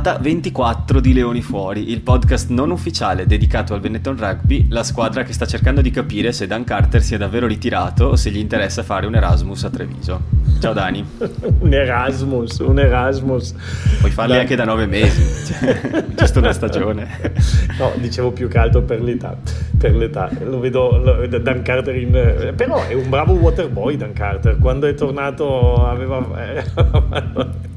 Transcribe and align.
Puntata 0.00 0.18
24 0.18 0.98
di 0.98 1.12
Leoni 1.12 1.42
Fuori, 1.42 1.90
il 1.90 2.00
podcast 2.00 2.48
non 2.48 2.70
ufficiale 2.70 3.26
dedicato 3.26 3.74
al 3.74 3.80
Benetton 3.80 4.16
Rugby, 4.16 4.64
la 4.70 4.82
squadra 4.82 5.24
che 5.24 5.34
sta 5.34 5.44
cercando 5.44 5.82
di 5.82 5.90
capire 5.90 6.32
se 6.32 6.46
Dan 6.46 6.64
Carter 6.64 7.02
si 7.02 7.14
è 7.14 7.18
davvero 7.18 7.46
ritirato 7.46 8.06
o 8.06 8.16
se 8.16 8.30
gli 8.30 8.38
interessa 8.38 8.82
fare 8.82 9.06
un 9.06 9.14
Erasmus 9.14 9.64
a 9.64 9.68
Treviso. 9.68 10.22
Ciao 10.58 10.72
Dani. 10.72 11.04
un 11.60 11.74
Erasmus, 11.74 12.60
un 12.60 12.78
Erasmus. 12.78 13.54
Puoi 13.98 14.10
farli 14.10 14.36
da... 14.36 14.40
anche 14.40 14.56
da 14.56 14.64
nove 14.64 14.86
mesi, 14.86 15.20
cioè, 15.52 16.06
giusto 16.16 16.38
una 16.38 16.54
stagione. 16.54 17.34
no, 17.78 17.92
dicevo 17.96 18.32
più 18.32 18.48
che 18.48 18.56
altro 18.56 18.80
per 18.80 19.02
l'età, 19.02 19.36
per 19.76 19.94
l'età. 19.94 20.30
Lo 20.44 20.60
vedo, 20.60 20.96
lo, 20.96 21.26
Dan 21.26 21.60
Carter 21.60 21.94
in... 21.94 22.54
Però 22.56 22.86
è 22.86 22.94
un 22.94 23.10
bravo 23.10 23.34
waterboy 23.34 23.98
Dan 23.98 24.14
Carter, 24.14 24.56
quando 24.56 24.86
è 24.86 24.94
tornato 24.94 25.86
aveva... 25.86 27.68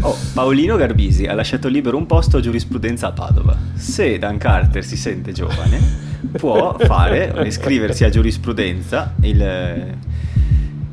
oh, 0.00 0.16
Paolino 0.32 0.76
Garbisi 0.76 1.26
ha 1.26 1.34
lasciato 1.34 1.68
libero 1.68 1.96
un 1.96 2.06
posto 2.06 2.38
a 2.38 2.40
giurisprudenza 2.40 3.08
a 3.08 3.12
Padova. 3.12 3.56
Se 3.74 4.18
Dan 4.18 4.38
Carter 4.38 4.84
si 4.84 4.96
sente 4.96 5.32
giovane, 5.32 5.78
può 6.32 6.76
fare, 6.78 7.42
iscriversi 7.44 8.04
a 8.04 8.08
giurisprudenza, 8.08 9.14
il, 9.20 9.96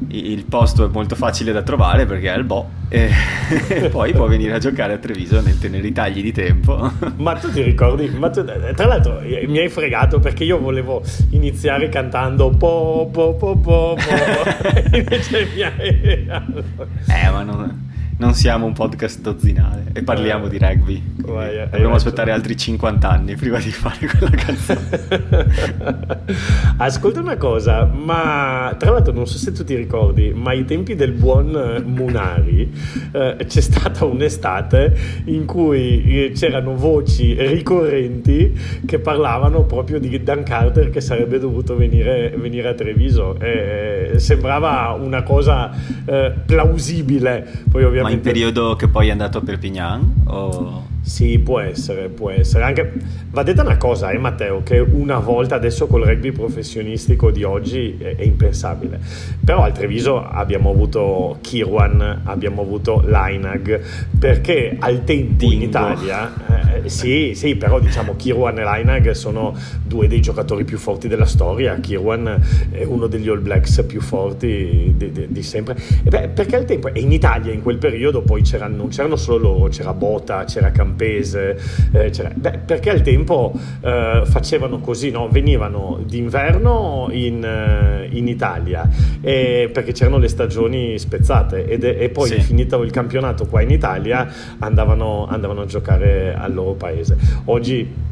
il 0.09 0.45
posto 0.45 0.85
è 0.85 0.89
molto 0.89 1.15
facile 1.15 1.51
da 1.51 1.61
trovare 1.61 2.05
perché 2.05 2.27
è 2.27 2.31
al 2.31 2.43
Bo 2.43 2.69
e 2.89 3.09
poi 3.91 4.13
può 4.13 4.27
venire 4.27 4.53
a 4.53 4.59
giocare 4.59 4.93
a 4.93 4.97
Treviso 4.97 5.41
nel 5.41 5.59
tenere 5.59 5.87
i 5.87 5.91
tagli 5.91 6.21
di 6.21 6.31
tempo. 6.31 6.91
Ma 7.17 7.35
tu 7.35 7.51
ti 7.51 7.61
ricordi? 7.61 8.09
Tu, 8.09 8.43
tra 8.75 8.85
l'altro 8.85 9.21
mi 9.21 9.59
hai 9.59 9.69
fregato 9.69 10.19
perché 10.19 10.43
io 10.43 10.59
volevo 10.59 11.03
iniziare 11.31 11.89
cantando 11.89 12.49
po 12.49 13.09
po 13.11 13.33
po 13.33 13.55
po 13.57 13.95
po 13.95 14.43
invece 14.91 15.47
mi 15.53 15.61
hai... 15.61 16.27
Eh 17.07 17.29
ma 17.31 17.43
non 17.43 17.85
non 18.17 18.33
siamo 18.33 18.65
un 18.65 18.73
podcast 18.73 19.21
dozzinale 19.21 19.91
e 19.93 20.01
parliamo 20.01 20.47
di 20.47 20.57
rugby. 20.57 21.03
Vai, 21.17 21.55
Dovremmo 21.69 21.95
aspettare 21.95 22.31
altri 22.31 22.57
50 22.57 23.07
anni 23.07 23.35
prima 23.35 23.59
di 23.59 23.69
fare 23.69 24.07
quella 24.07 24.29
canzone. 24.35 26.25
Ascolta 26.77 27.19
una 27.19 27.37
cosa, 27.37 27.85
ma 27.85 28.75
tra 28.77 28.91
l'altro 28.91 29.13
non 29.13 29.27
so 29.27 29.37
se 29.37 29.51
tu 29.51 29.63
ti 29.63 29.75
ricordi, 29.75 30.33
ma 30.33 30.49
ai 30.49 30.65
tempi 30.65 30.95
del 30.95 31.11
buon 31.11 31.83
Munari 31.85 32.71
eh, 33.11 33.37
c'è 33.47 33.61
stata 33.61 34.05
un'estate 34.05 34.97
in 35.25 35.45
cui 35.45 36.25
eh, 36.25 36.31
c'erano 36.31 36.75
voci 36.75 37.35
ricorrenti 37.37 38.57
che 38.83 38.97
parlavano 38.97 39.63
proprio 39.63 39.99
di 39.99 40.23
Dan 40.23 40.41
Carter 40.43 40.89
che 40.89 41.01
sarebbe 41.01 41.37
dovuto 41.37 41.75
venire, 41.75 42.33
venire 42.35 42.69
a 42.69 42.73
Treviso. 42.73 43.39
Eh, 43.39 44.13
sembrava 44.15 44.97
una 44.99 45.21
cosa 45.21 45.71
eh, 46.05 46.33
plausibile. 46.45 47.65
Poi 47.69 47.83
ovviamente 47.83 48.06
ma 48.07 48.13
in 48.13 48.21
periodo 48.21 48.77
che 48.77 48.87
poi 48.87 49.09
è 49.09 49.11
andato 49.11 49.39
a 49.39 49.41
Perpignan? 49.41 50.23
O... 50.27 50.85
Sì, 51.07 51.39
può 51.39 51.59
essere, 51.59 52.09
può 52.09 52.29
essere. 52.29 52.65
Anche, 52.65 52.91
va 53.31 53.41
detta 53.41 53.61
una 53.61 53.77
cosa, 53.77 54.09
eh, 54.09 54.17
Matteo, 54.17 54.61
che 54.61 54.79
una 54.79 55.19
volta 55.19 55.55
adesso 55.55 55.87
col 55.87 56.03
rugby 56.03 56.33
professionistico 56.33 57.31
di 57.31 57.43
oggi 57.43 57.97
è, 57.97 58.17
è 58.17 58.23
impensabile. 58.23 58.99
Però 59.43 59.63
al 59.63 59.71
Treviso 59.71 60.21
abbiamo 60.21 60.69
avuto 60.69 61.37
Kirwan, 61.39 62.23
abbiamo 62.25 62.61
avuto 62.61 63.01
Lainag, 63.05 63.81
perché 64.19 64.75
al 64.77 65.05
tempo 65.05 65.35
Dingo. 65.37 65.55
in 65.55 65.61
Italia, 65.61 66.33
eh, 66.83 66.89
sì, 66.89 67.31
sì, 67.35 67.55
però 67.55 67.79
diciamo 67.79 68.15
Kirwan 68.17 68.59
e 68.59 68.63
Lainag 68.63 69.11
sono 69.11 69.55
due 69.85 70.09
dei 70.09 70.19
giocatori 70.19 70.65
più 70.65 70.77
forti 70.77 71.07
della 71.07 71.25
storia. 71.25 71.79
Kirwan 71.79 72.41
è 72.69 72.83
uno 72.83 73.07
degli 73.07 73.29
All 73.29 73.41
Blacks 73.41 73.81
più 73.87 74.01
forti 74.01 74.93
di, 74.97 75.11
di, 75.13 75.27
di 75.29 75.43
sempre. 75.43 75.77
Beh, 76.03 76.27
perché 76.27 76.57
al 76.57 76.65
tempo, 76.65 76.93
e 76.93 76.99
in 76.99 77.13
Italia 77.13 77.53
in 77.53 77.61
quel 77.61 77.77
periodo 77.77 78.23
poi 78.23 78.41
c'erano, 78.41 78.75
non 78.75 78.89
c'erano 78.89 79.15
solo 79.15 79.37
loro, 79.37 79.69
c'era 79.69 79.93
Bota, 79.93 80.43
c'era 80.43 80.69
Campino 80.69 80.95
Campese, 80.97 81.59
eh, 81.91 82.11
beh, 82.33 82.59
perché 82.65 82.89
al 82.89 83.01
tempo 83.01 83.53
eh, 83.81 84.23
facevano 84.25 84.79
così, 84.79 85.11
no? 85.11 85.29
venivano 85.29 85.99
d'inverno 86.03 87.09
in, 87.11 87.43
eh, 87.43 88.07
in 88.09 88.27
Italia 88.27 88.89
perché 89.21 89.91
c'erano 89.91 90.17
le 90.17 90.27
stagioni 90.27 90.97
spezzate 90.97 91.67
ed, 91.67 91.83
e 91.83 92.09
poi 92.09 92.29
sì. 92.29 92.41
finito 92.41 92.81
il 92.81 92.91
campionato 92.91 93.45
qua 93.45 93.61
in 93.61 93.69
Italia 93.69 94.27
andavano, 94.59 95.27
andavano 95.27 95.61
a 95.61 95.65
giocare 95.65 96.33
al 96.33 96.53
loro 96.53 96.73
paese. 96.73 97.17
Oggi 97.45 98.07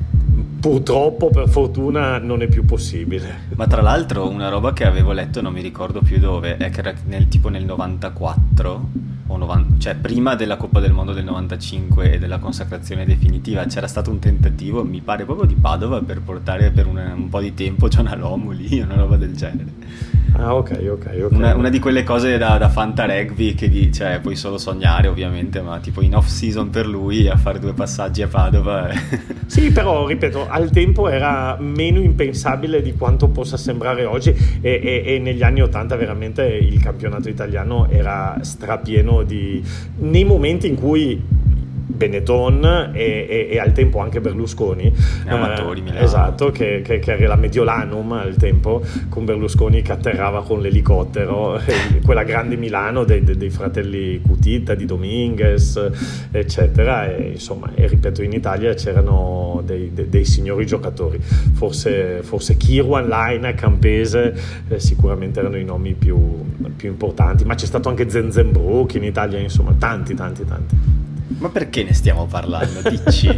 purtroppo 0.66 1.30
per 1.30 1.48
fortuna 1.48 2.18
non 2.18 2.42
è 2.42 2.48
più 2.48 2.66
possibile. 2.66 3.42
Ma 3.56 3.68
tra 3.68 3.84
l'altro 3.84 4.28
una 4.28 4.50
roba 4.50 4.74
che 4.74 4.84
avevo 4.84 5.12
letto, 5.12 5.40
non 5.40 5.54
mi 5.54 5.62
ricordo 5.62 6.02
più 6.02 6.18
dove, 6.18 6.58
è 6.58 6.72
che 6.72 6.80
era 6.80 6.92
nel, 7.06 7.28
tipo 7.28 7.50
nel 7.50 7.64
94, 7.66 8.90
90, 9.28 9.78
cioè 9.78 9.94
prima 9.94 10.34
della 10.34 10.58
Coppa 10.58 10.80
del 10.80 10.92
Mondo 10.92 11.14
del 11.14 11.24
95 11.24 12.14
e 12.14 12.18
della 12.18 12.40
consacrazione 12.40 13.06
definitiva, 13.06 13.64
c'era 13.66 13.86
stato 13.86 14.10
un 14.10 14.18
tentativo, 14.18 14.84
mi 14.84 15.02
pare 15.02 15.24
proprio 15.24 15.46
di 15.46 15.54
Padova, 15.54 16.02
per 16.02 16.22
portare 16.22 16.72
per 16.72 16.88
un, 16.88 16.98
un 17.16 17.30
po' 17.30 17.42
di 17.42 17.54
tempo 17.54 17.88
John 17.88 18.08
Alomu 18.08 18.50
lì, 18.50 18.80
una 18.80 18.96
roba 18.96 19.18
del 19.18 19.36
genere. 19.36 20.15
Ah, 20.38 20.54
ok, 20.54 20.88
ok, 20.92 21.22
ok. 21.24 21.32
Una, 21.32 21.56
una 21.56 21.70
di 21.70 21.80
quelle 21.80 22.04
cose 22.04 22.38
da, 22.38 22.58
da 22.58 22.70
Fanta 22.70 23.06
Rugby 23.06 23.54
che 23.54 23.70
di, 23.70 23.92
cioè, 23.92 24.20
puoi 24.20 24.36
solo 24.36 24.58
sognare, 24.58 25.08
ovviamente, 25.08 25.62
ma 25.62 25.80
tipo 25.80 26.02
in 26.02 26.16
off 26.16 26.28
season 26.28 26.70
per 26.70 26.88
lui 26.88 27.28
a 27.28 27.38
fare 27.38 27.60
due 27.60 27.74
passaggi 27.74 28.22
a 28.22 28.28
Padova. 28.28 28.90
sì, 29.48 29.72
però 29.72 30.06
ripeto, 30.06 30.48
al 30.48 30.70
tempo 30.72 31.08
era 31.08 31.56
meno 31.60 32.00
impensabile 32.00 32.82
di 32.82 32.94
quanto 32.94 33.30
possa 33.30 33.56
sembrare 33.56 34.04
oggi 34.04 34.30
e, 34.62 34.82
e, 34.84 35.04
e 35.16 35.20
negli 35.20 35.42
anni 35.42 35.62
80 35.62 35.96
veramente 35.96 36.44
il 36.44 36.82
campionato 36.82 37.30
italiano 37.30 37.88
era 37.90 38.38
strapieno 38.42 39.24
di... 39.24 39.64
nei 40.00 40.26
momenti 40.26 40.68
in 40.68 40.76
cui 40.76 41.22
Benetton 41.86 42.92
e, 42.94 43.28
e, 43.30 43.48
e, 43.52 43.60
al 43.60 43.72
tempo 43.72 44.00
anche 44.00 44.20
Berlusconi. 44.20 44.92
Amatori, 45.28 45.84
eh, 45.86 46.04
esatto 46.04 46.50
che, 46.50 46.82
che, 46.84 47.00
che, 47.00 47.12
era 47.14 47.28
la 47.28 47.36
Mediolanum 47.36 48.12
al 48.14 48.36
tempo 48.36 48.84
con 49.10 49.26
Berlusconi 49.26 49.82
che 49.82 49.92
atterrava 49.92 50.44
con 50.44 50.62
l'elicottero 50.62 51.60
quella 52.04 52.24
grande 52.24 52.56
Milano 52.58 53.04
dei, 53.04 53.24
dei, 53.24 53.38
dei, 53.38 53.50
fratelli 53.50 54.20
Cutita 54.22 54.74
di 54.74 54.86
Dominguez 54.86 55.92
eccetera. 56.32 57.14
E 57.14 57.32
insomma 57.34 57.72
e 57.76 57.88
ripeto 57.88 58.24
in 58.24 58.34
Italia 58.34 58.74
c'erano 58.74 59.62
dei, 59.64 59.92
dei 59.94 60.26
signori 60.26 60.66
giocatori. 60.66 61.20
Forse, 61.20 62.22
forse 62.24 62.58
Kirwan, 62.58 63.08
Laina, 63.08 63.54
Campese 63.54 64.36
eh, 64.68 64.80
sicuramente 64.80 65.40
erano 65.40 65.58
i 65.58 65.64
nomi 65.64 65.94
più, 65.94 66.18
più 66.76 66.90
importanti 66.90 67.46
ma 67.46 67.54
c'è 67.54 67.66
stato 67.66 67.90
anche 67.90 68.10
Zenzenbrook 68.10 68.96
in 68.96 69.04
Italia 69.04 69.40
insomma 69.40 69.74
tanti 69.78 70.14
tanti 70.14 70.46
tanti 70.46 70.76
ma 71.38 71.50
perché 71.50 71.84
ne 71.84 71.94
stiamo 71.94 72.26
parlando? 72.26 72.82
Dici. 72.90 73.28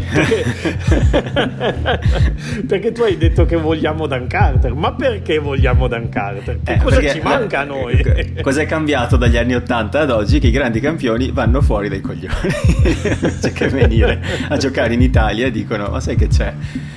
perché, 2.68 2.92
tu 2.92 3.02
hai 3.02 3.18
detto 3.18 3.46
che 3.46 3.56
vogliamo 3.56 4.06
Dan 4.08 4.28
Carter. 4.28 4.74
Ma 4.74 4.94
perché 4.94 5.40
vogliamo 5.40 5.88
Dan 5.88 6.10
Carter? 6.10 6.60
Che 6.64 6.74
eh, 6.74 6.78
cosa 6.78 7.00
perché, 7.00 7.14
ci 7.14 7.22
manca 7.22 7.62
a 7.62 7.64
noi? 7.70 8.36
Cos'è 8.42 8.66
cambiato 8.66 9.18
dagli 9.18 9.38
anni 9.38 9.56
80 9.56 10.00
ad 10.00 10.12
oggi? 10.12 10.40
Che 10.40 10.48
i 10.48 10.52
grandi 10.52 10.80
campioni 10.80 11.32
vanno 11.32 11.62
fuori 11.62 11.90
dai 11.90 12.02
coglioni. 12.02 12.34
c'è 13.42 13.52
che 13.52 13.68
venire 13.68 14.22
a 14.50 14.58
giocare 14.58 14.94
in 14.94 15.02
Italia 15.02 15.48
e 15.48 15.52
dicono: 15.52 15.90
Ma 15.90 16.00
sai 16.00 16.16
che 16.16 16.28
c'è? 16.28 16.54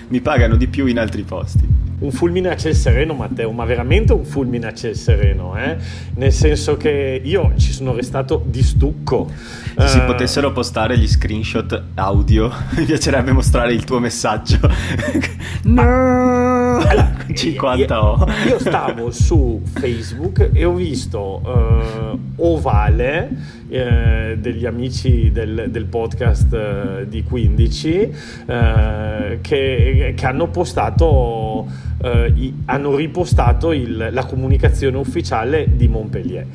Mi 0.09 0.21
pagano 0.21 0.57
di 0.57 0.67
più 0.67 0.87
in 0.87 0.99
altri 0.99 1.23
posti 1.23 1.90
un 2.01 2.11
fulmine 2.11 2.51
a 2.51 2.57
ciel 2.57 2.75
sereno, 2.75 3.15
Matteo, 3.15 3.51
ma 3.51 3.65
veramente 3.65 4.13
un 4.13 4.25
fulmine 4.25 4.69
a 4.69 4.75
ciel 4.75 4.97
sereno, 4.97 5.57
eh? 5.57 5.77
nel 6.15 6.33
senso 6.33 6.77
che 6.77 7.21
io 7.23 7.53
ci 7.57 7.73
sono 7.73 7.95
restato 7.95 8.43
di 8.47 8.63
stucco. 8.63 9.31
Se 9.77 9.83
uh, 9.83 9.87
si 9.87 9.99
eh, 9.99 10.03
potessero 10.03 10.53
postare 10.53 10.99
gli 10.99 11.09
screenshot 11.09 11.83
audio, 11.95 12.51
mi 12.77 12.85
piacerebbe 12.85 13.33
mostrare 13.33 13.73
il 13.73 13.85
tuo 13.85 13.99
messaggio. 13.99 14.59
no! 15.65 16.79
Allora, 16.81 17.17
50 17.33 18.05
o. 18.05 18.27
Io, 18.45 18.51
io 18.51 18.59
stavo 18.59 19.11
su 19.11 19.61
Facebook 19.65 20.51
e 20.53 20.65
ho 20.65 20.73
visto 20.73 21.43
uh, 21.45 22.19
Ovale 22.37 23.59
eh, 23.69 24.37
degli 24.41 24.67
amici 24.67 25.31
del, 25.31 25.67
del 25.71 25.85
podcast 25.85 27.03
di 27.05 27.23
15 27.23 28.15
eh, 28.47 29.39
che, 29.41 30.15
che, 30.17 30.27
hanno 30.27 30.49
postato 30.49 31.67
eh, 32.03 32.53
hanno 32.67 32.97
ripostato 32.97 33.73
il, 33.73 34.09
la 34.11 34.25
comunicazione 34.25 34.97
ufficiale 34.97 35.67
di 35.77 35.89
Montpellier 35.89 36.47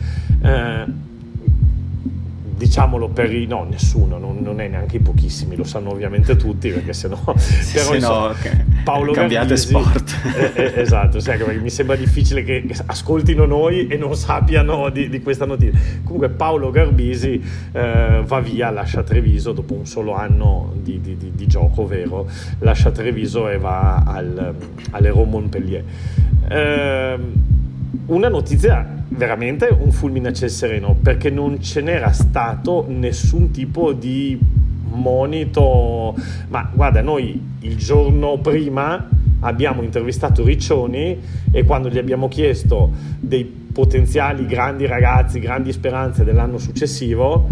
eh, 0.41 0.85
diciamolo 2.57 3.09
per 3.09 3.33
i 3.33 3.45
no, 3.45 3.65
nessuno, 3.69 4.17
non, 4.17 4.37
non, 4.41 4.61
è 4.61 4.67
neanche 4.67 4.97
i 4.97 4.99
pochissimi, 4.99 5.55
lo 5.55 5.65
sanno 5.65 5.91
ovviamente 5.91 6.35
tutti 6.37 6.69
perché 6.69 6.93
sennò 6.93 7.19
però, 7.23 7.37
se 7.37 7.97
no, 7.99 8.27
okay. 8.27 8.65
Paolo 8.85 9.11
cambiate 9.11 9.55
Garbisi, 9.55 9.67
sport. 9.67 10.13
Eh, 10.35 10.51
eh, 10.55 10.81
esatto, 10.81 11.19
sì, 11.19 11.29
perché 11.29 11.57
mi 11.59 11.69
sembra 11.69 11.95
difficile 11.95 12.43
che 12.43 12.65
ascoltino 12.85 13.45
noi 13.45 13.87
e 13.87 13.97
non 13.97 14.15
sappiano 14.15 14.89
di, 14.89 15.09
di 15.09 15.21
questa 15.21 15.45
notizia. 15.45 15.79
Comunque 16.03 16.29
Paolo 16.29 16.71
Garbisi 16.71 17.41
eh, 17.71 18.21
va 18.25 18.39
via, 18.39 18.69
lascia 18.69 19.01
Treviso 19.03 19.53
dopo 19.53 19.73
un 19.73 19.85
solo 19.85 20.13
anno 20.13 20.73
di, 20.81 21.01
di, 21.01 21.17
di 21.17 21.47
gioco 21.47 21.85
vero, 21.85 22.27
lascia 22.59 22.91
Treviso 22.91 23.49
e 23.49 23.57
va 23.57 24.03
al, 24.05 24.55
all'Euro 24.91 25.23
Montpellier. 25.23 25.83
Eh, 26.47 27.19
una 28.07 28.29
notizia 28.29 29.03
veramente 29.07 29.67
un 29.67 29.91
fulmine 29.91 30.29
a 30.29 30.33
ciel 30.33 30.49
sereno 30.49 30.95
perché 31.01 31.29
non 31.29 31.61
ce 31.61 31.81
n'era 31.81 32.11
stato 32.11 32.85
nessun 32.87 33.51
tipo 33.51 33.93
di 33.93 34.37
monito, 34.89 36.15
ma 36.49 36.69
guarda, 36.73 37.01
noi 37.01 37.41
il 37.59 37.77
giorno 37.77 38.37
prima 38.37 39.07
abbiamo 39.41 39.81
intervistato 39.81 40.43
Riccioni 40.43 41.19
e 41.51 41.63
quando 41.63 41.89
gli 41.89 41.97
abbiamo 41.97 42.27
chiesto 42.27 42.91
dei 43.19 43.43
potenziali 43.43 44.45
grandi 44.45 44.85
ragazzi, 44.85 45.39
grandi 45.39 45.71
speranze 45.71 46.23
dell'anno 46.23 46.57
successivo, 46.57 47.47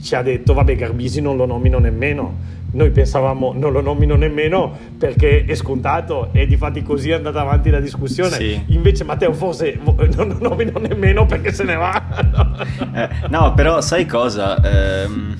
ci 0.00 0.14
ha 0.14 0.22
detto 0.22 0.54
vabbè 0.54 0.76
Garbisi 0.76 1.20
non 1.20 1.36
lo 1.36 1.46
nomino 1.46 1.78
nemmeno. 1.78 2.56
Noi 2.70 2.90
pensavamo 2.90 3.54
non 3.54 3.72
lo 3.72 3.80
nomino 3.80 4.14
nemmeno 4.14 4.76
perché 4.98 5.44
è 5.46 5.54
scontato 5.54 6.30
e 6.32 6.46
di 6.46 6.56
fatti 6.56 6.82
così 6.82 7.10
è 7.10 7.14
andata 7.14 7.40
avanti 7.40 7.70
la 7.70 7.80
discussione. 7.80 8.36
Sì. 8.36 8.62
invece 8.68 9.04
Matteo 9.04 9.32
forse 9.32 9.78
non 9.84 10.28
lo 10.28 10.36
nomino 10.38 10.78
nemmeno 10.78 11.24
perché 11.24 11.52
se 11.52 11.64
ne 11.64 11.76
va 11.76 12.56
eh, 12.94 13.08
no 13.30 13.54
però 13.54 13.80
sai 13.80 14.04
cosa? 14.04 14.60
Ehm, 14.62 15.36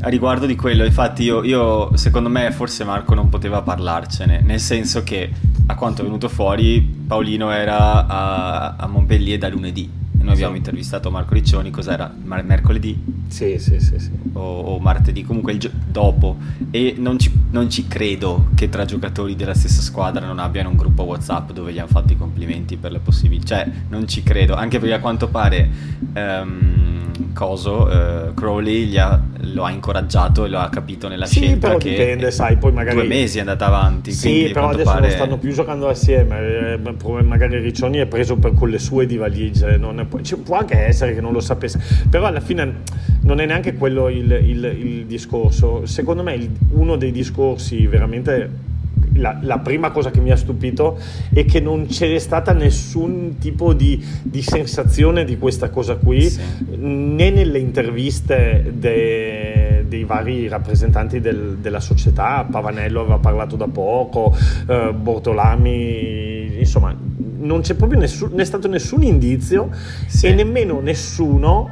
a 0.00 0.08
riguardo 0.08 0.46
di 0.46 0.54
quello 0.54 0.84
infatti 0.84 1.22
io, 1.22 1.42
io, 1.42 1.96
secondo 1.96 2.28
me 2.28 2.50
forse 2.52 2.84
Marco 2.84 3.14
non 3.14 3.28
poteva 3.28 3.62
parlarcene 3.62 4.40
nel 4.40 4.60
senso 4.60 5.02
che 5.02 5.30
a 5.66 5.74
quanto 5.74 6.02
è 6.02 6.04
venuto 6.04 6.28
fuori 6.28 6.80
Paolino 6.80 7.50
era 7.50 8.06
a, 8.06 8.76
a 8.76 8.86
Montpellier 8.86 9.38
da 9.38 9.48
lunedì 9.48 9.98
noi 10.28 10.36
abbiamo 10.36 10.52
sì. 10.52 10.58
intervistato 10.58 11.10
Marco 11.10 11.32
Riccioni, 11.32 11.70
cos'era? 11.70 12.12
Mar- 12.22 12.44
mercoledì? 12.44 13.02
Sì, 13.28 13.58
sì, 13.58 13.80
sì. 13.80 13.98
sì. 13.98 14.10
O, 14.34 14.40
o, 14.40 14.78
martedì, 14.78 15.24
comunque 15.24 15.52
il 15.52 15.58
gio- 15.58 15.70
dopo. 15.72 16.36
E 16.70 16.94
non 16.98 17.18
ci, 17.18 17.32
non 17.50 17.70
ci, 17.70 17.86
credo 17.86 18.48
che 18.54 18.68
tra 18.68 18.84
giocatori 18.84 19.36
della 19.36 19.54
stessa 19.54 19.80
squadra 19.80 20.26
non 20.26 20.38
abbiano 20.38 20.68
un 20.68 20.76
gruppo 20.76 21.04
WhatsApp 21.04 21.52
dove 21.52 21.72
gli 21.72 21.78
hanno 21.78 21.88
fatto 21.88 22.12
i 22.12 22.18
complimenti 22.18 22.76
per 22.76 22.92
le 22.92 22.98
possibilità. 22.98 23.46
Cioè, 23.48 23.70
non 23.88 24.06
ci 24.06 24.22
credo, 24.22 24.54
anche 24.54 24.78
perché 24.78 24.94
a 24.94 25.00
quanto 25.00 25.28
pare 25.28 25.70
um, 26.14 26.77
Coso, 27.34 27.84
uh, 27.84 28.34
Crowley 28.34 28.96
ha, 28.96 29.20
lo 29.40 29.64
ha 29.64 29.70
incoraggiato 29.70 30.44
e 30.44 30.48
lo 30.48 30.58
ha 30.58 30.68
capito 30.68 31.08
nella 31.08 31.26
sì, 31.26 31.40
scelta. 31.40 31.68
Però 31.68 31.78
dipende, 31.78 32.30
sai, 32.30 32.56
poi 32.56 32.72
magari... 32.72 32.96
Due 32.96 33.06
mesi 33.06 33.38
è 33.38 33.40
andata 33.40 33.66
avanti. 33.66 34.12
Sì, 34.12 34.50
però 34.52 34.68
adesso 34.68 34.90
pare... 34.90 35.00
non 35.00 35.10
stanno 35.10 35.38
più 35.38 35.52
giocando 35.52 35.88
assieme. 35.88 36.74
Eh, 36.74 37.22
magari 37.22 37.58
Riccioni 37.58 37.98
è 37.98 38.06
preso 38.06 38.36
per, 38.36 38.54
con 38.54 38.68
le 38.68 38.78
sue 38.78 39.06
di 39.06 39.16
valigie, 39.16 39.76
non 39.76 40.00
è 40.00 40.04
poi, 40.04 40.22
può 40.44 40.58
anche 40.58 40.78
essere 40.78 41.14
che 41.14 41.20
non 41.20 41.32
lo 41.32 41.40
sapesse, 41.40 41.80
però 42.08 42.26
alla 42.26 42.40
fine 42.40 42.82
non 43.22 43.40
è 43.40 43.46
neanche 43.46 43.74
quello 43.74 44.08
il, 44.08 44.30
il, 44.30 44.64
il 44.64 45.06
discorso. 45.06 45.86
Secondo 45.86 46.22
me 46.22 46.34
il, 46.34 46.50
uno 46.70 46.96
dei 46.96 47.12
discorsi 47.12 47.86
veramente 47.86 48.66
la, 49.18 49.38
la, 49.42 49.58
prima 49.58 49.90
cosa 49.90 50.10
che 50.10 50.20
mi 50.20 50.30
ha 50.30 50.36
stupito 50.36 50.98
è 51.32 51.44
che 51.44 51.60
non 51.60 51.86
c'è 51.86 52.18
stata 52.18 52.52
nessun 52.52 53.36
tipo 53.38 53.72
di, 53.72 54.02
di 54.22 54.42
sensazione 54.42 55.24
di 55.24 55.38
questa 55.38 55.70
cosa 55.70 55.96
qui, 55.96 56.28
sì. 56.28 56.40
né 56.76 57.30
nelle 57.30 57.58
interviste 57.58 58.72
de, 58.74 59.84
dei 59.86 60.04
vari 60.04 60.48
rappresentanti 60.48 61.20
del, 61.20 61.58
della 61.60 61.80
società, 61.80 62.46
Pavanello 62.50 63.00
aveva 63.00 63.18
parlato 63.18 63.56
da 63.56 63.66
poco, 63.66 64.36
eh, 64.66 64.92
Bortolami, 64.92 66.58
insomma 66.58 66.94
non 67.40 67.60
c'è 67.60 67.74
proprio 67.74 67.98
nessun, 68.00 68.38
è 68.38 68.44
stato 68.44 68.68
nessun 68.68 69.02
indizio 69.02 69.70
sì. 70.06 70.26
e 70.26 70.34
nemmeno 70.34 70.80
nessuno 70.80 71.70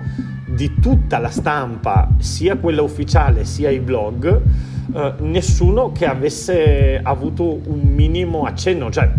di 0.57 0.81
tutta 0.81 1.19
la 1.19 1.29
stampa, 1.29 2.09
sia 2.19 2.57
quella 2.57 2.81
ufficiale 2.81 3.45
sia 3.45 3.71
i 3.71 3.79
blog, 3.79 4.41
eh, 4.95 5.13
nessuno 5.21 5.93
che 5.93 6.07
avesse 6.07 6.99
avuto 7.01 7.61
un 7.67 7.81
minimo 7.81 8.45
accenno. 8.45 8.91
Cioè, 8.91 9.13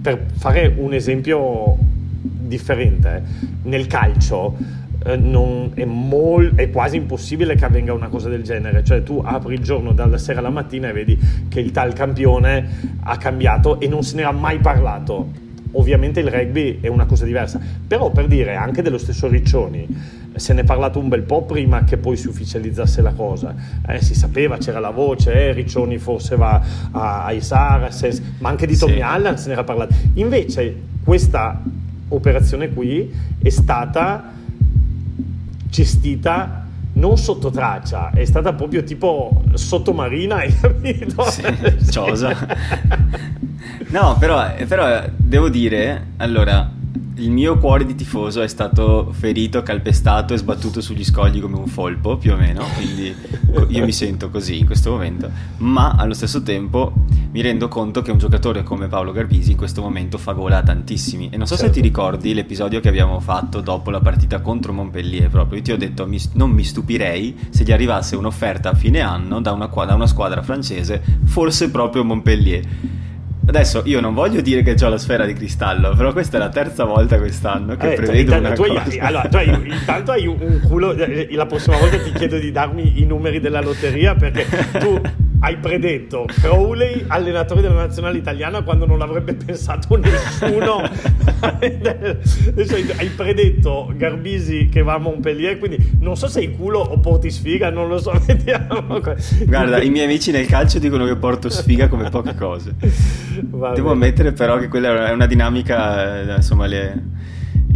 per 0.00 0.26
fare 0.36 0.72
un 0.78 0.94
esempio 0.94 1.76
differente, 2.22 3.22
nel 3.64 3.88
calcio 3.88 4.56
eh, 5.04 5.70
è, 5.74 5.84
mol- 5.84 6.54
è, 6.54 6.70
quasi 6.70 6.96
impossibile 6.96 7.56
che 7.56 7.64
avvenga 7.64 7.92
una 7.92 8.08
cosa 8.08 8.28
del 8.28 8.44
genere, 8.44 8.84
cioè 8.84 9.02
tu 9.02 9.20
apri 9.24 9.54
il 9.54 9.60
giorno 9.60 9.92
dalla 9.92 10.18
sera 10.18 10.38
alla 10.38 10.50
mattina 10.50 10.88
e 10.88 10.92
vedi 10.92 11.18
che 11.48 11.58
il 11.58 11.72
tal 11.72 11.92
campione 11.94 12.96
ha 13.00 13.16
cambiato 13.16 13.80
e 13.80 13.88
non 13.88 14.04
se 14.04 14.14
ne 14.14 14.22
era 14.22 14.32
mai 14.32 14.58
parlato 14.58 15.44
Ovviamente 15.78 16.20
il 16.20 16.30
rugby 16.30 16.80
è 16.80 16.88
una 16.88 17.04
cosa 17.04 17.24
diversa, 17.24 17.60
però 17.86 18.10
per 18.10 18.26
dire 18.26 18.54
anche 18.54 18.82
dello 18.82 18.98
stesso 18.98 19.28
Riccioni, 19.28 19.86
se 20.34 20.52
ne 20.52 20.62
è 20.62 20.64
parlato 20.64 20.98
un 20.98 21.08
bel 21.08 21.22
po' 21.22 21.42
prima 21.42 21.84
che 21.84 21.96
poi 21.96 22.16
si 22.16 22.28
ufficializzasse 22.28 23.02
la 23.02 23.12
cosa. 23.12 23.54
Eh, 23.86 24.02
si 24.02 24.14
sapeva, 24.14 24.56
c'era 24.56 24.80
la 24.80 24.90
voce, 24.90 25.32
eh, 25.32 25.52
Riccioni 25.52 25.98
forse 25.98 26.36
va 26.36 26.62
ai 26.92 27.40
Saracens, 27.40 28.22
ma 28.38 28.48
anche 28.48 28.66
di 28.66 28.76
Tommy 28.76 28.94
sì. 28.94 29.00
Allen 29.00 29.36
se 29.38 29.48
ne 29.48 29.52
era 29.52 29.64
parlato. 29.64 29.94
Invece 30.14 30.74
questa 31.04 31.62
operazione 32.08 32.70
qui 32.70 33.12
è 33.38 33.48
stata 33.48 34.32
gestita 35.68 36.64
non 36.94 37.18
sotto 37.18 37.50
traccia, 37.50 38.10
è 38.10 38.24
stata 38.24 38.54
proprio 38.54 38.82
tipo 38.82 39.42
sottomarina, 39.52 40.36
hai 40.36 40.54
capito? 40.58 41.22
Sì, 41.30 41.42
ciosa. 41.90 42.34
No, 43.88 44.16
però, 44.18 44.52
però 44.66 45.04
devo 45.16 45.48
dire, 45.48 46.08
allora, 46.16 46.70
il 47.18 47.30
mio 47.30 47.56
cuore 47.58 47.86
di 47.86 47.94
tifoso 47.94 48.42
è 48.42 48.48
stato 48.48 49.10
ferito, 49.12 49.62
calpestato 49.62 50.34
e 50.34 50.36
sbattuto 50.36 50.80
sugli 50.80 51.04
scogli 51.04 51.40
come 51.40 51.56
un 51.56 51.66
folpo, 51.66 52.16
più 52.16 52.32
o 52.32 52.36
meno, 52.36 52.64
quindi 52.74 53.14
io 53.68 53.84
mi 53.84 53.92
sento 53.92 54.28
così 54.28 54.58
in 54.58 54.66
questo 54.66 54.90
momento, 54.90 55.30
ma 55.58 55.94
allo 55.96 56.12
stesso 56.12 56.42
tempo 56.42 56.92
mi 57.30 57.40
rendo 57.40 57.68
conto 57.68 58.02
che 58.02 58.10
un 58.10 58.18
giocatore 58.18 58.62
come 58.62 58.88
Paolo 58.88 59.12
Garbisi 59.12 59.52
in 59.52 59.56
questo 59.56 59.80
momento 59.80 60.18
fa 60.18 60.32
gola 60.32 60.58
a 60.58 60.62
tantissimi. 60.62 61.30
E 61.30 61.36
non 61.36 61.46
so 61.46 61.56
certo. 61.56 61.72
se 61.72 61.80
ti 61.80 61.86
ricordi 61.86 62.34
l'episodio 62.34 62.80
che 62.80 62.88
abbiamo 62.88 63.20
fatto 63.20 63.60
dopo 63.60 63.90
la 63.90 64.00
partita 64.00 64.40
contro 64.40 64.72
Montpellier 64.72 65.30
proprio, 65.30 65.58
io 65.58 65.64
ti 65.64 65.72
ho 65.72 65.78
detto 65.78 66.08
non 66.32 66.50
mi 66.50 66.64
stupirei 66.64 67.48
se 67.48 67.64
gli 67.64 67.72
arrivasse 67.72 68.16
un'offerta 68.16 68.70
a 68.70 68.74
fine 68.74 69.00
anno 69.00 69.40
da 69.40 69.52
una, 69.52 69.66
da 69.66 69.94
una 69.94 70.06
squadra 70.06 70.42
francese, 70.42 71.02
forse 71.24 71.70
proprio 71.70 72.04
Montpellier 72.04 73.04
Adesso 73.46 73.82
io 73.84 74.00
non 74.00 74.12
voglio 74.12 74.40
dire 74.40 74.62
che 74.62 74.74
ho 74.84 74.88
la 74.88 74.98
sfera 74.98 75.24
di 75.24 75.32
cristallo, 75.32 75.94
però 75.94 76.12
questa 76.12 76.36
è 76.36 76.40
la 76.40 76.48
terza 76.48 76.84
volta 76.84 77.16
quest'anno 77.16 77.76
che 77.76 77.92
eh, 77.92 77.94
prevedo 77.94 78.32
t- 78.32 78.38
una 78.38 78.52
tu 78.52 78.64
cosa. 78.64 78.82
Hai, 78.82 78.98
allora, 78.98 79.28
tu 79.28 79.36
hai, 79.36 79.48
intanto 79.48 80.10
hai 80.10 80.26
un 80.26 80.60
culo, 80.66 80.92
eh, 80.92 81.28
la 81.30 81.46
prossima 81.46 81.78
volta 81.78 81.96
ti 81.98 82.10
chiedo 82.12 82.38
di 82.38 82.50
darmi 82.50 83.00
i 83.00 83.06
numeri 83.06 83.38
della 83.38 83.60
lotteria 83.60 84.14
perché 84.16 84.46
tu 84.78 85.00
hai 85.40 85.56
predetto 85.58 86.24
Crowley 86.26 87.04
allenatore 87.06 87.60
della 87.60 87.74
nazionale 87.74 88.18
italiana 88.18 88.62
quando 88.62 88.86
non 88.86 88.98
l'avrebbe 88.98 89.34
pensato 89.34 89.96
nessuno. 89.96 90.82
Hai 91.36 93.08
predetto 93.14 93.92
Garbisi 93.94 94.68
che 94.70 94.82
va 94.82 94.94
a 94.94 94.98
Montpellier 94.98 95.58
quindi 95.58 95.96
non 96.00 96.16
so 96.16 96.28
se 96.28 96.40
hai 96.40 96.56
culo 96.56 96.78
o 96.78 96.98
porti 96.98 97.30
sfiga 97.30 97.70
non 97.70 97.88
lo 97.88 97.98
so 97.98 98.12
vediamo. 98.24 99.00
Guarda 99.44 99.82
i 99.82 99.90
miei 99.90 100.06
amici 100.06 100.30
nel 100.30 100.46
calcio 100.46 100.78
dicono 100.78 101.04
che 101.04 101.16
porto 101.16 101.48
sfiga 101.50 101.88
come 101.88 102.08
poche 102.08 102.34
cose. 102.34 102.74
Va 103.50 103.72
devo 103.72 103.90
ammettere 103.90 104.32
però 104.32 104.58
che 104.58 104.68
quella 104.68 105.08
è 105.08 105.12
una 105.12 105.26
dinamica 105.26 106.20
eh, 106.20 106.34
insomma 106.36 106.66
le 106.66 107.02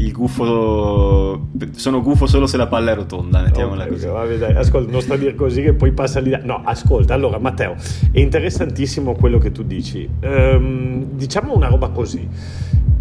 il 0.00 0.12
gufo 0.12 1.49
sono 1.73 2.00
gufo 2.02 2.26
solo 2.26 2.47
se 2.47 2.57
la 2.57 2.66
palla 2.66 2.92
è 2.92 2.95
rotonda 2.95 3.42
mettiamola 3.42 3.83
okay, 3.83 3.92
così. 3.92 4.07
vabbè, 4.07 4.38
dai, 4.38 4.54
ascolta 4.54 4.90
non 4.90 5.02
sta 5.02 5.14
a 5.14 5.16
dire 5.16 5.35
così 5.35 5.62
che 5.62 5.75
poi 5.75 5.92
passa 5.92 6.21
lì 6.21 6.37
no 6.42 6.62
ascolta 6.64 7.12
allora 7.12 7.38
Matteo 7.38 7.76
è 8.11 8.19
interessantissimo 8.19 9.14
quello 9.14 9.38
che 9.38 9.52
tu 9.52 9.62
dici. 9.62 10.09
Ehm, 10.21 11.04
diciamo 11.12 11.54
una 11.54 11.69
roba 11.69 11.88
così. 11.88 12.26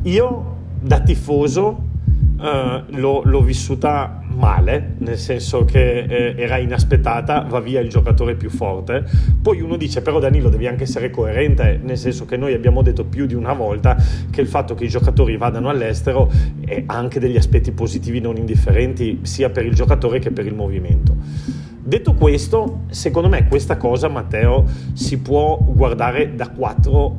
Io 0.04 0.58
da 0.82 1.00
tifoso 1.02 1.88
eh, 2.42 2.84
l'ho, 2.88 3.22
l'ho, 3.26 3.42
vissuta 3.42 4.24
male, 4.28 4.96
nel 5.00 5.18
senso 5.18 5.66
che 5.66 6.00
eh, 6.00 6.36
era 6.38 6.58
inaspettata, 6.58 7.42
va 7.42 7.60
via 7.60 7.82
il 7.82 7.90
giocatore 7.90 8.36
più 8.36 8.50
forte. 8.50 9.04
Poi 9.42 9.60
uno 9.60 9.76
dice, 9.76 10.02
però 10.02 10.20
Danilo 10.20 10.50
devi 10.50 10.66
anche 10.66 10.84
essere 10.84 11.10
coerente, 11.10 11.80
nel 11.84 11.98
senso 11.98 12.26
che 12.26 12.38
noi 12.38 12.54
abbiamo 12.54 12.82
detto 12.82 13.04
più 13.04 13.26
di 13.26 13.34
una 13.34 13.54
volta 13.54 13.98
che 14.30 14.40
il 14.40 14.48
fatto 14.48 14.74
che 14.74 14.86
i 14.86 14.88
giocatori 14.88 15.36
vadano 15.36 15.70
all'estero 15.70 16.32
ha 16.86 16.96
anche 16.96 17.20
degli 17.20 17.38
aspetti 17.38 17.72
positivi 17.72 18.22
non 18.22 18.38
indifferenti, 18.38 19.20
sia 19.24 19.50
per 19.50 19.66
il 19.66 19.74
giocatore 19.74 20.20
che 20.20 20.32
per 20.32 20.46
il 20.46 20.56
movimento. 20.56 21.16
Detto 21.82 22.14
questo, 22.14 22.84
secondo 22.90 23.28
me 23.28 23.48
questa 23.48 23.76
cosa, 23.76 24.08
Matteo, 24.08 24.66
si 24.94 25.20
può 25.20 25.58
guardare 25.58 26.36
da 26.36 26.50
quattro 26.50 27.18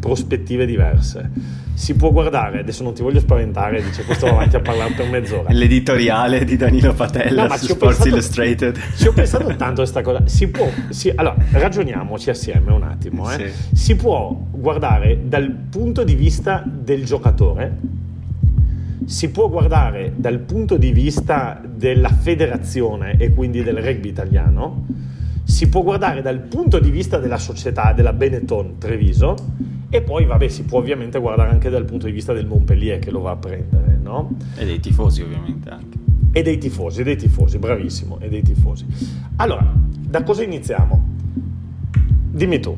prospettive 0.00 0.66
diverse 0.66 1.62
si 1.74 1.94
può 1.94 2.12
guardare, 2.12 2.60
adesso 2.60 2.84
non 2.84 2.94
ti 2.94 3.02
voglio 3.02 3.18
spaventare, 3.18 3.82
dice 3.82 4.04
questo 4.04 4.26
avanti 4.26 4.56
a 4.56 4.60
parlare 4.60 4.92
per 4.94 5.08
mezz'ora. 5.08 5.52
L'editoriale 5.52 6.44
di 6.44 6.56
Danilo 6.56 6.94
Patella 6.94 7.48
no, 7.48 7.56
su 7.56 7.66
Sports 7.66 7.96
pensato, 7.96 8.08
Illustrated. 8.08 8.78
Ci 8.96 9.08
ho 9.08 9.12
pensato 9.12 9.46
tanto 9.56 9.64
a 9.64 9.74
questa 9.74 10.02
cosa. 10.02 10.26
Si 10.26 10.48
può, 10.48 10.68
si, 10.90 11.12
allora, 11.14 11.36
ragioniamoci 11.50 12.30
assieme 12.30 12.72
un 12.72 12.84
attimo. 12.84 13.30
Eh. 13.32 13.50
Sì. 13.50 13.76
Si 13.76 13.96
può 13.96 14.34
guardare 14.50 15.22
dal 15.24 15.50
punto 15.50 16.04
di 16.04 16.14
vista 16.14 16.62
del 16.64 17.04
giocatore, 17.04 17.76
si 19.04 19.30
può 19.30 19.48
guardare 19.48 20.12
dal 20.16 20.38
punto 20.38 20.76
di 20.76 20.92
vista 20.92 21.60
della 21.62 22.08
federazione 22.08 23.16
e 23.18 23.34
quindi 23.34 23.62
del 23.62 23.78
rugby 23.78 24.08
italiano, 24.08 24.86
si 25.42 25.68
può 25.68 25.82
guardare 25.82 26.22
dal 26.22 26.38
punto 26.38 26.78
di 26.78 26.90
vista 26.90 27.18
della 27.18 27.36
società, 27.36 27.92
della 27.92 28.12
Benetton 28.12 28.78
Treviso 28.78 29.34
e 29.94 30.02
poi, 30.02 30.24
vabbè, 30.24 30.48
si 30.48 30.64
può 30.64 30.80
ovviamente 30.80 31.20
guardare 31.20 31.50
anche 31.50 31.70
dal 31.70 31.84
punto 31.84 32.06
di 32.06 32.12
vista 32.12 32.32
del 32.32 32.48
Montpellier 32.48 32.98
che 32.98 33.12
lo 33.12 33.20
va 33.20 33.30
a 33.30 33.36
prendere, 33.36 33.96
no? 34.02 34.36
E 34.56 34.64
dei 34.64 34.80
tifosi, 34.80 35.22
ovviamente 35.22 35.70
anche. 35.70 35.98
E 36.32 36.42
dei 36.42 36.58
tifosi, 36.58 37.04
dei 37.04 37.14
tifosi, 37.14 37.58
bravissimo, 37.58 38.18
e 38.18 38.28
dei 38.28 38.42
tifosi. 38.42 38.84
Allora, 39.36 39.72
da 39.72 40.24
cosa 40.24 40.42
iniziamo? 40.42 41.10
Dimmi 42.28 42.58
tu. 42.58 42.76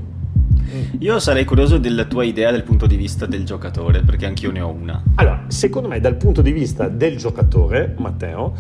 Io 0.99 1.18
sarei 1.18 1.46
curioso 1.46 1.78
della 1.78 2.04
tua 2.04 2.23
idea 2.23 2.50
dal 2.50 2.64
punto 2.64 2.87
di 2.87 2.96
vista 2.96 3.25
del 3.25 3.46
giocatore, 3.46 4.02
perché 4.02 4.26
anch'io 4.26 4.50
ne 4.50 4.61
ho 4.61 4.68
una. 4.68 5.02
Allora, 5.14 5.44
secondo 5.46 5.88
me 5.88 5.99
dal 6.00 6.16
punto 6.16 6.42
di 6.42 6.52
vista 6.52 6.87
del 6.88 7.16
giocatore, 7.16 7.94
Matteo, 7.96 8.54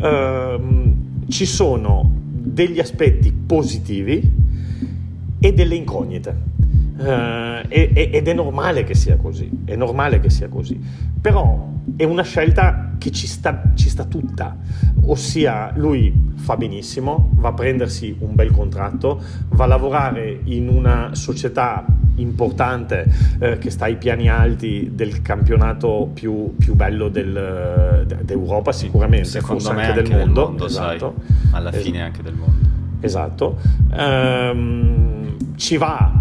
ehm, 0.00 1.28
ci 1.28 1.46
sono 1.46 2.10
degli 2.12 2.80
aspetti 2.80 3.32
positivi 3.32 4.32
e 5.38 5.52
delle 5.52 5.76
incognite. 5.76 6.58
Uh, 7.00 7.64
ed 7.68 8.28
è 8.28 8.34
normale 8.34 8.84
che 8.84 8.94
sia 8.94 9.16
così, 9.16 9.50
è 9.64 9.74
normale 9.74 10.20
che 10.20 10.28
sia 10.28 10.48
così, 10.48 10.78
però 11.18 11.70
è 11.96 12.04
una 12.04 12.22
scelta 12.22 12.92
che 12.98 13.10
ci 13.10 13.26
sta, 13.26 13.62
ci 13.74 13.88
sta 13.88 14.04
tutta, 14.04 14.56
ossia 15.06 15.72
lui 15.76 16.32
fa 16.36 16.56
benissimo, 16.56 17.30
va 17.34 17.48
a 17.48 17.52
prendersi 17.54 18.14
un 18.18 18.34
bel 18.34 18.50
contratto, 18.50 19.22
va 19.48 19.64
a 19.64 19.66
lavorare 19.66 20.40
in 20.44 20.68
una 20.68 21.10
società 21.14 21.86
importante 22.16 23.06
eh, 23.38 23.58
che 23.58 23.70
sta 23.70 23.86
ai 23.86 23.96
piani 23.96 24.28
alti 24.28 24.90
del 24.92 25.22
campionato 25.22 26.10
più, 26.12 26.54
più 26.56 26.74
bello 26.74 27.08
del, 27.08 28.06
d'Europa 28.22 28.72
sicuramente, 28.72 29.28
Secondo 29.28 29.62
forse 29.62 29.76
me 29.76 29.86
anche, 29.86 30.02
del 30.02 30.18
mondo, 30.18 30.46
mondo 30.48 30.66
esatto. 30.66 31.14
sai, 31.24 31.52
alla 31.52 31.72
fine 31.72 32.02
anche 32.02 32.22
del 32.22 32.34
mondo. 32.34 32.68
Esatto, 33.00 33.58
um, 33.96 35.36
ci 35.56 35.78
va 35.78 36.19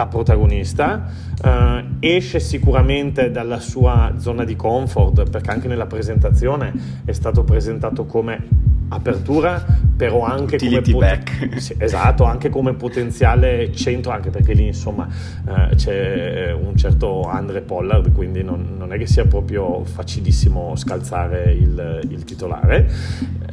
da 0.00 0.06
protagonista, 0.06 1.10
uh, 1.44 1.96
esce 2.00 2.40
sicuramente 2.40 3.30
dalla 3.30 3.60
sua 3.60 4.14
zona 4.16 4.44
di 4.44 4.56
comfort 4.56 5.28
perché 5.28 5.50
anche 5.50 5.68
nella 5.68 5.86
presentazione 5.86 6.72
è 7.04 7.12
stato 7.12 7.44
presentato 7.44 8.06
come 8.06 8.68
apertura 8.92 9.64
però 9.96 10.24
anche 10.24 10.56
Utility 10.56 10.92
come 10.92 11.22
pot- 11.22 11.56
sì, 11.56 11.74
esatto, 11.76 12.24
anche 12.24 12.48
come 12.48 12.72
potenziale 12.72 13.70
centro 13.72 14.10
anche 14.10 14.30
perché 14.30 14.54
lì 14.54 14.66
insomma 14.66 15.06
uh, 15.46 15.74
c'è 15.74 16.50
un 16.52 16.74
certo 16.76 17.22
Andre 17.24 17.60
Pollard 17.60 18.10
quindi 18.12 18.42
non, 18.42 18.76
non, 18.78 18.92
è 18.94 18.98
che 18.98 19.06
sia 19.06 19.26
proprio 19.26 19.84
facilissimo 19.84 20.74
scalzare 20.76 21.52
il, 21.52 22.00
il 22.08 22.24
titolare. 22.24 22.90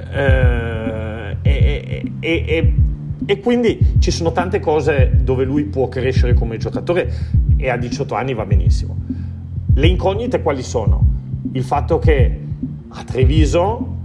Uh, 0.09 1.35
e, 1.41 2.11
e, 2.19 2.45
e 2.47 2.73
e 3.29 3.41
quindi 3.41 3.95
ci 3.99 4.09
sono 4.09 4.31
tante 4.31 4.61
cose 4.61 5.19
dove 5.21 5.43
lui 5.43 5.65
può 5.65 5.89
crescere 5.89 6.33
come 6.33 6.55
giocatore 6.55 7.11
e 7.57 7.69
a 7.69 7.75
18 7.75 8.15
anni 8.15 8.33
va 8.33 8.45
benissimo. 8.45 8.95
Le 9.73 9.85
incognite 9.85 10.41
quali 10.41 10.63
sono? 10.63 11.05
Il 11.51 11.63
fatto 11.63 11.99
che 11.99 12.39
a 12.87 13.03
Treviso 13.03 13.95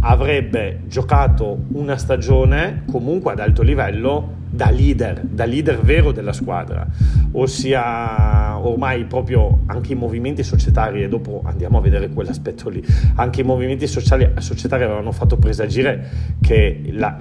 avrebbe 0.00 0.80
giocato 0.88 1.66
una 1.74 1.96
stagione 1.96 2.82
comunque 2.90 3.30
ad 3.30 3.38
alto 3.38 3.62
livello 3.62 4.40
da 4.50 4.68
leader, 4.70 5.20
da 5.22 5.44
leader 5.44 5.80
vero 5.80 6.10
della 6.10 6.32
squadra, 6.32 6.84
ossia 7.30 8.58
ormai 8.58 9.04
proprio 9.04 9.60
anche 9.66 9.92
i 9.92 9.94
movimenti 9.94 10.42
societari, 10.42 11.04
e 11.04 11.08
dopo 11.08 11.40
andiamo 11.44 11.78
a 11.78 11.80
vedere 11.80 12.08
quell'aspetto 12.08 12.68
lì, 12.68 12.84
anche 13.14 13.42
i 13.42 13.44
movimenti 13.44 13.86
sociali, 13.86 14.28
societari 14.38 14.82
avevano 14.82 15.12
fatto 15.12 15.36
presagire 15.36 16.36
che 16.40 16.82
la, 16.90 17.16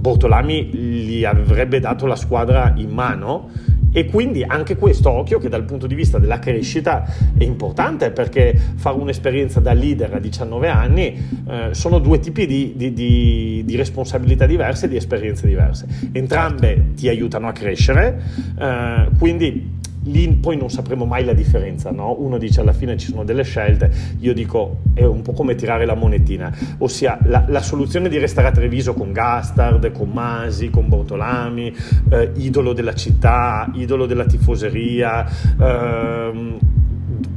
Bortolami 0.00 0.64
gli 0.64 1.24
avrebbe 1.24 1.78
dato 1.78 2.06
la 2.06 2.16
squadra 2.16 2.72
in 2.76 2.90
mano 2.90 3.50
e 3.92 4.06
quindi 4.06 4.44
anche 4.44 4.76
questo 4.76 5.10
occhio 5.10 5.38
che 5.38 5.48
dal 5.48 5.64
punto 5.64 5.86
di 5.86 5.94
vista 5.94 6.18
della 6.18 6.38
crescita 6.38 7.04
è 7.36 7.42
importante 7.42 8.12
perché 8.12 8.56
fare 8.76 8.96
un'esperienza 8.96 9.58
da 9.60 9.72
leader 9.72 10.14
a 10.14 10.18
19 10.20 10.68
anni 10.68 11.42
eh, 11.48 11.68
sono 11.72 11.98
due 11.98 12.20
tipi 12.20 12.46
di, 12.46 12.74
di, 12.76 12.92
di, 12.92 13.62
di, 13.64 13.76
responsabilità 13.76 14.46
diverse 14.46 14.86
e 14.86 14.88
di 14.88 14.96
esperienze 14.96 15.46
diverse. 15.46 15.86
Entrambe 16.12 16.92
ti 16.94 17.08
aiutano 17.08 17.48
a 17.48 17.52
crescere, 17.52 18.22
eh, 18.58 19.08
quindi 19.18 19.78
lì 20.04 20.28
poi 20.34 20.56
non 20.56 20.70
sapremo 20.70 21.04
mai 21.04 21.24
la 21.24 21.32
differenza, 21.32 21.90
no? 21.90 22.16
Uno 22.18 22.38
dice 22.38 22.60
alla 22.60 22.72
fine 22.72 22.96
ci 22.96 23.08
sono 23.08 23.24
delle 23.24 23.42
scelte, 23.42 23.92
io 24.20 24.32
dico 24.32 24.78
è 24.94 25.04
un 25.04 25.22
po' 25.22 25.32
come 25.32 25.54
tirare 25.54 25.84
la 25.84 25.94
monetina, 25.94 26.54
ossia 26.78 27.18
la, 27.24 27.44
la 27.48 27.60
soluzione 27.60 28.08
di 28.08 28.18
restare 28.18 28.48
a 28.48 28.52
Treviso 28.52 28.94
con 28.94 29.12
Gastard, 29.12 29.92
con 29.92 30.10
Masi, 30.10 30.70
con 30.70 30.88
Bortolami, 30.88 31.74
eh, 32.10 32.32
idolo 32.36 32.72
della 32.72 32.94
città, 32.94 33.70
idolo 33.74 34.06
della 34.06 34.24
tifoseria, 34.24 35.26
ehm, 35.60 36.58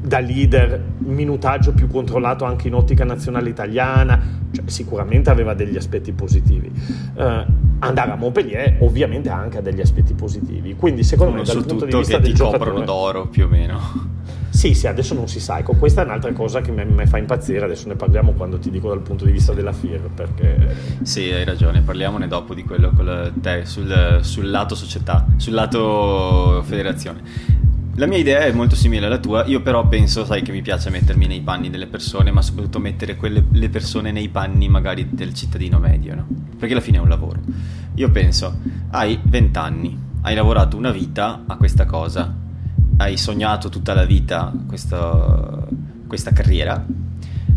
da 0.03 0.19
leader, 0.19 0.83
minutaggio 0.97 1.71
più 1.71 1.87
controllato 1.87 2.43
anche 2.43 2.67
in 2.67 2.73
ottica 2.73 3.05
nazionale 3.05 3.49
italiana, 3.49 4.21
cioè, 4.51 4.65
sicuramente 4.67 5.29
aveva 5.29 5.53
degli 5.53 5.77
aspetti 5.77 6.11
positivi. 6.11 6.69
Uh, 7.15 7.45
andare 7.79 8.11
a 8.11 8.15
Montpellier 8.15 8.77
ovviamente 8.79 9.29
anche 9.29 9.57
ha 9.57 9.61
degli 9.61 9.81
aspetti 9.81 10.13
positivi, 10.13 10.75
quindi 10.75 11.03
secondo 11.03 11.33
me 11.33 11.43
dal 11.43 11.65
punto 11.65 11.85
di 11.85 11.95
vista 11.95 12.17
del 12.17 12.31
ti 12.31 12.33
giocatore... 12.33 12.71
coprono 12.71 12.85
d'oro 12.85 13.27
più 13.27 13.45
o 13.45 13.47
meno. 13.47 14.11
Sì, 14.49 14.75
sì, 14.75 14.87
adesso 14.87 15.15
non 15.15 15.27
si 15.27 15.39
sa, 15.39 15.57
ecco, 15.57 15.73
questa 15.73 16.03
è 16.03 16.05
un'altra 16.05 16.31
cosa 16.31 16.61
che 16.61 16.71
mi 16.71 17.05
fa 17.07 17.17
impazzire, 17.17 17.65
adesso 17.65 17.87
ne 17.87 17.95
parliamo 17.95 18.33
quando 18.33 18.59
ti 18.59 18.69
dico 18.69 18.87
dal 18.87 18.99
punto 18.99 19.25
di 19.25 19.31
vista 19.31 19.51
della 19.51 19.73
FIR, 19.73 20.11
perché... 20.13 20.75
Sì, 21.01 21.31
hai 21.31 21.43
ragione, 21.43 21.81
parliamone 21.81 22.27
dopo 22.27 22.53
di 22.53 22.63
quello 22.63 22.91
con 22.95 23.33
te, 23.41 23.65
sul, 23.65 24.19
sul 24.21 24.49
lato 24.49 24.75
società, 24.75 25.25
sul 25.37 25.53
lato 25.53 26.61
federazione. 26.63 27.61
La 27.95 28.07
mia 28.07 28.17
idea 28.17 28.39
è 28.39 28.51
molto 28.51 28.75
simile 28.75 29.05
alla 29.05 29.19
tua, 29.19 29.45
io 29.45 29.61
però 29.61 29.87
penso, 29.87 30.25
sai 30.25 30.41
che 30.41 30.51
mi 30.51 30.63
piace 30.63 30.89
mettermi 30.89 31.27
nei 31.27 31.41
panni 31.41 31.69
delle 31.69 31.85
persone, 31.85 32.31
ma 32.31 32.41
soprattutto 32.41 32.79
mettere 32.79 33.15
quelle, 33.15 33.43
le 33.51 33.69
persone 33.69 34.11
nei 34.11 34.29
panni 34.29 34.67
magari 34.67 35.09
del 35.11 35.35
cittadino 35.35 35.77
medio, 35.77 36.15
no? 36.15 36.25
Perché 36.57 36.73
alla 36.73 36.81
fine 36.81 36.97
è 36.97 37.01
un 37.01 37.07
lavoro. 37.07 37.39
Io 37.93 38.09
penso, 38.09 38.57
hai 38.89 39.19
20 39.21 39.59
anni, 39.59 39.95
hai 40.21 40.33
lavorato 40.33 40.75
una 40.75 40.89
vita 40.89 41.43
a 41.45 41.55
questa 41.55 41.85
cosa, 41.85 42.35
hai 42.97 43.15
sognato 43.15 43.69
tutta 43.69 43.93
la 43.93 44.05
vita 44.05 44.51
questa, 44.67 45.67
questa 46.07 46.31
carriera, 46.31 46.83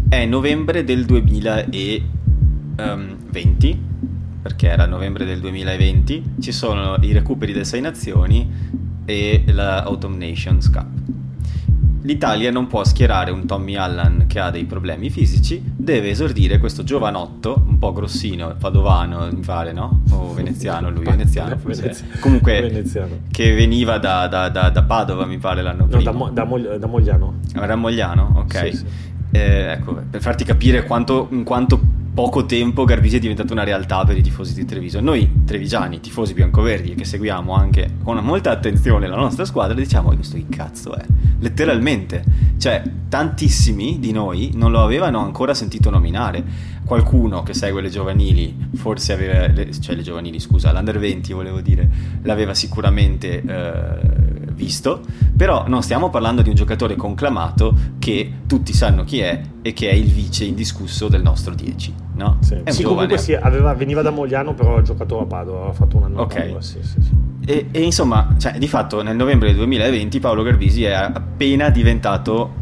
è 0.07 0.27
novembre 0.27 0.85
del 0.85 1.07
2020, 1.07 3.81
perché 4.43 4.69
era 4.69 4.85
novembre 4.85 5.25
del 5.25 5.41
2020, 5.41 6.35
ci 6.41 6.53
sono 6.53 6.99
i 7.01 7.13
recuperi 7.13 7.53
delle 7.53 7.65
sei 7.65 7.81
nazioni 7.81 8.85
e 9.07 9.45
la 9.47 9.85
Autumn 9.85 10.19
Nations 10.19 10.69
Cup. 10.71 10.87
L'Italia 12.03 12.53
non 12.53 12.69
può 12.69 12.85
schierare 12.85 13.33
un 13.33 13.47
Tommy 13.47 13.75
Allan 13.75 14.27
che 14.29 14.39
ha 14.39 14.51
dei 14.51 14.65
problemi 14.65 15.11
fisici, 15.11 15.61
deve 15.77 16.11
esordire 16.11 16.59
questo 16.59 16.85
giovanotto, 16.85 17.65
un 17.67 17.79
po' 17.79 17.93
grossino, 17.93 18.55
padovano, 18.57 19.29
mi 19.33 19.41
pare, 19.41 19.73
no? 19.73 20.03
O 20.11 20.33
veneziano, 20.33 20.89
lui 20.91 21.03
veneziano 21.07 21.57
forse. 21.57 21.81
Venezia. 21.81 22.07
Comunque, 22.21 22.61
veneziano. 22.61 23.19
che 23.31 23.53
veniva 23.55 23.99
da, 23.99 24.29
da, 24.29 24.49
da, 24.51 24.69
da, 24.69 24.83
Padova, 24.85 25.27
mi 25.27 25.39
pare, 25.39 25.63
l'anno 25.63 25.87
prima. 25.87 26.13
No, 26.13 26.31
da, 26.31 26.45
Mo- 26.45 26.61
da 26.61 26.87
Mogliano. 26.87 27.35
Era 27.55 27.75
Mogliano? 27.75 28.35
Ok. 28.37 28.69
Sì, 28.71 28.77
sì. 28.77 28.87
Eh, 29.33 29.73
ecco, 29.73 30.01
per 30.09 30.21
farti 30.21 30.45
capire 30.45 30.85
quanto, 30.85 31.27
in 31.33 31.43
quanto 31.43 31.81
poco 32.17 32.47
tempo 32.47 32.87
Garbisi 32.87 33.17
è 33.17 33.19
diventato 33.19 33.53
una 33.53 33.63
realtà 33.63 34.03
per 34.07 34.17
i 34.17 34.23
tifosi 34.23 34.55
di 34.55 34.65
Treviso. 34.65 35.01
Noi, 35.01 35.43
trevigiani, 35.45 36.01
tifosi 36.01 36.33
biancoverdi, 36.33 36.95
che 36.95 37.05
seguiamo 37.05 37.53
anche 37.53 37.97
con 38.03 38.17
molta 38.25 38.51
attenzione 38.51 39.07
la 39.07 39.17
nostra 39.17 39.45
squadra, 39.45 39.75
diciamo 39.75 40.15
questo 40.15 40.37
che 40.37 40.47
cazzo 40.49 40.97
è? 40.97 41.05
Letteralmente. 41.41 42.25
Cioè, 42.57 42.83
tantissimi 43.11 43.99
di 43.99 44.13
noi 44.13 44.53
non 44.55 44.71
lo 44.71 44.83
avevano 44.83 45.23
ancora 45.23 45.53
sentito 45.53 45.91
nominare. 45.91 46.43
Qualcuno 46.87 47.43
che 47.43 47.53
segue 47.53 47.83
le 47.83 47.91
giovanili, 47.91 48.69
forse 48.77 49.13
aveva, 49.13 49.47
le, 49.49 49.79
cioè 49.79 49.95
le 49.95 50.03
giovanili, 50.03 50.41
scusa, 50.41 50.73
l'Under 50.73 50.99
20 50.99 51.35
volevo 51.35 51.61
dire, 51.61 51.87
l'aveva 52.23 52.55
sicuramente 52.55 53.43
eh, 53.43 54.16
visto, 54.57 55.03
però 55.37 55.69
non 55.69 55.83
stiamo 55.83 56.11
parlando 56.11 56.43
di 56.43 56.49
un 56.49 56.55
giocatore 56.55 56.97
conclamato 56.97 57.75
che 57.99 58.33
tutti 58.47 58.73
sanno 58.73 59.05
chi 59.05 59.21
è 59.21 59.41
e 59.63 59.73
che 59.73 59.91
è 59.91 59.93
il 59.93 60.11
vice 60.11 60.45
indiscusso 60.45 61.09
del 61.09 61.23
nostro 61.23 61.55
10 61.55 62.05
no? 62.17 62.39
Sì, 62.41 62.61
sì 62.69 62.83
comunque 62.83 63.19
sì, 63.19 63.35
aveva, 63.35 63.75
veniva 63.75 64.03
da 64.03 64.11
Mogliano, 64.11 64.55
però 64.55 64.79
ha 64.79 64.83
giocato 64.83 65.21
a 65.21 65.27
Padova, 65.27 65.59
aveva 65.59 65.73
fatto 65.73 65.97
un 65.99 66.05
anno 66.05 66.23
okay. 66.23 66.39
a 66.39 66.43
Padova, 66.43 66.63
sì, 66.63 66.79
sì, 66.83 67.01
sì. 67.01 67.11
E, 67.45 67.69
e, 67.71 67.83
insomma, 67.83 68.35
cioè, 68.39 68.59
di 68.59 68.67
fatto 68.67 69.03
nel 69.03 69.15
novembre 69.15 69.49
del 69.49 69.57
2020 69.59 70.19
Paolo 70.19 70.43
Garbisi 70.43 70.85
è 70.85 70.93
appena 70.93 71.69
diventato 71.69 72.53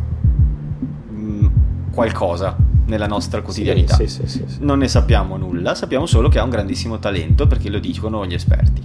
mh, 1.08 1.16
mm, 1.16 1.46
qualcosa 1.92 2.56
nella 2.86 3.06
nostra 3.06 3.40
quotidianità. 3.40 3.94
Sì, 3.94 4.08
sì, 4.08 4.26
sì, 4.26 4.44
non 4.60 4.78
ne 4.78 4.88
sappiamo 4.88 5.36
nulla, 5.36 5.74
sappiamo 5.74 6.04
solo 6.04 6.28
che 6.28 6.38
ha 6.38 6.42
un 6.42 6.50
grandissimo 6.50 6.98
talento 6.98 7.46
perché 7.46 7.70
lo 7.70 7.78
dicono 7.78 8.26
gli 8.26 8.34
esperti 8.34 8.82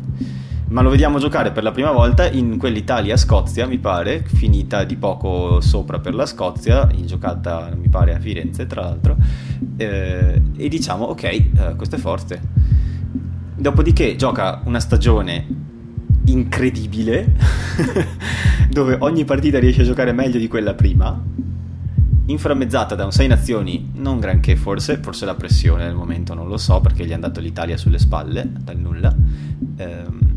ma 0.70 0.82
lo 0.82 0.90
vediamo 0.90 1.18
giocare 1.18 1.52
per 1.52 1.64
la 1.64 1.72
prima 1.72 1.92
volta 1.92 2.30
in 2.30 2.58
quell'Italia-Scozia, 2.58 3.66
mi 3.66 3.80
pare, 3.80 4.24
finita 4.26 4.84
di 4.84 4.96
poco 4.98 5.62
sopra 5.62 6.00
per 6.00 6.14
la 6.14 6.26
Scozia, 6.26 6.88
in 6.94 7.08
giocata, 7.08 7.72
mi 7.76 7.90
pare, 7.90 8.14
a 8.14 8.20
Firenze, 8.20 8.68
tra 8.68 8.82
l'altro, 8.82 9.18
eh, 9.78 10.42
e 10.56 10.68
diciamo, 10.68 11.06
ok, 11.06 11.24
eh, 11.24 11.74
questo 11.76 11.96
è 11.96 12.00
forte. 12.00 12.42
Dopodiché 13.56 14.16
gioca 14.16 14.62
una 14.66 14.80
stagione 14.80 15.48
incredibile, 16.26 17.34
dove 18.70 18.96
ogni 19.00 19.26
partita 19.26 19.58
riesce 19.58 19.82
a 19.82 19.86
giocare 19.86 20.12
meglio 20.12 20.38
di 20.38 20.48
quella 20.48 20.76
prima, 20.76 21.20
inframmezzata 22.28 22.94
da 22.94 23.06
un 23.06 23.12
6 23.12 23.28
nazioni, 23.28 23.90
non 23.96 24.20
granché 24.20 24.56
forse, 24.56 24.98
forse 24.98 25.26
la 25.26 25.34
pressione 25.34 25.86
del 25.86 25.96
momento 25.96 26.36
non 26.36 26.48
lo 26.48 26.58
so 26.58 26.80
perché 26.80 27.06
gli 27.06 27.10
è 27.10 27.16
andato 27.16 27.40
l'Italia 27.40 27.76
sulle 27.76 27.98
spalle 27.98 28.48
dal 28.62 28.78
nulla, 28.78 29.16
ehm, 29.78 30.29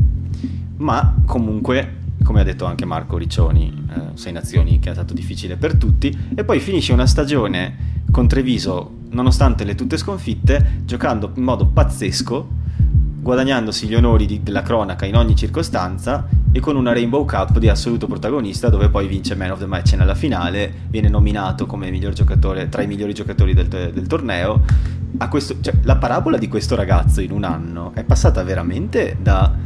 ma 0.83 1.15
comunque 1.25 2.01
come 2.23 2.39
ha 2.39 2.43
detto 2.43 2.65
anche 2.65 2.85
Marco 2.85 3.17
Riccioni, 3.17 3.85
eh, 3.89 4.01
6 4.17 4.31
nazioni 4.31 4.79
che 4.79 4.89
è 4.89 4.93
stato 4.93 5.13
difficile 5.13 5.57
per 5.57 5.75
tutti, 5.75 6.17
e 6.33 6.43
poi 6.43 6.59
finisce 6.59 6.93
una 6.93 7.05
stagione 7.05 8.01
con 8.09 8.27
Treviso, 8.27 8.99
nonostante 9.09 9.63
le 9.63 9.75
tutte 9.75 9.97
sconfitte, 9.97 10.81
giocando 10.85 11.31
in 11.35 11.43
modo 11.43 11.65
pazzesco, 11.65 12.61
guadagnandosi 13.19 13.87
gli 13.87 13.95
onori 13.95 14.25
di, 14.25 14.41
della 14.43 14.61
cronaca 14.61 15.05
in 15.05 15.15
ogni 15.15 15.35
circostanza 15.35 16.27
e 16.51 16.59
con 16.59 16.75
una 16.75 16.93
Rainbow 16.93 17.25
Cup 17.25 17.57
di 17.57 17.69
assoluto 17.69 18.05
protagonista 18.07 18.69
dove 18.69 18.89
poi 18.89 19.07
vince 19.07 19.35
Man 19.35 19.51
of 19.51 19.59
the 19.59 19.65
Match 19.65 19.93
nella 19.93 20.15
finale, 20.15 20.71
viene 20.89 21.09
nominato 21.09 21.65
come 21.65 21.89
miglior 21.89 22.13
giocatore 22.13 22.69
tra 22.69 22.81
i 22.81 22.87
migliori 22.87 23.13
giocatori 23.13 23.53
del, 23.53 23.67
del 23.67 24.07
torneo. 24.07 24.61
Questo, 25.29 25.55
cioè, 25.61 25.73
la 25.83 25.95
parabola 25.95 26.37
di 26.37 26.47
questo 26.47 26.75
ragazzo 26.75 27.21
in 27.21 27.31
un 27.31 27.43
anno 27.43 27.91
è 27.93 28.03
passata 28.03 28.43
veramente 28.43 29.17
da 29.21 29.62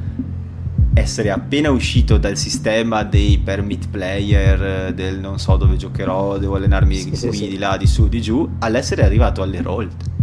essere 0.97 1.29
appena 1.29 1.69
uscito 1.69 2.17
dal 2.17 2.37
sistema 2.37 3.03
dei 3.03 3.37
permit 3.37 3.89
player, 3.89 4.93
del 4.93 5.19
non 5.19 5.39
so 5.39 5.57
dove 5.57 5.75
giocherò, 5.77 6.37
devo 6.37 6.55
allenarmi 6.55 6.95
sì, 6.95 7.09
qui, 7.09 7.17
sì, 7.17 7.47
di 7.47 7.57
là, 7.57 7.77
di 7.77 7.87
su, 7.87 8.07
di 8.07 8.21
giù, 8.21 8.47
all'essere 8.59 9.03
arrivato 9.03 9.41
alle 9.41 9.61
rolled. 9.61 10.15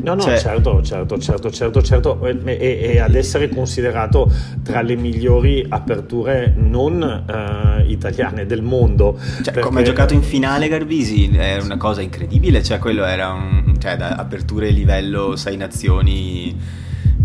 No, 0.00 0.14
no, 0.14 0.20
cioè, 0.20 0.38
certo, 0.38 0.80
certo, 0.82 1.18
certo, 1.18 1.50
certo, 1.50 1.82
certo, 1.82 2.24
e, 2.24 2.58
e, 2.58 3.00
ad 3.00 3.16
essere 3.16 3.48
considerato 3.48 4.30
tra 4.62 4.80
le 4.80 4.94
migliori 4.94 5.64
aperture 5.68 6.54
non 6.56 7.02
uh, 7.02 7.90
italiane 7.90 8.46
del 8.46 8.62
mondo. 8.62 9.18
Cioè, 9.18 9.52
perché... 9.52 9.60
come 9.60 9.80
ha 9.80 9.84
giocato 9.84 10.14
in 10.14 10.22
finale 10.22 10.68
Garbisi 10.68 11.28
è 11.30 11.58
una 11.60 11.76
cosa 11.76 12.00
incredibile, 12.00 12.62
cioè 12.62 12.78
quello 12.78 13.04
era 13.04 13.32
un, 13.32 13.74
cioè, 13.80 13.96
da 13.96 14.10
aperture 14.10 14.70
livello 14.70 15.34
6 15.34 15.56
nazioni, 15.56 16.56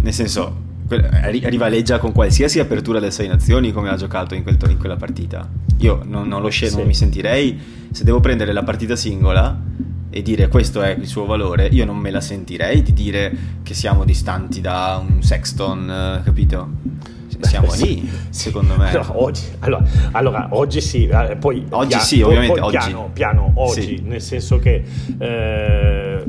nel 0.02 0.14
senso 0.14 0.72
rivaleggia 0.96 2.00
con 2.00 2.12
qualsiasi 2.12 2.60
apertura 2.60 3.00
delle 3.00 3.12
sei 3.12 3.28
nazioni 3.28 3.72
come 3.72 3.90
ha 3.90 3.96
giocato 3.96 4.36
in, 4.36 4.44
quel, 4.44 4.58
in 4.70 4.78
quella 4.78 4.96
partita. 4.96 5.48
Io 5.80 6.02
non, 6.06 6.28
non 6.28 6.42
lo 6.42 6.50
scendo, 6.50 6.76
sì. 6.76 6.80
non 6.80 6.88
mi 6.88 6.96
sentirei, 6.96 7.60
se 7.92 8.04
devo 8.04 8.20
prendere 8.20 8.54
la 8.54 8.64
partita 8.64 8.96
singola 8.96 9.60
e 10.10 10.22
dire 10.22 10.48
questo 10.48 10.82
è 10.82 10.92
il 10.92 11.08
suo 11.08 11.26
valore, 11.26 11.68
io 11.68 11.86
non 11.86 11.98
me 11.98 12.12
la 12.12 12.22
sentirei 12.22 12.84
di 12.84 12.94
dire 12.94 13.36
che 13.64 13.74
siamo 13.74 14.06
distanti 14.06 14.62
da 14.62 15.04
un 15.06 15.24
Sexton, 15.24 16.22
capito? 16.24 16.70
Siamo 17.42 17.68
Beh, 17.68 17.78
lì, 17.78 18.10
sì, 18.10 18.12
secondo 18.30 18.76
me. 18.78 18.90
Allora, 18.90 19.22
oggi, 19.22 19.44
allora, 19.60 19.86
allora, 20.12 20.48
oggi 20.52 20.80
sì, 20.82 21.08
eh, 21.08 21.36
poi 21.38 21.66
oggi 21.72 21.88
piano, 21.88 22.04
sì, 22.04 22.22
ovviamente 22.22 22.60
poi, 22.60 22.76
oggi. 22.76 22.78
Piano, 22.78 23.10
piano, 23.12 23.52
oggi, 23.56 23.82
sì. 23.82 24.02
nel 24.04 24.22
senso 24.22 24.60
che 24.60 24.84
eh, 25.18 26.24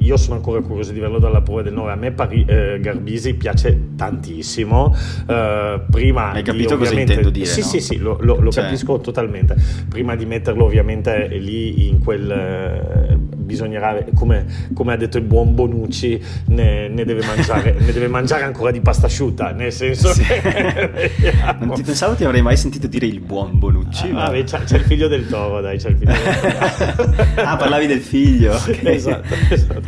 io 0.00 0.16
sono 0.16 0.36
ancora 0.36 0.60
curioso 0.60 0.92
di 0.92 1.00
verlo 1.00 1.18
dalla 1.18 1.40
prova 1.42 1.62
del 1.62 1.72
9. 1.72 1.92
A 1.92 1.96
me 1.96 2.12
Pari, 2.12 2.44
eh, 2.46 2.78
Garbisi 2.80 3.34
piace 3.34 3.94
tantissimo. 3.96 4.94
Uh, 5.26 5.80
prima 5.90 6.32
Hai 6.32 6.42
capito 6.42 6.76
cosa 6.76 6.98
intendo 6.98 7.30
dire? 7.30 7.46
Sì, 7.46 7.60
no? 7.60 7.66
sì, 7.66 7.80
sì, 7.80 7.98
lo, 7.98 8.18
lo, 8.20 8.40
lo 8.40 8.50
cioè... 8.50 8.64
capisco 8.64 9.00
totalmente. 9.00 9.56
Prima 9.88 10.14
di 10.16 10.26
metterlo 10.26 10.64
ovviamente 10.64 11.26
lì 11.28 11.88
in 11.88 12.02
quel... 12.02 12.30
Eh, 12.30 13.36
bisognerà, 13.48 14.04
come, 14.14 14.44
come, 14.74 14.92
ha 14.92 14.96
detto 14.96 15.16
il 15.16 15.24
buon 15.24 15.54
Bonucci, 15.54 16.22
ne, 16.48 16.88
ne, 16.88 17.04
deve 17.06 17.24
mangiare, 17.24 17.72
ne, 17.80 17.92
deve 17.92 18.06
mangiare, 18.06 18.44
ancora 18.44 18.70
di 18.70 18.80
pasta 18.80 19.06
asciutta, 19.06 19.52
nel 19.52 19.72
senso 19.72 20.12
sì. 20.12 20.22
che... 20.22 21.32
non 21.60 21.72
ti 21.72 21.82
pensavo 21.82 22.14
ti 22.14 22.24
avrei 22.24 22.42
mai 22.42 22.58
sentito 22.58 22.86
dire 22.86 23.06
il 23.06 23.20
buon 23.20 23.58
Bonucci. 23.58 24.10
Ah, 24.10 24.12
ma... 24.12 24.24
vabbè, 24.24 24.44
c'è, 24.44 24.60
c'è, 24.64 24.76
il 24.76 24.84
figlio 24.84 25.08
del 25.08 25.26
toro, 25.26 25.62
dai, 25.62 25.78
c'è 25.78 25.88
il 25.88 25.96
figlio 25.96 26.12
del 26.12 26.94
toro. 26.94 27.14
ah, 27.42 27.56
parlavi 27.56 27.86
del 27.86 28.00
figlio. 28.00 28.54
Okay. 28.54 28.94
Esatto, 28.94 29.34
esatto. 29.48 29.87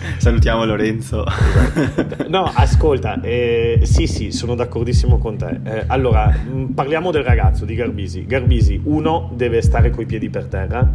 Salutiamo 0.21 0.65
Lorenzo. 0.65 1.25
no, 2.29 2.43
ascolta, 2.53 3.19
eh, 3.21 3.79
sì, 3.81 4.05
sì, 4.05 4.29
sono 4.29 4.53
d'accordissimo 4.53 5.17
con 5.17 5.35
te. 5.35 5.61
Eh, 5.63 5.83
allora, 5.87 6.27
mh, 6.27 6.73
parliamo 6.75 7.09
del 7.09 7.23
ragazzo 7.23 7.65
di 7.65 7.73
Garbisi. 7.73 8.27
Garbisi, 8.27 8.79
uno, 8.83 9.31
deve 9.33 9.63
stare 9.63 9.89
coi 9.89 10.05
piedi 10.05 10.29
per 10.29 10.45
terra 10.45 10.87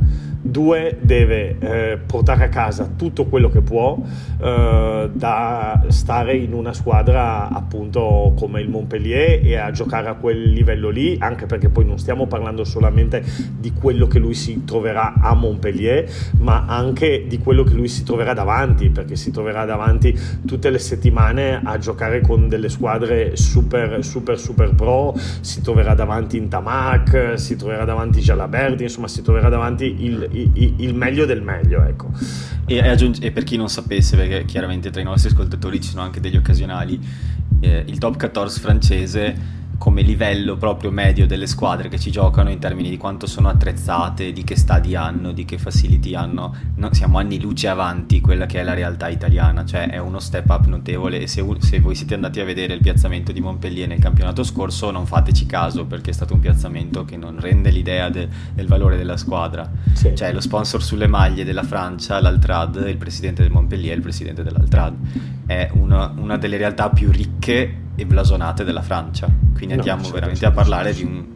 due 0.46 0.96
deve 1.00 1.56
eh, 1.58 1.98
portare 1.98 2.44
a 2.44 2.48
casa 2.48 2.88
tutto 2.96 3.26
quello 3.26 3.50
che 3.50 3.60
può 3.60 3.98
eh, 4.40 5.10
da 5.12 5.84
stare 5.88 6.36
in 6.36 6.52
una 6.52 6.72
squadra 6.72 7.48
appunto 7.48 8.32
come 8.38 8.60
il 8.60 8.68
Montpellier 8.68 9.44
e 9.44 9.56
a 9.56 9.70
giocare 9.70 10.08
a 10.08 10.14
quel 10.14 10.50
livello 10.50 10.88
lì 10.88 11.16
anche 11.18 11.46
perché 11.46 11.68
poi 11.68 11.84
non 11.84 11.98
stiamo 11.98 12.26
parlando 12.26 12.64
solamente 12.64 13.24
di 13.58 13.72
quello 13.72 14.06
che 14.06 14.18
lui 14.18 14.34
si 14.34 14.64
troverà 14.64 15.14
a 15.14 15.34
Montpellier 15.34 16.08
ma 16.38 16.64
anche 16.66 17.26
di 17.26 17.38
quello 17.38 17.64
che 17.64 17.74
lui 17.74 17.88
si 17.88 18.04
troverà 18.04 18.32
davanti 18.32 18.90
perché 18.90 19.15
si 19.16 19.30
troverà 19.30 19.64
davanti 19.64 20.18
tutte 20.46 20.70
le 20.70 20.78
settimane 20.78 21.60
a 21.62 21.78
giocare 21.78 22.20
con 22.20 22.48
delle 22.48 22.68
squadre 22.68 23.36
super 23.36 24.04
super 24.04 24.38
super 24.38 24.74
pro 24.74 25.14
si 25.40 25.60
troverà 25.62 25.94
davanti 25.94 26.36
in 26.36 26.48
Tamac 26.48 27.34
si 27.36 27.56
troverà 27.56 27.84
davanti 27.84 28.20
Jalaberti 28.20 28.84
insomma 28.84 29.08
si 29.08 29.22
troverà 29.22 29.48
davanti 29.48 30.04
il, 30.04 30.28
il, 30.78 30.94
meglio 30.94 31.24
del 31.24 31.42
meglio. 31.42 31.84
Ecco. 31.84 32.10
E, 32.66 32.80
aggiunge, 32.80 33.22
e, 33.22 33.30
per 33.30 33.44
chi 33.44 33.56
non 33.56 33.68
sapesse, 33.68 34.16
perché 34.16 34.44
chiaramente 34.44 34.90
tra 34.90 35.00
i 35.00 35.04
nostri 35.04 35.30
ascoltatori 35.30 35.80
ci 35.80 35.90
sono 35.90 36.02
anche 36.02 36.20
degli 36.20 36.36
occasionali, 36.36 36.98
eh, 37.60 37.84
il 37.86 37.98
top 37.98 38.16
14 38.16 38.60
francese 38.60 39.64
come 39.78 40.02
livello 40.02 40.56
proprio 40.56 40.90
medio 40.90 41.26
delle 41.26 41.46
squadre 41.46 41.88
che 41.88 41.98
ci 41.98 42.10
giocano 42.10 42.50
in 42.50 42.58
termini 42.58 42.88
di 42.88 42.96
quanto 42.96 43.26
sono 43.26 43.48
attrezzate, 43.48 44.32
di 44.32 44.44
che 44.44 44.56
stadi 44.56 44.94
hanno, 44.94 45.32
di 45.32 45.44
che 45.44 45.58
facility 45.58 46.14
hanno. 46.14 46.54
No, 46.76 46.92
siamo 46.92 47.18
anni 47.18 47.40
luce 47.40 47.68
avanti 47.68 48.20
quella 48.20 48.46
che 48.46 48.60
è 48.60 48.62
la 48.62 48.74
realtà 48.74 49.08
italiana, 49.08 49.64
cioè 49.64 49.88
è 49.88 49.98
uno 49.98 50.18
step 50.18 50.48
up 50.48 50.66
notevole 50.66 51.20
e 51.20 51.26
se, 51.26 51.44
se, 51.58 51.80
voi 51.80 51.94
siete 51.94 52.14
andati 52.14 52.40
a 52.40 52.44
vedere 52.44 52.74
il 52.74 52.80
piazzamento 52.80 53.32
di 53.32 53.40
Montpellier 53.40 53.88
nel 53.88 53.98
campionato 53.98 54.42
scorso 54.42 54.90
non 54.90 55.06
fateci 55.06 55.46
caso 55.46 55.84
perché 55.84 56.10
è 56.10 56.14
stato 56.14 56.34
un 56.34 56.40
piazzamento 56.40 57.04
che 57.04 57.16
non 57.16 57.38
rende 57.38 57.70
l'idea 57.70 58.08
de, 58.08 58.28
del 58.54 58.66
valore 58.66 58.96
della 58.96 59.16
squadra. 59.16 59.70
Sì. 59.92 60.14
Cioè 60.14 60.32
lo 60.32 60.40
sponsor 60.40 60.82
sulle 60.82 61.06
maglie 61.06 61.44
della 61.44 61.62
Francia, 61.62 62.20
l'Altrad, 62.20 62.84
il 62.88 62.96
presidente 62.96 63.42
del 63.42 63.52
Montpellier 63.52 63.92
e 63.92 63.96
il 63.96 64.02
presidente 64.02 64.42
dell'Altrad. 64.42 64.94
È 65.46 65.70
una, 65.74 66.12
una 66.16 66.36
delle 66.36 66.56
realtà 66.56 66.90
più 66.90 67.10
ricche 67.10 67.84
e 67.96 68.06
blasonate 68.06 68.62
della 68.62 68.82
Francia. 68.82 69.28
Quindi 69.54 69.65
no, 69.66 69.74
andiamo 69.74 70.08
veramente 70.10 70.46
a 70.46 70.50
parlare 70.50 70.92
di 70.92 71.02
un 71.02 71.34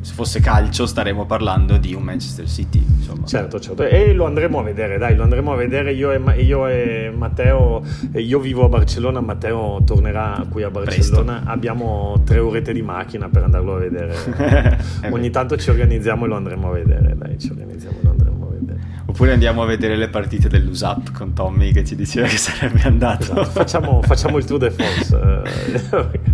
se 0.00 0.12
fosse 0.12 0.40
calcio 0.40 0.86
staremmo 0.86 1.26
parlando 1.26 1.76
di 1.78 1.94
un 1.94 2.02
Manchester 2.02 2.48
City 2.48 2.84
insomma. 2.96 3.26
certo 3.26 3.58
certo 3.58 3.82
e 3.82 4.12
lo 4.12 4.24
andremo 4.24 4.60
a 4.60 4.62
vedere 4.62 4.98
dai 4.98 5.16
lo 5.16 5.24
andremo 5.24 5.52
a 5.52 5.56
vedere 5.56 5.92
io 5.92 6.12
e, 6.12 6.42
io 6.42 6.66
e 6.68 7.12
Matteo 7.14 7.82
io 8.12 8.38
vivo 8.38 8.64
a 8.64 8.68
Barcellona 8.68 9.20
Matteo 9.20 9.82
tornerà 9.84 10.44
qui 10.48 10.62
a 10.62 10.70
Barcellona 10.70 11.32
Presto. 11.32 11.50
abbiamo 11.50 12.22
tre 12.24 12.38
orette 12.38 12.72
di 12.72 12.82
macchina 12.82 13.28
per 13.28 13.42
andarlo 13.42 13.74
a 13.74 13.78
vedere 13.78 14.78
ogni 15.10 15.30
tanto 15.30 15.56
ci 15.56 15.70
organizziamo 15.70 16.24
e 16.24 16.28
lo 16.28 16.36
andremo 16.36 16.68
a 16.68 16.72
vedere 16.72 17.16
dai 17.16 17.38
ci 17.38 17.50
organizziamo 17.50 17.96
e 17.98 18.02
lo 18.02 18.10
andremo 18.10 18.46
a 18.46 18.52
vedere 18.52 18.92
Oppure 19.06 19.32
andiamo 19.32 19.62
a 19.62 19.66
vedere 19.66 19.96
le 19.96 20.08
partite 20.08 20.48
dell'USAP 20.48 21.12
con 21.12 21.34
Tommy 21.34 21.70
che 21.70 21.84
ci 21.84 21.94
diceva 21.94 22.26
che 22.26 22.36
sarebbe 22.36 22.80
andato. 22.82 23.22
Esatto. 23.22 23.44
Facciamo, 23.44 24.02
facciamo, 24.02 24.38
il 24.38 24.44
tour 24.44 24.58
de 24.58 24.70
force. 24.72 26.22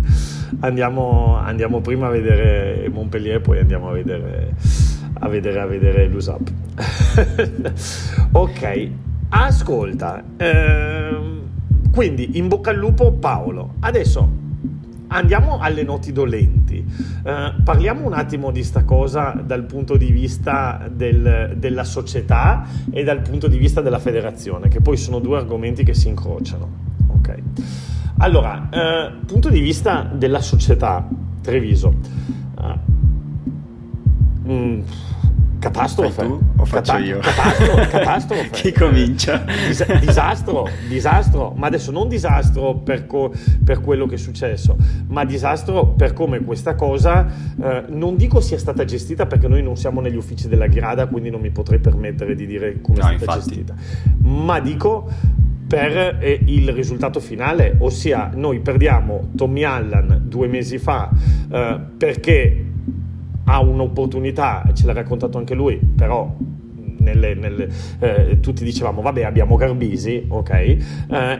Eh, 0.51 0.57
andiamo, 0.59 1.37
andiamo, 1.37 1.81
prima 1.81 2.07
a 2.07 2.09
vedere 2.09 2.89
Montpellier 2.89 3.35
e 3.35 3.39
poi 3.39 3.59
andiamo 3.59 3.89
a 3.89 3.93
vedere, 3.93 4.53
a 5.19 5.27
vedere, 5.27 5.59
a 5.59 5.65
vedere 5.65 6.07
l'USAP. 6.07 6.51
ok, 8.31 8.89
ascolta. 9.29 10.23
Ehm, 10.37 11.41
quindi 11.91 12.37
in 12.37 12.47
bocca 12.47 12.71
al 12.71 12.77
lupo 12.77 13.11
Paolo. 13.13 13.75
Adesso 13.79 14.39
andiamo 15.07 15.59
alle 15.59 15.83
noti 15.83 16.11
dolenti. 16.11 16.83
Uh, 17.23 17.61
parliamo 17.63 18.05
un 18.05 18.13
attimo 18.13 18.51
di 18.51 18.63
sta 18.63 18.83
cosa 18.83 19.41
dal 19.45 19.63
punto 19.63 19.97
di 19.97 20.11
vista 20.11 20.89
del, 20.91 21.53
della 21.57 21.83
società 21.83 22.65
e 22.91 23.03
dal 23.03 23.21
punto 23.21 23.47
di 23.47 23.57
vista 23.57 23.81
della 23.81 23.99
federazione, 23.99 24.67
che 24.69 24.81
poi 24.81 24.97
sono 24.97 25.19
due 25.19 25.37
argomenti 25.37 25.83
che 25.83 25.93
si 25.93 26.07
incrociano. 26.07 26.69
Ok. 27.07 27.39
Allora, 28.21 28.69
uh, 28.71 29.25
punto 29.25 29.49
di 29.49 29.59
vista 29.61 30.07
della 30.13 30.41
società, 30.41 31.07
Treviso. 31.41 31.95
Uh, 34.45 34.83
Catastrofe. 35.57 36.21
tu 36.27 36.39
o 36.57 36.65
faccio 36.65 36.91
Cata- 36.91 37.03
io? 37.03 37.17
Catastrofe. 37.17 37.87
catastrofe. 37.89 38.49
Chi 38.51 38.71
comincia? 38.73 39.43
Dis- 39.67 39.99
disastro, 39.99 40.69
disastro, 40.87 41.53
ma 41.55 41.65
adesso 41.65 41.91
non 41.91 42.07
disastro 42.07 42.75
per, 42.75 43.07
co- 43.07 43.33
per, 43.63 43.81
quello 43.81 44.05
che 44.05 44.15
è 44.15 44.19
successo, 44.19 44.75
ma 45.07 45.25
disastro 45.25 45.87
per 45.87 46.13
come 46.13 46.43
questa 46.43 46.75
cosa, 46.75 47.25
eh, 47.59 47.85
non 47.89 48.17
dico 48.17 48.39
sia 48.39 48.59
stata 48.59 48.85
gestita 48.85 49.25
perché 49.25 49.47
noi 49.47 49.63
non 49.63 49.77
siamo 49.77 49.99
negli 49.99 50.15
uffici 50.15 50.47
della 50.47 50.67
Grada, 50.67 51.07
quindi 51.07 51.31
non 51.31 51.41
mi 51.41 51.49
potrei 51.49 51.79
permettere 51.79 52.35
di 52.35 52.45
dire 52.45 52.81
come 52.81 52.99
no, 52.99 53.09
è 53.09 53.17
stata 53.17 53.33
infatti. 53.35 53.49
gestita, 53.49 53.75
ma 54.19 54.59
dico 54.59 55.09
per 55.71 56.17
eh, 56.19 56.37
il 56.47 56.69
risultato 56.73 57.21
finale, 57.21 57.75
ossia 57.79 58.29
noi 58.35 58.59
perdiamo 58.59 59.29
Tommy 59.37 59.63
Allan 59.63 60.23
due 60.25 60.47
mesi 60.47 60.77
fa 60.77 61.09
eh, 61.49 61.79
perché 61.97 62.65
ha 63.45 63.61
un'opportunità, 63.61 64.69
ce 64.73 64.85
l'ha 64.85 64.91
raccontato 64.91 65.37
anche 65.37 65.53
lui, 65.53 65.77
però 65.77 66.35
nelle, 66.97 67.35
nelle, 67.35 67.69
eh, 67.99 68.39
tutti 68.41 68.65
dicevamo 68.65 69.01
vabbè 69.01 69.23
abbiamo 69.23 69.55
Garbisi, 69.55 70.25
ok, 70.27 70.49
eh, 70.49 70.77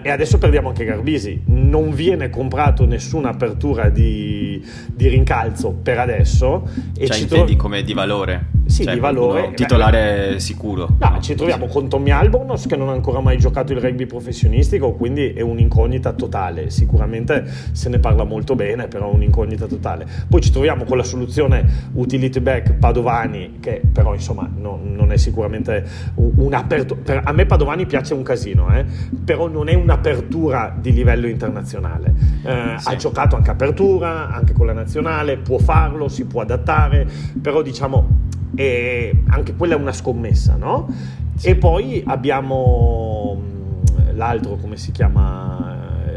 e 0.01 0.09
adesso 0.09 0.37
perdiamo 0.37 0.69
anche 0.69 0.85
Garbisi, 0.85 1.41
non 1.47 1.91
viene 1.91 2.29
comprato 2.29 2.85
nessuna 2.85 3.31
apertura 3.31 3.89
di, 3.89 4.65
di 4.93 5.09
rincalzo 5.09 5.71
per 5.71 5.99
adesso. 5.99 6.65
E 6.97 7.07
cioè 7.07 7.17
ci 7.17 7.23
intendi 7.23 7.51
tro- 7.51 7.63
come 7.63 7.83
di 7.83 7.93
valore? 7.93 8.45
Sì, 8.71 8.83
cioè, 8.85 8.93
di 8.93 8.99
valore. 8.99 9.47
Un 9.47 9.53
titolare 9.53 10.39
sicuro. 10.39 10.95
No, 10.97 11.17
ci 11.19 11.35
troviamo 11.35 11.67
con 11.67 11.89
Tommy 11.89 12.11
Albornoz 12.11 12.67
che 12.67 12.77
non 12.77 12.87
ha 12.87 12.93
ancora 12.93 13.19
mai 13.19 13.37
giocato 13.37 13.73
il 13.73 13.81
rugby 13.81 14.05
professionistico, 14.05 14.93
quindi 14.93 15.33
è 15.33 15.41
un'incognita 15.41 16.13
totale. 16.13 16.69
Sicuramente 16.69 17.45
se 17.73 17.89
ne 17.89 17.99
parla 17.99 18.23
molto 18.23 18.55
bene, 18.55 18.87
però 18.87 19.11
è 19.11 19.13
un'incognita 19.13 19.67
totale. 19.67 20.07
Poi 20.29 20.39
ci 20.39 20.51
troviamo 20.51 20.85
con 20.85 20.95
la 20.95 21.03
soluzione 21.03 21.89
utility 21.93 22.39
back 22.39 22.73
Padovani, 22.75 23.57
che 23.59 23.81
però 23.91 24.13
insomma 24.13 24.49
no, 24.53 24.79
non 24.81 25.11
è 25.11 25.17
sicuramente 25.17 25.85
un'apertura. 26.15 27.23
A 27.25 27.33
me 27.33 27.45
Padovani 27.45 27.85
piace 27.85 28.13
un 28.13 28.23
casino, 28.23 28.73
eh? 28.73 28.85
però 29.25 29.49
non 29.49 29.67
è 29.67 29.73
un'apertura 29.73 30.73
di 30.79 30.93
livello 30.93 31.27
internazionale. 31.27 32.13
Eh, 32.43 32.75
sì. 32.77 32.87
Ha 32.87 32.95
giocato 32.95 33.35
anche 33.35 33.51
apertura, 33.51 34.29
anche 34.29 34.53
con 34.53 34.65
la 34.65 34.73
nazionale, 34.73 35.37
può 35.37 35.57
farlo, 35.57 36.07
si 36.07 36.25
può 36.25 36.41
adattare, 36.41 37.05
però 37.41 37.61
diciamo 37.61 38.29
e 38.55 39.23
anche 39.29 39.55
quella 39.55 39.75
è 39.75 39.77
una 39.77 39.91
scommessa, 39.91 40.55
no? 40.55 40.87
Sì. 41.35 41.47
E 41.47 41.55
poi 41.55 42.03
abbiamo 42.05 43.39
mm, 43.39 44.15
l'altro, 44.15 44.55
come 44.57 44.77
si 44.77 44.91
chiama? 44.91 45.60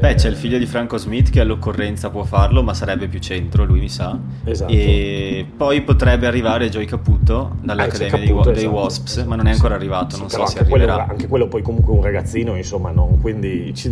Beh, 0.05 0.17
c'è 0.17 0.29
il 0.29 0.37
figlio 0.37 0.59
di 0.59 0.67
Franco 0.67 0.99
Smith 0.99 1.31
che 1.31 1.40
all'occorrenza 1.40 2.11
può 2.11 2.25
farlo, 2.25 2.62
ma 2.62 2.75
sarebbe 2.75 3.09
più 3.09 3.21
centro, 3.21 3.64
lui 3.64 3.81
mi 3.81 3.88
sa. 3.88 4.19
Esatto. 4.45 4.71
E 4.71 5.47
poi 5.57 5.81
potrebbe 5.81 6.27
arrivare 6.27 6.69
Joy 6.69 6.85
Caputo 6.85 7.57
dall'Accademia 7.62 8.19
eh, 8.19 8.27
Caputo, 8.27 8.51
dei, 8.51 8.64
esatto, 8.64 8.75
Wasps, 8.75 9.11
esatto. 9.12 9.29
ma 9.31 9.37
non 9.37 9.47
è 9.47 9.53
ancora 9.53 9.77
arrivato, 9.77 10.17
sì, 10.17 10.21
non 10.21 10.29
so 10.29 10.45
se 10.45 10.59
arriverà. 10.59 10.93
Quello, 10.93 11.11
anche 11.11 11.27
quello 11.27 11.49
poi 11.49 11.62
comunque 11.62 11.95
un 11.95 12.03
ragazzino, 12.03 12.55
insomma, 12.55 12.90
non, 12.90 13.19
quindi 13.19 13.73
ci, 13.75 13.90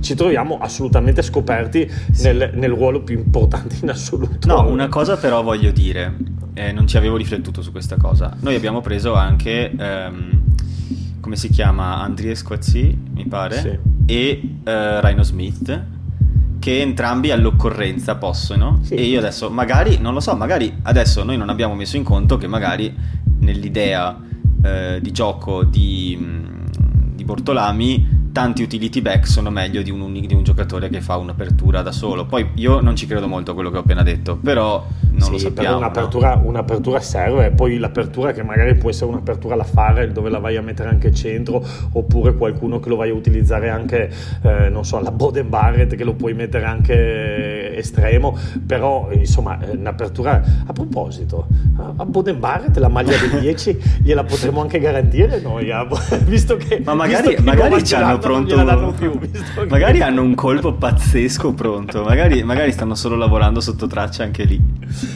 ci, 0.00 0.14
troviamo 0.14 0.58
assolutamente 0.58 1.22
scoperti 1.22 1.90
sì. 2.12 2.24
nel, 2.24 2.50
nel, 2.52 2.70
ruolo 2.70 3.00
più 3.00 3.16
importante 3.16 3.76
in 3.80 3.88
assoluto. 3.88 4.46
No, 4.46 4.68
una 4.68 4.90
cosa 4.90 5.16
però 5.16 5.42
voglio 5.42 5.70
dire, 5.70 6.14
eh, 6.52 6.72
non 6.72 6.86
ci 6.86 6.98
avevo 6.98 7.16
riflettuto 7.16 7.62
su 7.62 7.72
questa 7.72 7.96
cosa. 7.96 8.36
Noi 8.40 8.54
abbiamo 8.54 8.82
preso 8.82 9.14
anche... 9.14 9.72
Ehm, 9.74 10.42
come 11.20 11.36
si 11.36 11.48
chiama? 11.48 12.02
Andries 12.02 12.40
Squazzi, 12.40 12.98
mi 13.14 13.24
pare. 13.26 13.58
Sì 13.58 13.93
e 14.06 14.40
uh, 14.42 15.00
Rhino 15.00 15.22
Smith 15.22 15.82
che 16.58 16.80
entrambi 16.80 17.30
all'occorrenza 17.30 18.16
possono 18.16 18.80
sì. 18.82 18.94
e 18.94 19.02
io 19.02 19.18
adesso 19.18 19.50
magari 19.50 19.98
non 19.98 20.14
lo 20.14 20.20
so 20.20 20.34
magari 20.34 20.72
adesso 20.82 21.22
noi 21.22 21.36
non 21.36 21.50
abbiamo 21.50 21.74
messo 21.74 21.96
in 21.96 22.04
conto 22.04 22.38
che 22.38 22.46
magari 22.46 22.94
nell'idea 23.40 24.10
uh, 24.10 24.98
di 25.00 25.12
gioco 25.12 25.64
di, 25.64 26.18
di 27.14 27.24
Bortolami 27.24 28.23
tanti 28.34 28.64
utility 28.64 29.00
back 29.00 29.28
sono 29.28 29.48
meglio 29.48 29.80
di 29.80 29.92
un, 29.92 30.12
di 30.12 30.34
un, 30.34 30.42
giocatore 30.42 30.88
che 30.88 31.00
fa 31.00 31.16
un'apertura 31.16 31.82
da 31.82 31.92
solo. 31.92 32.26
Poi 32.26 32.50
io 32.54 32.80
non 32.80 32.96
ci 32.96 33.06
credo 33.06 33.28
molto 33.28 33.52
a 33.52 33.54
quello 33.54 33.70
che 33.70 33.76
ho 33.76 33.80
appena 33.80 34.02
detto, 34.02 34.36
però 34.36 34.84
non 35.12 35.20
sì, 35.20 35.30
lo 35.30 35.38
sappiamo. 35.38 35.76
Un'apertura, 35.76 36.34
no? 36.34 36.48
un'apertura, 36.48 36.98
serve, 36.98 37.52
poi 37.52 37.78
l'apertura 37.78 38.32
che 38.32 38.42
magari 38.42 38.74
può 38.74 38.90
essere 38.90 39.08
un'apertura 39.12 39.54
alla 39.54 39.62
fare 39.62 40.10
dove 40.10 40.30
la 40.30 40.40
vai 40.40 40.56
a 40.56 40.62
mettere 40.62 40.88
anche 40.88 41.14
centro, 41.14 41.64
oppure 41.92 42.34
qualcuno 42.34 42.80
che 42.80 42.88
lo 42.88 42.96
vai 42.96 43.10
a 43.10 43.14
utilizzare 43.14 43.70
anche, 43.70 44.10
eh, 44.42 44.68
non 44.68 44.84
so, 44.84 44.96
alla 44.96 45.12
Boden 45.12 45.48
Barrett 45.48 45.94
che 45.94 46.02
lo 46.02 46.14
puoi 46.14 46.34
mettere 46.34 46.64
anche 46.64 47.53
estremo, 47.76 48.36
però 48.66 49.08
insomma 49.12 49.58
un'apertura... 49.70 50.42
A 50.66 50.72
proposito, 50.72 51.46
a 51.76 52.04
Boden 52.04 52.38
Barrett 52.38 52.76
la 52.78 52.88
maglia 52.88 53.16
del 53.16 53.40
10 53.40 54.00
gliela 54.02 54.24
potremmo 54.24 54.60
anche 54.60 54.78
garantire 54.78 55.40
noi, 55.40 55.70
visto 56.24 56.56
che... 56.56 56.80
Ma 56.84 56.94
magari, 56.94 57.28
visto 57.28 57.42
che 57.42 57.42
magari 57.42 57.84
ci 57.84 57.94
hanno 57.94 58.18
pronto. 58.18 58.92
Più, 58.96 59.18
magari 59.68 60.00
hanno 60.00 60.22
un 60.22 60.34
colpo 60.34 60.72
pazzesco 60.74 61.52
pronto. 61.52 62.02
Magari, 62.02 62.42
magari, 62.42 62.72
stanno 62.72 62.94
solo 62.94 63.16
lavorando 63.16 63.60
sotto 63.60 63.86
traccia 63.86 64.22
anche 64.22 64.44
lì. 64.44 64.60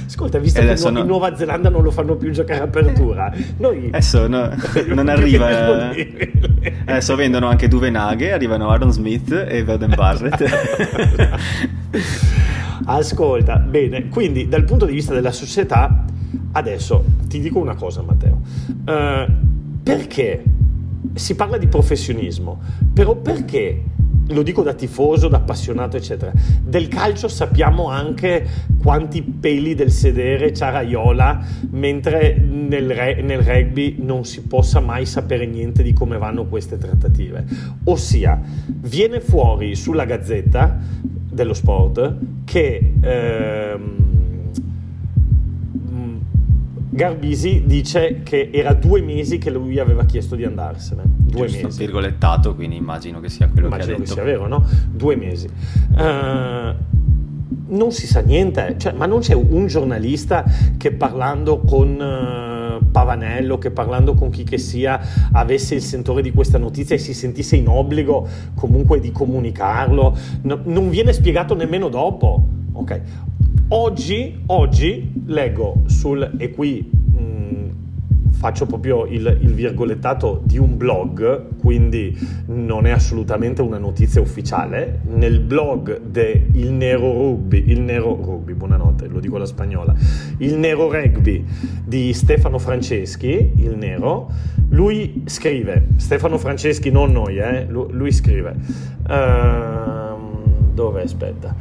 Ascolta, 0.07 0.38
visto 0.38 0.61
che 0.61 0.90
no, 0.90 1.01
in 1.01 1.07
Nuova 1.07 1.37
Zelanda 1.37 1.68
non 1.68 1.83
lo 1.83 1.90
fanno 1.90 2.16
più 2.16 2.31
giocare 2.31 2.62
apertura, 2.62 3.33
noi. 3.59 3.88
Adesso 3.88 4.27
no, 4.27 4.51
non 4.94 5.09
arriva. 5.09 5.90
Adesso 6.87 7.14
vendono 7.16 7.49
anche 7.49 7.68
Duvenaghe, 7.68 8.33
arrivano 8.33 8.71
Aaron 8.71 8.92
Smith 8.92 9.33
e 9.33 9.62
Velden 9.64 9.94
Barrett. 9.94 10.44
Ascolta, 12.85 13.57
bene, 13.57 14.09
quindi 14.09 14.49
dal 14.49 14.64
punto 14.64 14.87
di 14.87 14.93
vista 14.93 15.12
della 15.12 15.33
società, 15.33 16.05
adesso 16.53 17.05
ti 17.29 17.41
dico 17.41 17.59
una 17.59 17.75
cosa, 17.75 18.03
Matteo. 18.03 18.41
Uh, 18.87 19.31
perché 19.83 20.43
si 21.14 21.35
parla 21.35 21.59
di 21.59 21.67
professionismo, 21.67 22.61
però 22.93 23.17
perché? 23.17 23.83
Lo 24.31 24.43
dico 24.43 24.62
da 24.62 24.75
tifoso, 24.75 25.29
da 25.29 25.38
appassionato, 25.38 25.97
eccetera. 25.97 26.31
Del 26.62 26.88
calcio 26.88 27.29
sappiamo 27.29 27.88
anche 27.88 28.47
quanti 28.79 29.23
peli 29.23 29.75
del 29.75 29.91
sedere 29.91 30.51
c'ha 30.51 30.69
Raiola, 30.69 31.43
mentre 31.71 32.37
nel, 32.37 32.91
re- 32.91 33.23
nel 33.23 33.41
rugby 33.41 33.97
non 34.01 34.27
si 34.27 34.43
possa 34.43 34.81
mai 34.81 35.07
sapere 35.07 35.47
niente 35.47 35.83
di 35.83 35.95
come 35.95 36.19
vanno 36.19 36.45
queste 36.45 36.77
trattative. 36.77 37.47
Ossia, 37.85 38.38
viene 38.67 39.21
fuori 39.21 39.75
sulla 39.75 40.05
gazzetta 40.05 40.79
dello 41.38 41.55
sport 41.55 42.16
che... 42.44 42.92
Ehm, 43.01 43.96
Garbisi 46.90 47.62
dice 47.64 48.22
che 48.24 48.51
era 48.53 48.74
due 48.74 49.01
mesi 49.01 49.38
che 49.38 49.51
lui 49.51 49.79
aveva 49.79 50.05
chiesto 50.05 50.35
di 50.35 50.42
andarsene. 50.44 51.03
Due 51.05 51.46
Giusto, 51.46 51.66
mesi. 51.66 51.79
virgolettato, 51.79 52.57
quindi 52.57 52.74
immagino 52.74 53.20
che 53.20 53.29
sia 53.29 53.46
quello 53.46 53.68
immagino 53.68 53.94
che 53.94 53.94
ha 53.94 53.98
detto. 53.98 54.14
che 54.14 54.20
sia 54.20 54.24
vero, 54.24 54.48
no? 54.48 54.66
Due 54.90 55.14
mesi. 55.14 55.46
Uh, 55.46 56.74
non 57.68 57.92
si 57.92 58.05
sa 58.09 58.20
niente, 58.20 58.74
cioè, 58.79 58.94
ma 58.94 59.07
non 59.07 59.20
c'è 59.20 59.35
un 59.35 59.68
giornalista 59.68 60.44
che 60.77 60.90
parlando 60.90 61.59
con 61.61 61.88
uh, 62.01 62.48
Pavanello, 63.09 63.57
che 63.57 63.71
parlando 63.71 64.12
con 64.12 64.29
chi 64.29 64.44
che 64.44 64.59
sia, 64.59 65.01
avesse 65.33 65.75
il 65.75 65.81
sentore 65.81 66.21
di 66.21 66.31
questa 66.31 66.59
notizia 66.59 66.94
e 66.94 66.99
si 66.99 67.14
sentisse 67.14 67.57
in 67.57 67.66
obbligo 67.66 68.29
comunque 68.55 69.01
di 69.01 69.11
comunicarlo. 69.11 70.16
No, 70.42 70.61
non 70.64 70.90
viene 70.90 71.14
spiegato 71.14 71.55
nemmeno 71.55 71.88
dopo. 71.88 72.44
Ok, 72.73 73.01
Oggi, 73.71 74.44
oggi 74.47 75.12
leggo 75.27 75.83
sul, 75.87 76.37
e 76.38 76.51
qui 76.53 76.90
faccio 78.38 78.66
proprio 78.66 79.05
il, 79.05 79.38
il, 79.40 79.53
virgolettato 79.53 80.40
di 80.44 80.59
un 80.59 80.77
blog, 80.77 81.57
quindi 81.61 82.16
non 82.46 82.87
è 82.87 82.90
assolutamente 82.90 83.62
una 83.62 83.79
notizia 83.79 84.20
ufficiale, 84.20 85.01
nel 85.09 85.40
blog 85.40 86.01
del 86.01 86.70
Nero 86.70 87.12
Rugby, 87.12 87.64
il 87.66 87.81
Nero 87.81 88.14
Rugby, 88.14 88.53
buonanotte, 88.53 89.09
lo 89.09 89.18
dico 89.18 89.37
alla 89.37 89.44
spagnola, 89.44 89.92
il 90.38 90.57
Nero 90.57 90.88
Rugby 90.88 91.44
di 91.85 92.12
Stefano 92.12 92.59
Franceschi, 92.59 93.55
il 93.57 93.77
Nero, 93.77 94.31
lui 94.68 95.24
scrive, 95.27 95.88
Stefano 95.96 96.38
Franceschi 96.38 96.92
non 96.92 97.11
noi, 97.11 97.38
eh, 97.38 97.66
lui, 97.68 97.87
lui 97.90 98.12
scrive, 98.12 98.55
uh, 99.09 100.72
dove 100.72 101.03
aspetta? 101.03 101.57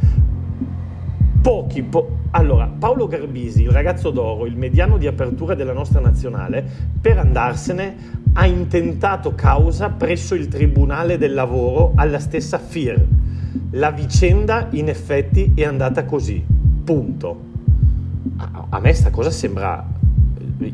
Pochi. 1.48 1.82
Po- 1.82 2.18
allora, 2.32 2.68
Paolo 2.68 3.08
Garbisi, 3.08 3.62
il 3.62 3.70
ragazzo 3.70 4.10
d'oro, 4.10 4.46
il 4.46 4.58
mediano 4.58 4.98
di 4.98 5.08
apertura 5.08 5.56
della 5.56 5.72
nostra 5.72 6.02
nazionale, 6.02 6.62
per 7.00 7.18
andarsene 7.18 7.96
ha 8.34 8.46
intentato 8.46 9.34
causa 9.34 9.88
presso 9.88 10.36
il 10.36 10.50
Tribunale 10.50 11.18
del 11.18 11.34
Lavoro 11.34 11.94
alla 11.96 12.20
stessa 12.20 12.60
FIR. 12.60 13.02
La 13.72 13.92
vicenda, 13.92 14.68
in 14.72 14.90
effetti, 14.90 15.54
è 15.56 15.64
andata 15.64 16.04
così. 16.04 16.44
Punto. 16.84 17.42
A, 18.36 18.66
a 18.68 18.80
me 18.82 18.92
sta 18.92 19.10
cosa 19.10 19.32
sembra 19.32 19.97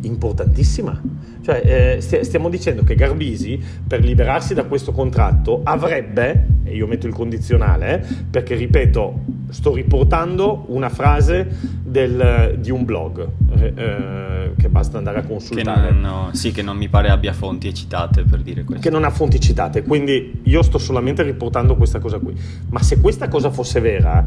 importantissima. 0.02 1.00
Cioè, 1.42 1.98
eh, 1.98 2.24
stiamo 2.24 2.50
dicendo 2.50 2.84
che 2.84 2.96
Garbisi, 2.96 3.62
per 3.86 4.04
liberarsi 4.04 4.54
da 4.54 4.64
questo 4.64 4.92
contratto, 4.92 5.62
avrebbe, 5.64 6.48
e 6.64 6.76
io 6.76 6.88
metto 6.88 7.08
il 7.08 7.14
condizionale, 7.14 8.06
perché 8.30 8.56
ripeto, 8.56 9.20
sto 9.50 9.74
riportando 9.74 10.66
una 10.68 10.90
frase 10.90 11.48
del, 11.84 12.58
di 12.60 12.72
un 12.72 12.86
blog 12.86 13.28
eh, 13.58 13.74
eh 13.76 14.34
che 14.58 14.70
basta 14.70 14.98
andare 14.98 15.20
a 15.20 15.24
consultare. 15.24 15.88
Che 15.88 15.94
non, 15.94 16.02
no, 16.02 16.30
sì, 16.34 16.52
che 16.52 16.62
non 16.62 16.78
mi 16.78 16.88
pare 16.88 17.10
abbia 17.10 17.34
fonti 17.34 17.74
citate 17.74 18.24
per 18.24 18.42
dire 18.42 18.64
questo. 18.64 18.84
Che 18.84 18.90
non 18.90 19.04
ha 19.04 19.10
fonti 19.10 19.40
citate, 19.40 19.84
quindi 19.84 20.42
io 20.44 20.62
sto 20.62 20.78
solamente 20.78 21.24
riportando 21.24 21.76
questa 21.76 22.00
cosa 22.00 22.20
qui. 22.20 22.34
Ma 22.70 22.82
se 22.82 23.00
questa 23.00 23.28
cosa 23.28 23.50
fosse 23.50 23.80
vera 23.80 24.26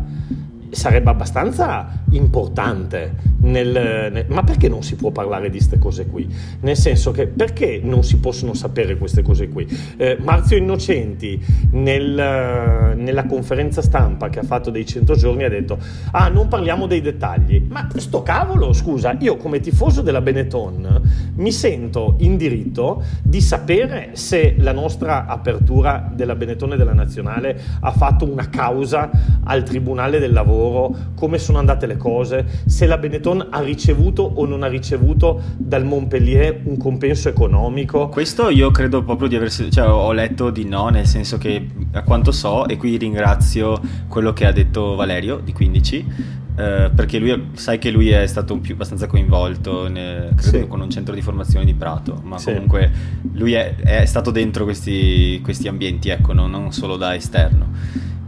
sarebbe 0.71 1.11
abbastanza 1.11 2.03
importante. 2.11 3.35
Nel, 3.39 4.11
nel, 4.13 4.25
ma 4.29 4.43
perché 4.43 4.69
non 4.69 4.83
si 4.83 4.97
può 4.97 5.11
parlare 5.11 5.51
di 5.51 5.59
queste 5.59 5.79
cose 5.79 6.07
qui? 6.07 6.27
Nel 6.61 6.77
senso 6.77 7.13
che 7.13 7.27
perché 7.29 7.81
non 7.83 8.03
si 8.03 8.19
possono 8.19 8.55
sapere 8.55 8.97
queste 8.97 9.23
cose 9.23 9.49
qui? 9.49 9.67
Eh, 9.97 10.17
Marzio 10.21 10.57
Innocenti 10.57 11.41
nel, 11.73 12.95
nella 12.97 13.27
conferenza 13.27 13.83
stampa 13.83 14.29
che 14.31 14.41
ha 14.41 14.43
fatto 14.43 14.71
dei 14.71 14.85
100 14.85 15.15
giorni 15.15 15.45
ha 15.45 15.49
detto 15.49 15.79
ah 16.13 16.29
non 16.29 16.49
parliamo 16.49 16.87
dei 16.87 17.01
dettagli 17.01 17.67
ma 17.69 17.89
sto 17.97 18.23
cavolo 18.23 18.73
scusa 18.73 19.17
io 19.21 19.37
come 19.37 19.61
tifoso 19.61 20.03
della 20.03 20.21
Benetton 20.21 21.03
mi 21.37 21.53
sento 21.53 22.17
in 22.19 22.37
diritto 22.37 23.03
di 23.23 23.41
sapere 23.41 24.11
se 24.15 24.57
la 24.59 24.73
nostra 24.73 25.27
apertura 25.27 26.11
della 26.13 26.35
Benetton 26.35 26.73
e 26.73 26.77
della 26.77 26.95
Nazionale 26.95 27.61
ha 27.81 27.93
fatto 27.93 28.31
una 28.31 28.49
causa 28.49 29.11
al 29.45 29.63
Tribunale 29.63 30.19
del 30.19 30.33
Lavoro 30.33 30.66
lavoro, 30.67 30.97
come 31.15 31.39
sono 31.39 31.59
andate 31.59 31.87
le 31.87 31.97
cose, 31.97 32.45
se 32.67 32.87
la 32.87 32.99
Benetton 32.99 33.49
ha 33.51 33.61
ricevuto 33.61 34.23
o 34.23 34.47
non 34.47 34.63
ha 34.63 34.67
ricevuto 34.67 35.41
dal 35.57 35.85
Montpellier 35.85 36.61
un 36.65 36.77
compenso 36.77 37.29
economico. 37.29 38.09
Questo 38.09 38.49
io 38.51 38.71
credo 38.71 39.03
proprio 39.03 39.29
di 39.29 39.37
aver 39.37 39.51
cioè 39.51 39.89
ho 39.89 40.13
letto 40.13 40.51
di 40.51 40.65
no, 40.65 40.89
nel 40.89 41.07
senso 41.07 41.39
che 41.39 41.67
a 41.93 42.03
quanto 42.03 42.33
so, 42.33 42.67
e 42.67 42.77
qui 42.77 42.97
ringrazio 42.97 43.81
quello 44.09 44.33
che 44.33 44.47
ha 44.47 44.53
detto 44.53 44.95
Valerio 44.95 45.41
di 45.43 45.53
15. 45.53 46.45
Uh, 46.57 46.91
perché 46.95 47.19
lui 47.19 47.51
sai 47.53 47.77
che 47.77 47.91
lui 47.91 48.09
è 48.09 48.27
stato 48.27 48.57
più, 48.57 48.73
abbastanza 48.73 49.07
coinvolto 49.07 49.89
ne, 49.89 50.31
credo 50.35 50.59
sì. 50.61 50.67
con 50.67 50.81
un 50.81 50.89
centro 50.89 51.15
di 51.15 51.21
formazione 51.21 51.67
di 51.67 51.75
Prato 51.75 52.23
ma 52.25 52.39
sì. 52.39 52.55
comunque 52.55 52.91
lui 53.33 53.53
è, 53.53 53.75
è, 53.77 54.07
stato 54.07 54.31
dentro 54.31 54.65
questi, 54.65 55.39
questi 55.43 55.69
ambienti 55.69 56.09
ecco 56.09 56.33
non, 56.33 56.51
non 56.51 56.73
solo 56.73 56.97
da 56.97 57.15
esterno 57.15 57.69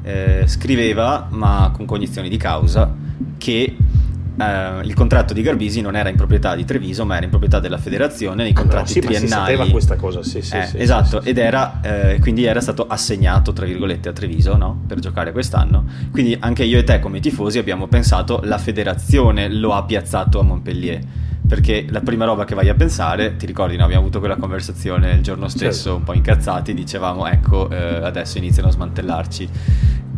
eh, 0.02 0.44
scriveva, 0.46 1.28
ma 1.30 1.70
con 1.74 1.86
cognizioni 1.86 2.28
di 2.28 2.36
causa, 2.36 2.92
che 3.36 3.76
eh, 4.38 4.80
il 4.84 4.94
contratto 4.94 5.34
di 5.34 5.42
Garbisi 5.42 5.80
non 5.80 5.96
era 5.96 6.08
in 6.08 6.16
proprietà 6.16 6.54
di 6.54 6.64
Treviso, 6.64 7.04
ma 7.04 7.16
era 7.16 7.24
in 7.24 7.30
proprietà 7.30 7.58
della 7.60 7.78
federazione 7.78 8.44
nei 8.44 8.52
contratti 8.52 8.76
ah, 8.76 8.80
no, 8.80 8.86
sì, 8.86 9.00
triennali. 9.00 9.28
Ma 9.28 9.46
si 9.46 9.52
sapeva 9.52 9.70
questa 9.70 9.96
cosa, 9.96 10.22
sì, 10.22 10.42
sì, 10.42 10.56
eh, 10.56 10.66
sì 10.66 10.78
Esatto, 10.78 11.20
sì, 11.20 11.28
ed 11.28 11.38
era 11.38 11.80
eh, 11.82 12.18
quindi 12.20 12.44
era 12.44 12.60
stato 12.60 12.86
assegnato, 12.86 13.52
tra 13.52 13.66
virgolette, 13.66 14.08
a 14.08 14.12
Treviso 14.12 14.56
no? 14.56 14.82
per 14.86 15.00
giocare 15.00 15.32
quest'anno. 15.32 15.84
Quindi 16.10 16.36
anche 16.38 16.64
io 16.64 16.78
e 16.78 16.84
te, 16.84 17.00
come 17.00 17.20
tifosi, 17.20 17.58
abbiamo 17.58 17.86
pensato 17.88 18.40
la 18.44 18.58
federazione 18.58 19.48
lo 19.48 19.74
ha 19.74 19.84
piazzato 19.84 20.38
a 20.40 20.42
Montpellier 20.42 21.26
perché 21.48 21.86
la 21.88 22.00
prima 22.00 22.26
roba 22.26 22.44
che 22.44 22.54
vai 22.54 22.68
a 22.68 22.74
pensare, 22.74 23.36
ti 23.36 23.46
ricordi, 23.46 23.76
no? 23.76 23.84
abbiamo 23.84 24.02
avuto 24.02 24.18
quella 24.18 24.36
conversazione 24.36 25.12
il 25.12 25.22
giorno 25.22 25.48
stesso, 25.48 25.82
certo. 25.82 25.96
un 25.96 26.02
po' 26.02 26.12
incazzati, 26.12 26.74
dicevamo 26.74 27.26
ecco, 27.26 27.70
eh, 27.70 27.76
adesso 27.76 28.36
iniziano 28.36 28.68
a 28.68 28.72
smantellarci 28.72 29.48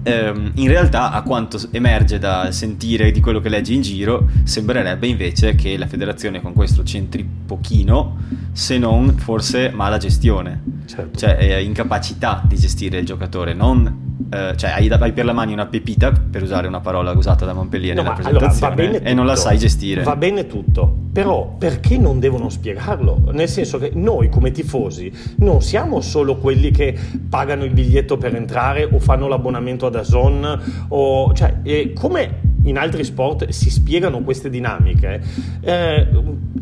ehm, 0.03 0.53
in 0.55 0.69
realtà 0.69 1.13
a 1.13 1.23
quanto 1.23 1.61
emerge 1.71 2.19
dal 2.19 2.53
sentire 2.53 3.11
di 3.11 3.21
quello 3.21 3.41
che 3.41 3.49
leggi 3.49 3.75
in 3.75 3.83
giro 3.83 4.29
sembrerebbe 4.45 5.07
invece 5.07 5.55
che 5.55 5.77
la 5.77 5.87
federazione 5.87 6.41
con 6.41 6.53
questo 6.53 6.83
c'entri 6.83 7.29
pochino 7.47 8.17
se 8.53 8.79
non 8.79 9.17
forse 9.17 9.71
mala 9.71 9.99
gestione 9.99 10.63
certo. 10.87 11.19
cioè 11.19 11.37
eh, 11.39 11.63
incapacità 11.63 12.43
di 12.47 12.57
gestire 12.57 12.99
il 12.99 13.07
giocatore 13.07 13.55
non 13.55 14.10
eh, 14.29 14.55
cioè 14.57 14.71
hai, 14.71 14.89
hai, 14.89 15.13
per 15.13 15.25
la 15.25 15.33
mano 15.33 15.53
una 15.53 15.67
pepita 15.67 16.13
per 16.13 16.43
usare 16.43 16.69
una 16.69 16.81
parola 16.81 17.13
usata 17.13 17.45
da 17.45 17.53
Montpellier 17.53 17.95
no, 17.95 18.03
nella 18.03 18.15
presentazione 18.15 18.83
allora, 18.83 19.05
e 19.05 19.15
non 19.15 19.27
la 19.27 19.37
sai 19.37 19.59
gestire. 19.59 20.03
Va 20.03 20.17
bene 20.17 20.47
tutto 20.47 21.09
però 21.13 21.57
perché 21.59 21.99
non 21.99 22.21
devono 22.21 22.49
spiegarlo? 22.49 23.31
Nel 23.33 23.49
senso 23.49 23.79
che 23.79 23.91
noi 23.95 24.29
come 24.29 24.53
tifosi 24.53 25.13
non 25.39 25.61
siamo 25.61 26.01
solo 26.01 26.37
quelli 26.37 26.71
che 26.71 26.97
pagano 27.29 27.65
il 27.65 27.73
biglietto 27.73 28.17
per 28.17 28.35
entrare 28.37 28.85
o 28.85 28.99
fanno 29.01 29.27
l'abbonamento 29.27 29.87
a 29.87 29.91
Dazon 29.91 30.87
o 30.89 31.33
cioè 31.35 31.93
come 31.95 32.49
in 32.65 32.79
altri 32.79 33.05
sport 33.05 33.49
si 33.49 33.71
spiegano 33.71 34.21
queste 34.21 34.51
dinamiche 34.51 35.23
eh, 35.61 36.09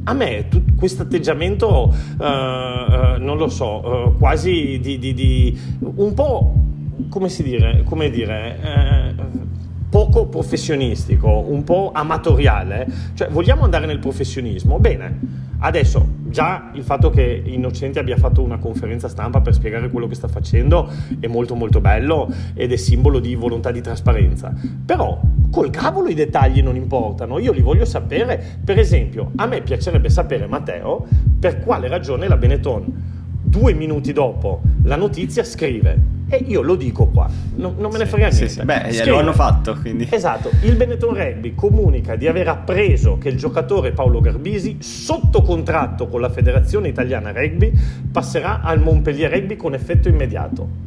a 0.05 0.13
me 0.13 0.49
questo 0.77 1.03
atteggiamento 1.03 1.93
eh, 2.21 2.25
eh, 2.25 3.19
non 3.19 3.37
lo 3.37 3.49
so 3.49 3.83
eh, 3.83 4.17
quasi 4.17 4.79
di, 4.81 4.99
di, 4.99 5.13
di 5.13 5.59
un 5.81 6.15
po' 6.15 6.55
come 7.09 7.29
si 7.29 7.43
dire, 7.43 7.83
come 7.85 8.11
dire 8.11 8.59
eh, 8.63 9.15
poco 9.89 10.27
professionistico, 10.27 11.45
un 11.49 11.65
po' 11.65 11.91
amatoriale, 11.95 12.87
cioè 13.15 13.29
vogliamo 13.29 13.65
andare 13.65 13.87
nel 13.87 13.99
professionismo? 13.99 14.79
Bene, 14.79 15.19
adesso 15.61 16.07
già 16.29 16.71
il 16.75 16.83
fatto 16.83 17.09
che 17.09 17.43
Innocenti 17.47 17.99
abbia 17.99 18.17
fatto 18.19 18.43
una 18.43 18.59
conferenza 18.59 19.09
stampa 19.09 19.41
per 19.41 19.55
spiegare 19.55 19.89
quello 19.89 20.07
che 20.07 20.15
sta 20.15 20.29
facendo 20.29 20.91
è 21.19 21.27
molto 21.27 21.55
molto 21.55 21.81
bello 21.81 22.31
ed 22.55 22.73
è 22.73 22.77
simbolo 22.77 23.19
di 23.19 23.35
volontà 23.35 23.71
di 23.71 23.81
trasparenza, 23.81 24.53
però 24.85 25.21
col 25.51 25.71
cavolo 25.71 26.09
i 26.09 26.15
dettagli 26.15 26.63
non 26.63 26.77
importano, 26.77 27.39
io 27.39 27.53
li 27.53 27.63
voglio 27.63 27.87
sapere, 27.87 28.61
per 28.63 28.79
esempio 28.79 29.31
a 29.37 29.47
me 29.47 29.63
piacerebbe 29.63 30.11
sapere 30.11 30.47
Matteo 30.47 31.07
per 31.41 31.61
quale 31.61 31.89
ragione 31.89 32.29
la 32.29 32.37
Benetton 32.37 33.17
due 33.43 33.73
minuti 33.73 34.13
dopo 34.13 34.61
la 34.83 34.97
notizia 34.97 35.43
scrive 35.43 36.17
e 36.29 36.45
io 36.47 36.61
lo 36.61 36.77
dico 36.77 37.07
qua, 37.07 37.29
non, 37.57 37.77
non 37.79 37.91
me 37.91 37.99
ne 37.99 38.07
frega 38.07 38.29
niente. 38.29 38.49
Sì, 38.49 38.61
sì. 38.61 38.65
Beh, 38.65 38.87
Scrive, 38.91 39.11
lo 39.11 39.19
hanno 39.19 39.33
fatto, 39.33 39.77
quindi. 39.81 40.07
Esatto, 40.11 40.51
il 40.63 40.77
Benetton 40.77 41.15
Rugby 41.15 41.55
comunica 41.55 42.17
di 42.17 42.27
aver 42.27 42.49
appreso 42.49 43.19
che 43.19 43.31
il 43.31 43.37
giocatore 43.37 43.93
Paolo 43.93 44.21
Garbisi, 44.21 44.77
sotto 44.81 45.43
contratto 45.43 46.09
con 46.09 46.21
la 46.21 46.29
Federazione 46.29 46.89
Italiana 46.89 47.33
Rugby, 47.33 47.73
passerà 48.13 48.61
al 48.61 48.81
Montpellier 48.81 49.31
Rugby 49.33 49.57
con 49.57 49.75
effetto 49.75 50.09
immediato. 50.09 50.87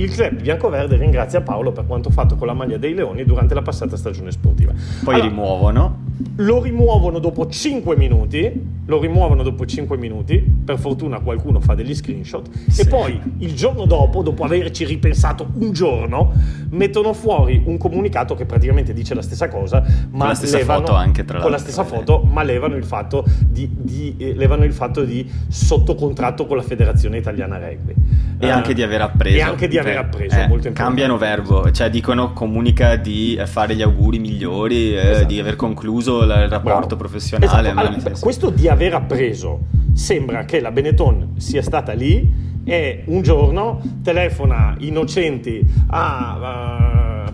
Il 0.00 0.10
club 0.10 0.40
biancoverde 0.40 0.96
ringrazia 0.96 1.42
Paolo 1.42 1.72
per 1.72 1.84
quanto 1.86 2.08
fatto 2.08 2.34
con 2.36 2.46
la 2.46 2.54
maglia 2.54 2.78
dei 2.78 2.94
Leoni 2.94 3.22
durante 3.24 3.52
la 3.52 3.60
passata 3.60 3.98
stagione 3.98 4.30
sportiva. 4.30 4.72
Poi 5.04 5.12
allora, 5.12 5.28
rimuovono. 5.28 5.98
Lo 6.36 6.62
rimuovono 6.62 7.18
dopo 7.18 7.46
5 7.46 7.96
minuti, 7.96 8.50
lo 8.86 8.98
rimuovono 8.98 9.42
dopo 9.42 9.66
5 9.66 9.98
minuti, 9.98 10.38
per 10.38 10.78
fortuna 10.78 11.20
qualcuno 11.20 11.60
fa 11.60 11.74
degli 11.74 11.94
screenshot, 11.94 12.48
sì. 12.70 12.80
e 12.80 12.86
poi 12.86 13.20
il 13.38 13.54
giorno 13.54 13.84
dopo, 13.84 14.22
dopo 14.22 14.44
averci 14.44 14.86
ripensato 14.86 15.48
un 15.58 15.70
giorno, 15.72 16.32
mettono 16.70 17.12
fuori 17.12 17.62
un 17.66 17.76
comunicato 17.76 18.34
che 18.34 18.46
praticamente 18.46 18.94
dice 18.94 19.14
la 19.14 19.22
stessa 19.22 19.48
cosa, 19.48 19.80
ma 20.10 20.18
con 20.18 20.28
la 20.28 20.34
stessa 20.34 20.56
levano, 20.56 20.86
foto 20.86 20.94
anche 20.94 21.24
tra 21.24 21.38
l'altro. 21.38 21.42
Con 21.42 21.50
la 21.50 21.58
stessa 21.58 21.84
foto, 21.84 22.22
ma 22.22 22.42
levano 22.42 22.76
il 22.76 22.84
fatto 22.84 23.22
di, 23.46 23.68
di, 23.70 24.14
eh, 24.16 24.34
levano 24.34 24.64
il 24.64 24.72
fatto 24.72 25.04
di 25.04 25.30
sottocontratto 25.48 26.46
con 26.46 26.56
la 26.56 26.62
Federazione 26.62 27.18
Italiana 27.18 27.58
Rugby. 27.58 27.94
E 28.42 28.48
uh, 28.48 28.54
anche 28.54 28.72
di 28.72 28.82
aver 28.82 29.02
appreso. 29.02 29.36
E 29.36 29.40
anche 29.42 29.68
di 29.68 29.78
aver 29.78 29.98
appreso, 29.98 30.34
eh, 30.34 30.48
molto 30.48 30.72
Cambiano 30.72 31.18
verbo, 31.18 31.70
cioè 31.70 31.90
dicono 31.90 32.32
comunica 32.32 32.96
di 32.96 33.38
fare 33.44 33.74
gli 33.74 33.82
auguri 33.82 34.18
migliori, 34.18 34.94
eh, 34.94 35.10
esatto. 35.10 35.26
di 35.26 35.38
aver 35.38 35.56
concluso 35.56 36.22
il 36.22 36.48
rapporto 36.48 36.60
Bravo. 36.60 36.96
professionale. 36.96 37.68
Esatto. 37.68 37.78
Allora, 37.78 38.18
questo 38.18 38.48
di 38.48 38.66
aver 38.66 38.94
appreso 38.94 39.60
sembra 39.92 40.44
che 40.44 40.60
la 40.60 40.70
Benetton 40.70 41.34
sia 41.36 41.62
stata 41.62 41.92
lì 41.92 42.48
e 42.64 43.02
un 43.06 43.22
giorno 43.22 43.80
telefona 44.02 44.74
Innocenti 44.78 45.64
a 45.88 46.89
uh, 46.89 46.89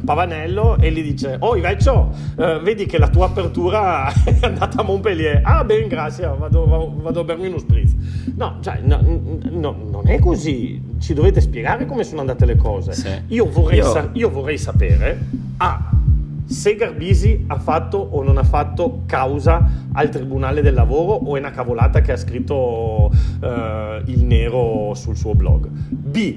Pavanello 0.07 0.79
e 0.79 0.92
gli 0.92 1.03
dice 1.03 1.37
oh 1.40 1.57
Iveccio 1.57 2.12
uh, 2.37 2.61
vedi 2.61 2.87
che 2.87 2.97
la 2.97 3.09
tua 3.09 3.27
apertura 3.27 4.07
è 4.25 4.38
andata 4.40 4.81
a 4.81 4.85
Montpellier 4.85 5.40
ah 5.42 5.64
ben 5.64 5.88
grazie 5.88 6.33
vado, 6.38 6.95
vado 7.03 7.21
a 7.21 7.25
bermi 7.25 7.49
uno 7.49 7.59
spritz 7.59 7.92
no, 8.37 8.59
cioè, 8.61 8.79
no, 8.83 9.01
no, 9.03 9.77
non 9.90 10.09
è 10.09 10.21
così 10.21 10.81
ci 11.01 11.12
dovete 11.12 11.40
spiegare 11.40 11.87
come 11.87 12.05
sono 12.05 12.21
andate 12.21 12.47
le 12.47 12.57
cose 12.57 12.92
sì. 12.92 13.09
io, 13.27 13.51
vorrei 13.51 13.79
io... 13.79 13.90
Sa- 13.90 14.09
io 14.12 14.31
vorrei 14.31 14.59
sapere 14.59 15.21
ah, 15.57 15.90
se 16.47 16.77
Garbisi 16.77 17.45
ha 17.49 17.59
fatto 17.59 17.99
o 17.99 18.23
non 18.23 18.38
ha 18.38 18.45
fatto 18.45 19.03
causa 19.07 19.69
al 19.92 20.09
Tribunale 20.09 20.62
del 20.62 20.75
Lavoro 20.75 21.14
o 21.14 21.35
è 21.35 21.40
una 21.40 21.51
cavolata 21.51 22.01
che 22.01 22.12
ha 22.12 22.16
scritto 22.16 23.11
uh, 23.11 23.49
il 24.05 24.23
nero 24.23 24.92
sul 24.95 25.16
suo 25.16 25.35
blog. 25.35 25.66
B. 25.66 26.37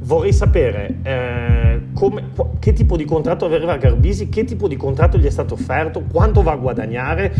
Vorrei 0.00 0.32
sapere 0.32 0.96
eh, 1.02 1.80
come, 1.92 2.30
che 2.58 2.72
tipo 2.72 2.96
di 2.96 3.04
contratto 3.04 3.44
aveva 3.44 3.76
Garbisi, 3.76 4.28
che 4.28 4.44
tipo 4.44 4.68
di 4.68 4.76
contratto 4.76 5.18
gli 5.18 5.26
è 5.26 5.30
stato 5.30 5.54
offerto, 5.54 6.04
quanto 6.10 6.42
va 6.42 6.52
a 6.52 6.56
guadagnare, 6.56 7.34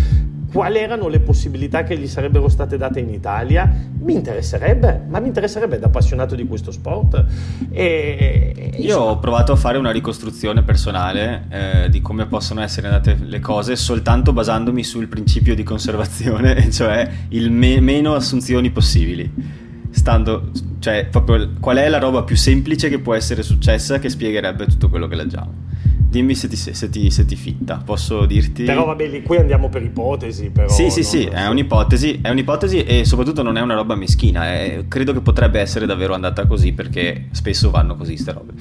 quali 0.52 0.78
erano 0.78 1.08
le 1.08 1.20
possibilità 1.20 1.82
che 1.82 1.96
gli 1.98 2.06
sarebbero 2.06 2.48
state 2.48 2.76
date 2.76 3.00
in 3.00 3.10
Italia, 3.10 3.70
mi 4.00 4.14
interesserebbe, 4.14 5.04
ma 5.08 5.20
mi 5.20 5.28
interesserebbe 5.28 5.78
da 5.78 5.86
appassionato 5.86 6.34
di 6.34 6.46
questo 6.46 6.70
sport. 6.70 7.24
E, 7.70 8.54
e, 8.56 8.80
Io 8.80 8.98
ho 8.98 9.18
provato 9.18 9.52
a 9.52 9.56
fare 9.56 9.76
una 9.76 9.90
ricostruzione 9.90 10.62
personale 10.62 11.44
eh, 11.50 11.88
di 11.90 12.00
come 12.00 12.26
possono 12.26 12.62
essere 12.62 12.86
andate 12.86 13.18
le 13.20 13.40
cose 13.40 13.76
soltanto 13.76 14.32
basandomi 14.32 14.82
sul 14.82 15.06
principio 15.06 15.54
di 15.54 15.62
conservazione, 15.62 16.68
cioè 16.72 17.08
il 17.28 17.50
me- 17.50 17.80
meno 17.80 18.14
assunzioni 18.14 18.70
possibili. 18.70 19.66
Stando, 19.90 20.50
cioè, 20.78 21.06
proprio 21.10 21.50
qual 21.60 21.78
è 21.78 21.88
la 21.88 21.98
roba 21.98 22.22
più 22.22 22.36
semplice 22.36 22.88
che 22.88 22.98
può 22.98 23.14
essere 23.14 23.42
successa 23.42 23.98
che 23.98 24.08
spiegherebbe 24.08 24.66
tutto 24.66 24.88
quello 24.88 25.08
che 25.08 25.16
leggiamo. 25.16 25.66
Dimmi 26.08 26.34
se 26.34 26.48
ti, 26.48 26.56
se, 26.56 26.88
ti, 26.88 27.10
se 27.10 27.26
ti, 27.26 27.36
fitta, 27.36 27.82
posso 27.84 28.24
dirti... 28.24 28.64
Però 28.64 28.86
vabbè, 28.86 29.08
lì, 29.08 29.22
qui 29.22 29.36
andiamo 29.36 29.68
per 29.68 29.82
ipotesi, 29.82 30.48
però... 30.48 30.68
Sì, 30.68 30.88
sì, 30.88 31.02
sì, 31.02 31.24
è 31.24 31.46
un'ipotesi, 31.48 32.20
è 32.22 32.30
un'ipotesi 32.30 32.82
e 32.82 33.04
soprattutto 33.04 33.42
non 33.42 33.58
è 33.58 33.60
una 33.60 33.74
roba 33.74 33.94
meschina, 33.94 34.46
è, 34.46 34.84
credo 34.88 35.12
che 35.12 35.20
potrebbe 35.20 35.60
essere 35.60 35.84
davvero 35.84 36.14
andata 36.14 36.46
così 36.46 36.72
perché 36.72 37.26
spesso 37.32 37.70
vanno 37.70 37.94
così 37.94 38.12
queste 38.12 38.32
robe. 38.32 38.52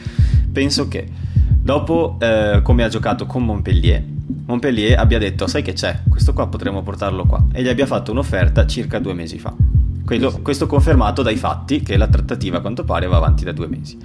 Penso 0.52 0.90
che 0.90 1.08
dopo 1.62 2.18
eh, 2.20 2.60
come 2.64 2.84
ha 2.84 2.90
giocato 2.90 3.26
con 3.26 3.46
Montpellier, 3.46 4.04
Montpellier 4.46 5.00
abbia 5.00 5.18
detto 5.18 5.48
sai 5.48 5.62
che 5.62 5.74
c'è, 5.74 6.02
questo 6.10 6.34
qua 6.34 6.48
potremmo 6.48 6.84
portarlo 6.84 7.26
qua 7.26 7.48
e 7.54 7.62
gli 7.62 7.70
abbia 7.70 7.86
fatto 7.86 8.12
un'offerta 8.12 8.66
circa 8.68 9.00
due 9.00 9.14
mesi 9.14 9.40
fa. 9.40 9.54
Quello, 10.08 10.40
questo 10.42 10.68
confermato 10.68 11.22
dai 11.22 11.36
fatti 11.36 11.82
che 11.82 11.98
la 11.98 12.08
trattativa 12.08 12.60
a 12.60 12.62
quanto 12.62 12.86
pare 12.86 13.08
va 13.08 13.18
avanti 13.18 13.44
da 13.44 13.52
due 13.52 13.68
mesi. 13.68 13.98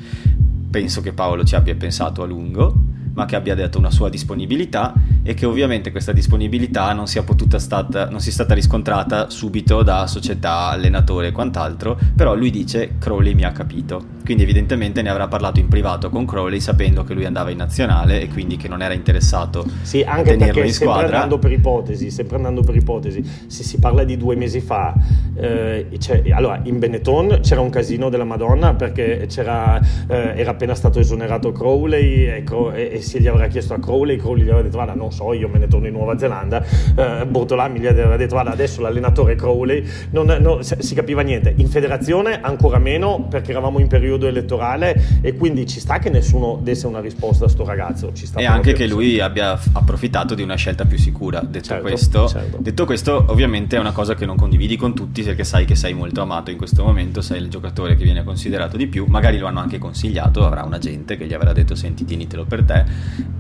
Penso 0.69 1.01
che 1.01 1.13
Paolo 1.13 1.45
ci 1.45 1.55
abbia 1.55 1.77
pensato 1.77 2.25
a 2.25 2.27
lungo 2.27 2.75
ma 3.15 3.25
che 3.25 3.37
abbia 3.37 3.55
detto 3.55 3.79
una 3.79 3.93
sua 3.93 4.09
disponibilità 4.09 4.95
e 5.23 5.35
che 5.35 5.47
ovviamente 5.47 5.93
questa 5.93 6.11
disponibilità 6.11 6.93
non 6.93 7.07
sia 7.07 7.23
potuta 7.23 7.61
stata, 7.61 8.09
non 8.09 8.19
sia 8.19 8.33
stata 8.33 8.53
riscontrata 8.53 9.31
subito 9.31 9.85
da 9.85 10.09
società, 10.09 10.71
allenatore 10.71 11.29
e 11.29 11.33
quant'altro, 11.33 11.97
però 12.17 12.35
lui 12.35 12.51
dice 12.51 12.97
Crowley 12.99 13.35
mi 13.35 13.45
ha 13.45 13.53
capito. 13.53 14.05
Quindi 14.25 14.43
evidentemente 14.43 15.03
ne 15.03 15.11
avrà 15.11 15.29
parlato 15.29 15.61
in 15.61 15.69
privato 15.69 16.11
con 16.11 16.25
Crowley 16.25 16.61
sapendo 16.61 17.05
che 17.05 17.15
lui 17.15 17.25
andava 17.25 17.51
in 17.51 17.57
nazionale 17.57 18.21
e 18.21 18.29
quindi 18.29 18.57
che 18.57 18.69
non 18.69 18.83
era 18.83 18.95
interessato 18.95 19.65
sì, 19.83 20.03
anche 20.03 20.31
a 20.31 20.33
tenerlo 20.33 20.53
perché 20.55 20.69
in 20.69 20.73
squadra. 20.75 21.01
Sempre 21.01 21.15
andando 21.17 21.39
per 21.39 21.53
ipotesi, 21.53 22.11
sempre 22.11 22.37
andando 22.37 22.63
per 22.63 22.77
ipotesi, 22.77 23.25
se 23.47 23.63
si 23.63 23.79
parla 23.79 24.05
di 24.05 24.17
due 24.17 24.37
mesi 24.37 24.61
fa, 24.61 24.95
eh, 25.35 25.87
allora 26.31 26.61
in 26.65 26.79
Benetton 26.79 27.41
c'era 27.43 27.61
un 27.61 27.71
casino 27.71 28.09
della 28.09 28.25
Madonna 28.25 28.75
perché 28.75 29.23
eh, 29.23 29.29
era 29.37 30.51
appena 30.51 30.75
stato 30.75 30.99
esonerato 30.99 31.53
Crowley 31.53 32.27
e, 32.27 32.45
e, 32.75 33.01
si 33.01 33.21
gli 33.21 33.27
avrà 33.27 33.47
chiesto 33.47 33.75
a 33.75 33.79
Crowley, 33.79 34.17
Crowley 34.17 34.45
gli 34.45 34.49
aveva 34.49 34.63
detto 34.63 34.77
guarda 34.77 34.95
non 34.95 35.13
so 35.13 35.33
io 35.33 35.49
me 35.49 35.59
ne 35.59 35.69
torno 35.69 35.87
in 35.87 35.93
Nuova 35.93 36.19
Zelanda, 36.19 36.65
eh, 36.97 37.27
Bortolami 37.27 37.81
gli 37.81 37.87
aveva 37.87 38.17
detto 38.17 38.35
guarda 38.35 38.53
adesso 38.53 38.81
l'allenatore 38.81 39.35
Crowley, 39.35 39.85
non, 40.11 40.27
non, 40.41 40.63
si 40.63 40.95
capiva 40.95 41.23
niente, 41.23 41.55
in 41.57 41.69
federazione 41.69 42.41
ancora 42.41 42.79
meno 42.79 43.27
perché 43.29 43.51
eravamo 43.51 43.79
in 43.79 43.89
periodo 43.89 44.22
elettorale 44.27 45.21
e 45.21 45.35
quindi 45.35 45.67
ci 45.67 45.81
sta 45.81 45.99
che 45.99 46.11
nessuno 46.11 46.59
desse 46.63 46.87
una 46.87 47.01
risposta 47.01 47.47
a 47.47 47.49
sto 47.49 47.65
ragazzo. 47.65 48.13
e 48.37 48.45
anche 48.45 48.73
che 48.73 48.87
lui 48.87 49.21
abbia 49.21 49.59
approfittato 49.73 50.35
di 50.35 50.43
una 50.43 50.57
scelta 50.57 50.85
più 50.85 50.99
sicura. 50.99 51.41
Detto, 51.41 51.65
certo, 51.65 51.83
questo, 51.83 52.29
certo. 52.29 52.59
detto 52.61 52.85
questo, 52.85 53.25
ovviamente 53.29 53.77
è 53.77 53.81
una 53.81 53.93
cosa 53.93 54.15
che 54.15 54.25
non 54.25 54.37
condividi 54.37 54.77
con 54.77 54.95
tutti 54.95 55.23
perché 55.23 55.45
sai 55.45 55.65
che 55.65 55.75
sei 55.75 55.95
molto 55.95 56.21
amato 56.21 56.51
in 56.51 56.57
questo 56.57 56.85
momento, 56.85 57.21
sei 57.23 57.41
il 57.41 57.49
giocatore 57.49 57.97
che 57.97 58.05
viene 58.05 58.23
considerato 58.23 58.77
di 58.77 58.87
più, 58.87 59.07
magari 59.09 59.39
lo 59.39 59.47
hanno 59.47 59.61
anche 59.61 59.79
consigliato, 59.79 60.45
avrà 60.45 60.63
un 60.63 60.75
agente 60.75 61.17
che 61.17 61.27
gli 61.27 61.33
avrà 61.33 61.53
detto 61.53 61.75
senti 61.75 62.05
tienitelo 62.05 62.45
per 62.45 62.65
te 62.65 62.85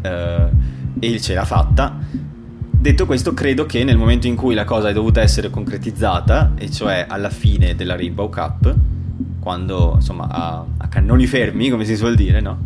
eh, 0.02 0.48
e 0.98 1.20
ce 1.20 1.34
l'ha 1.34 1.44
fatta. 1.44 1.98
Detto 2.82 3.06
questo, 3.06 3.32
credo 3.32 3.64
che 3.64 3.84
nel 3.84 3.96
momento 3.96 4.26
in 4.26 4.34
cui 4.34 4.54
la 4.54 4.64
cosa 4.64 4.88
è 4.88 4.92
dovuta 4.92 5.20
essere 5.20 5.50
concretizzata, 5.50 6.54
e 6.58 6.68
cioè 6.68 7.06
alla 7.08 7.30
fine 7.30 7.76
della 7.76 7.94
Rainbow 7.94 8.28
Cup, 8.28 8.74
quando 9.42 9.94
insomma 9.96 10.28
a, 10.28 10.64
a 10.76 10.86
cannoni 10.86 11.26
fermi, 11.26 11.68
come 11.68 11.84
si 11.84 11.96
suol 11.96 12.14
dire, 12.14 12.40
no? 12.40 12.60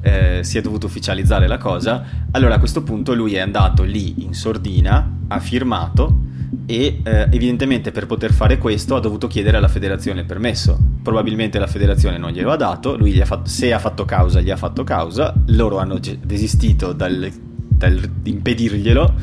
eh, 0.00 0.40
si 0.42 0.56
è 0.56 0.62
dovuto 0.62 0.86
ufficializzare 0.86 1.46
la 1.46 1.58
cosa, 1.58 2.02
allora 2.30 2.54
a 2.54 2.58
questo 2.58 2.82
punto 2.82 3.12
lui 3.12 3.34
è 3.34 3.40
andato 3.40 3.82
lì 3.82 4.24
in 4.24 4.32
sordina, 4.32 5.10
ha 5.28 5.38
firmato 5.40 6.24
e 6.64 7.00
eh, 7.02 7.28
evidentemente 7.30 7.90
per 7.90 8.06
poter 8.06 8.32
fare 8.32 8.56
questo 8.56 8.96
ha 8.96 9.00
dovuto 9.00 9.26
chiedere 9.26 9.58
alla 9.58 9.68
federazione 9.68 10.20
il 10.20 10.26
permesso. 10.26 10.78
Probabilmente 11.02 11.58
la 11.58 11.66
federazione 11.66 12.16
non 12.16 12.30
glielo 12.30 12.50
ha 12.50 12.56
dato, 12.56 12.96
lui 12.96 13.20
ha 13.20 13.26
fatto, 13.26 13.50
se 13.50 13.74
ha 13.74 13.78
fatto 13.78 14.06
causa 14.06 14.40
gli 14.40 14.50
ha 14.50 14.56
fatto 14.56 14.84
causa, 14.84 15.34
loro 15.48 15.76
hanno 15.76 15.98
desistito 15.98 16.94
dal, 16.94 17.30
dal 17.68 18.10
impedirglielo 18.22 19.14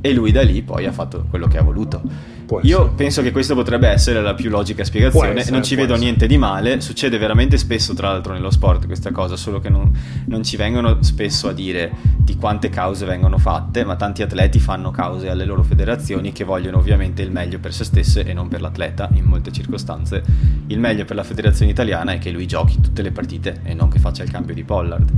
e 0.00 0.12
lui 0.12 0.30
da 0.30 0.42
lì 0.42 0.62
poi 0.62 0.86
ha 0.86 0.92
fatto 0.92 1.26
quello 1.28 1.48
che 1.48 1.58
ha 1.58 1.62
voluto. 1.62 2.36
Io 2.62 2.92
penso 2.94 3.20
che 3.22 3.30
questa 3.30 3.54
potrebbe 3.54 3.88
essere 3.88 4.22
la 4.22 4.34
più 4.34 4.48
logica 4.48 4.82
spiegazione, 4.84 5.34
essere, 5.34 5.50
non 5.50 5.62
ci 5.62 5.74
vedo 5.74 5.92
essere. 5.92 6.06
niente 6.06 6.26
di 6.26 6.38
male, 6.38 6.80
succede 6.80 7.18
veramente 7.18 7.58
spesso 7.58 7.92
tra 7.94 8.10
l'altro 8.10 8.32
nello 8.32 8.50
sport 8.50 8.86
questa 8.86 9.12
cosa, 9.12 9.36
solo 9.36 9.60
che 9.60 9.68
non, 9.68 9.90
non, 10.26 10.42
ci 10.42 10.56
vengono 10.56 11.02
spesso 11.02 11.48
a 11.48 11.52
dire 11.52 11.92
di 12.18 12.36
quante 12.36 12.70
cause 12.70 13.04
vengono 13.04 13.38
fatte, 13.38 13.84
ma 13.84 13.96
tanti 13.96 14.22
atleti 14.22 14.58
fanno 14.58 14.90
cause 14.90 15.28
alle 15.28 15.44
loro 15.44 15.62
federazioni 15.62 16.32
che 16.32 16.44
vogliono 16.44 16.78
ovviamente 16.78 17.22
il 17.22 17.30
meglio 17.30 17.58
per 17.58 17.74
se 17.74 17.84
stesse 17.84 18.24
e 18.24 18.32
non 18.32 18.48
per 18.48 18.62
l'atleta 18.62 19.08
in 19.12 19.24
molte 19.24 19.52
circostanze. 19.52 20.22
Il 20.68 20.78
meglio 20.78 21.04
per 21.04 21.16
la 21.16 21.24
federazione 21.24 21.70
italiana 21.70 22.12
è 22.12 22.18
che 22.18 22.30
lui 22.30 22.46
giochi 22.46 22.80
tutte 22.80 23.02
le 23.02 23.12
partite 23.12 23.60
e 23.62 23.74
non 23.74 23.88
che 23.88 23.98
faccia 23.98 24.22
il 24.22 24.30
cambio 24.30 24.54
di 24.54 24.64
Pollard. 24.64 25.10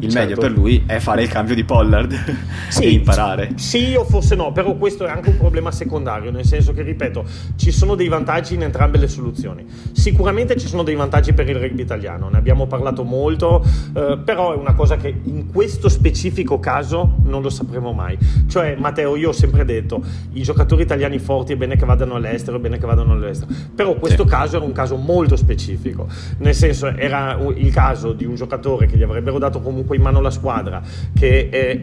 Il 0.00 0.10
certo. 0.10 0.18
meglio 0.18 0.40
per 0.40 0.52
lui 0.52 0.84
è 0.86 0.98
fare 1.00 1.22
il 1.22 1.28
cambio 1.28 1.54
di 1.54 1.64
Pollard 1.64 2.14
sì, 2.68 2.84
e 2.84 2.90
imparare. 2.90 3.52
Sì, 3.56 3.94
o 3.94 4.04
forse 4.04 4.36
no, 4.36 4.52
però 4.52 4.74
questo 4.74 5.06
è 5.06 5.10
anche 5.10 5.30
un 5.30 5.36
problema 5.36 5.72
secondario, 5.72 6.30
nel 6.30 6.44
senso 6.44 6.72
che 6.72 6.77
che 6.78 6.82
ripeto, 6.82 7.24
ci 7.56 7.70
sono 7.70 7.94
dei 7.94 8.08
vantaggi 8.08 8.54
in 8.54 8.62
entrambe 8.62 8.98
le 8.98 9.08
soluzioni. 9.08 9.66
Sicuramente 9.92 10.56
ci 10.56 10.66
sono 10.66 10.82
dei 10.82 10.94
vantaggi 10.94 11.32
per 11.32 11.48
il 11.48 11.56
rugby 11.56 11.82
italiano, 11.82 12.28
ne 12.28 12.38
abbiamo 12.38 12.66
parlato 12.66 13.02
molto, 13.02 13.64
eh, 13.94 14.18
però 14.24 14.54
è 14.54 14.56
una 14.56 14.74
cosa 14.74 14.96
che 14.96 15.12
in 15.24 15.50
questo 15.50 15.88
specifico 15.88 16.58
caso 16.60 17.16
non 17.24 17.42
lo 17.42 17.50
sapremo 17.50 17.92
mai. 17.92 18.16
Cioè, 18.46 18.76
Matteo, 18.78 19.16
io 19.16 19.30
ho 19.30 19.32
sempre 19.32 19.64
detto, 19.64 20.02
i 20.32 20.42
giocatori 20.42 20.82
italiani 20.82 21.18
forti 21.18 21.52
è 21.52 21.56
bene 21.56 21.76
che 21.76 21.84
vadano 21.84 22.14
all'estero, 22.14 22.56
è 22.56 22.60
bene 22.60 22.78
che 22.78 22.86
vadano 22.86 23.12
all'estero, 23.12 23.52
però 23.74 23.94
questo 23.94 24.22
sì. 24.22 24.28
caso 24.28 24.56
era 24.56 24.64
un 24.64 24.72
caso 24.72 24.96
molto 24.96 25.36
specifico, 25.36 26.06
nel 26.38 26.54
senso 26.54 26.86
era 26.86 27.38
il 27.54 27.72
caso 27.72 28.12
di 28.12 28.24
un 28.24 28.36
giocatore 28.36 28.86
che 28.86 28.96
gli 28.96 29.02
avrebbero 29.02 29.38
dato 29.38 29.60
comunque 29.60 29.96
in 29.96 30.02
mano 30.02 30.20
la 30.20 30.30
squadra, 30.30 30.80
che 31.14 31.48
è 31.48 31.80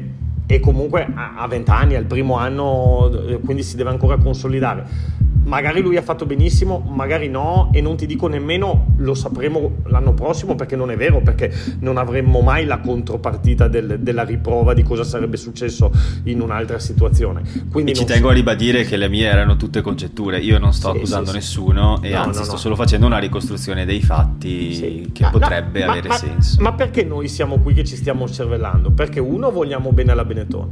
e 0.47 0.59
comunque 0.59 1.07
ha 1.13 1.45
20 1.47 1.69
anni, 1.71 1.93
il 1.95 2.05
primo 2.05 2.37
anno, 2.37 3.11
eh, 3.27 3.39
quindi 3.39 3.63
si 3.63 3.75
deve 3.75 3.89
ancora 3.89 4.17
consolidare. 4.17 5.13
Magari 5.45 5.81
lui 5.81 5.95
ha 5.95 6.01
fatto 6.01 6.25
benissimo, 6.25 6.79
magari 6.79 7.29
no, 7.29 7.69
e 7.71 7.81
non 7.81 7.95
ti 7.95 8.05
dico 8.05 8.27
nemmeno 8.27 8.93
lo 8.97 9.13
sapremo 9.13 9.77
l'anno 9.85 10.13
prossimo 10.13 10.55
perché 10.55 10.75
non 10.75 10.89
è 10.89 10.97
vero, 10.97 11.21
perché 11.21 11.53
non 11.79 11.97
avremmo 11.97 12.41
mai 12.41 12.65
la 12.65 12.79
contropartita 12.79 13.67
del, 13.67 13.99
della 13.99 14.23
riprova 14.23 14.73
di 14.73 14.83
cosa 14.83 15.03
sarebbe 15.03 15.37
successo 15.37 15.91
in 16.23 16.41
un'altra 16.41 16.79
situazione. 16.79 17.43
Quindi 17.71 17.91
e 17.91 17.95
ci 17.95 18.05
tengo 18.05 18.27
so. 18.27 18.31
a 18.31 18.33
ribadire 18.33 18.83
che 18.83 18.97
le 18.97 19.07
mie 19.07 19.27
erano 19.27 19.55
tutte 19.55 19.81
congetture, 19.81 20.39
io 20.39 20.57
non 20.57 20.73
sto 20.73 20.91
sì, 20.91 20.97
accusando 20.97 21.29
sì, 21.29 21.35
nessuno 21.35 21.99
sì. 22.01 22.07
e 22.07 22.11
no, 22.11 22.21
anzi 22.23 22.39
no, 22.39 22.43
sto 22.45 22.53
no. 22.53 22.59
solo 22.59 22.75
facendo 22.75 23.05
una 23.05 23.19
ricostruzione 23.19 23.85
dei 23.85 24.01
fatti 24.01 25.09
che 25.11 25.27
potrebbe 25.31 25.83
avere 25.83 26.07
ma, 26.07 26.15
senso. 26.15 26.61
Ma 26.61 26.73
perché 26.73 27.03
noi 27.03 27.27
siamo 27.27 27.59
qui 27.59 27.73
che 27.73 27.83
ci 27.83 27.95
stiamo 27.95 28.27
cervellando? 28.27 28.91
Perché 28.91 29.19
uno 29.19 29.51
vogliamo 29.51 29.91
bene 29.91 30.11
alla 30.11 30.25
Benetton, 30.25 30.71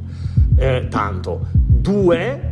eh, 0.55 0.88
tanto, 0.89 1.47
due 1.51 2.51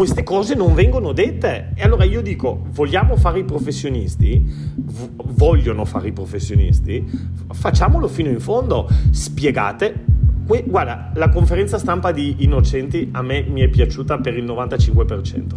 queste 0.00 0.22
cose 0.22 0.54
non 0.54 0.72
vengono 0.72 1.12
dette. 1.12 1.72
E 1.74 1.82
allora 1.82 2.04
io 2.04 2.22
dico, 2.22 2.64
vogliamo 2.70 3.16
fare 3.16 3.40
i 3.40 3.44
professionisti? 3.44 4.42
V- 4.74 5.10
vogliono 5.34 5.84
fare 5.84 6.08
i 6.08 6.12
professionisti? 6.12 7.04
Facciamolo 7.52 8.08
fino 8.08 8.30
in 8.30 8.40
fondo, 8.40 8.88
spiegate. 9.10 10.04
Que- 10.46 10.64
guarda, 10.66 11.10
la 11.16 11.28
conferenza 11.28 11.76
stampa 11.76 12.12
di 12.12 12.36
Innocenti 12.38 13.10
a 13.12 13.20
me 13.20 13.42
mi 13.42 13.60
è 13.60 13.68
piaciuta 13.68 14.16
per 14.20 14.38
il 14.38 14.46
95%. 14.46 15.56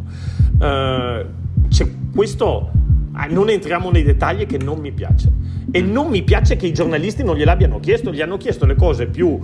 Uh, 0.60 0.66
eh, 0.66 1.96
questo 2.14 2.70
ah, 3.14 3.28
non 3.28 3.48
entriamo 3.48 3.92
nei 3.92 4.04
dettagli 4.04 4.46
che 4.46 4.58
non 4.58 4.80
mi 4.80 4.92
piace 4.92 5.32
e 5.72 5.82
non 5.82 6.10
mi 6.10 6.22
piace 6.22 6.58
che 6.58 6.68
i 6.68 6.74
giornalisti 6.74 7.24
non 7.24 7.38
gliel'abbiano 7.38 7.80
chiesto 7.80 8.12
gli 8.12 8.22
hanno 8.22 8.36
chiesto 8.36 8.66
le 8.66 8.76
cose 8.76 9.08
più 9.08 9.28
uh, 9.30 9.42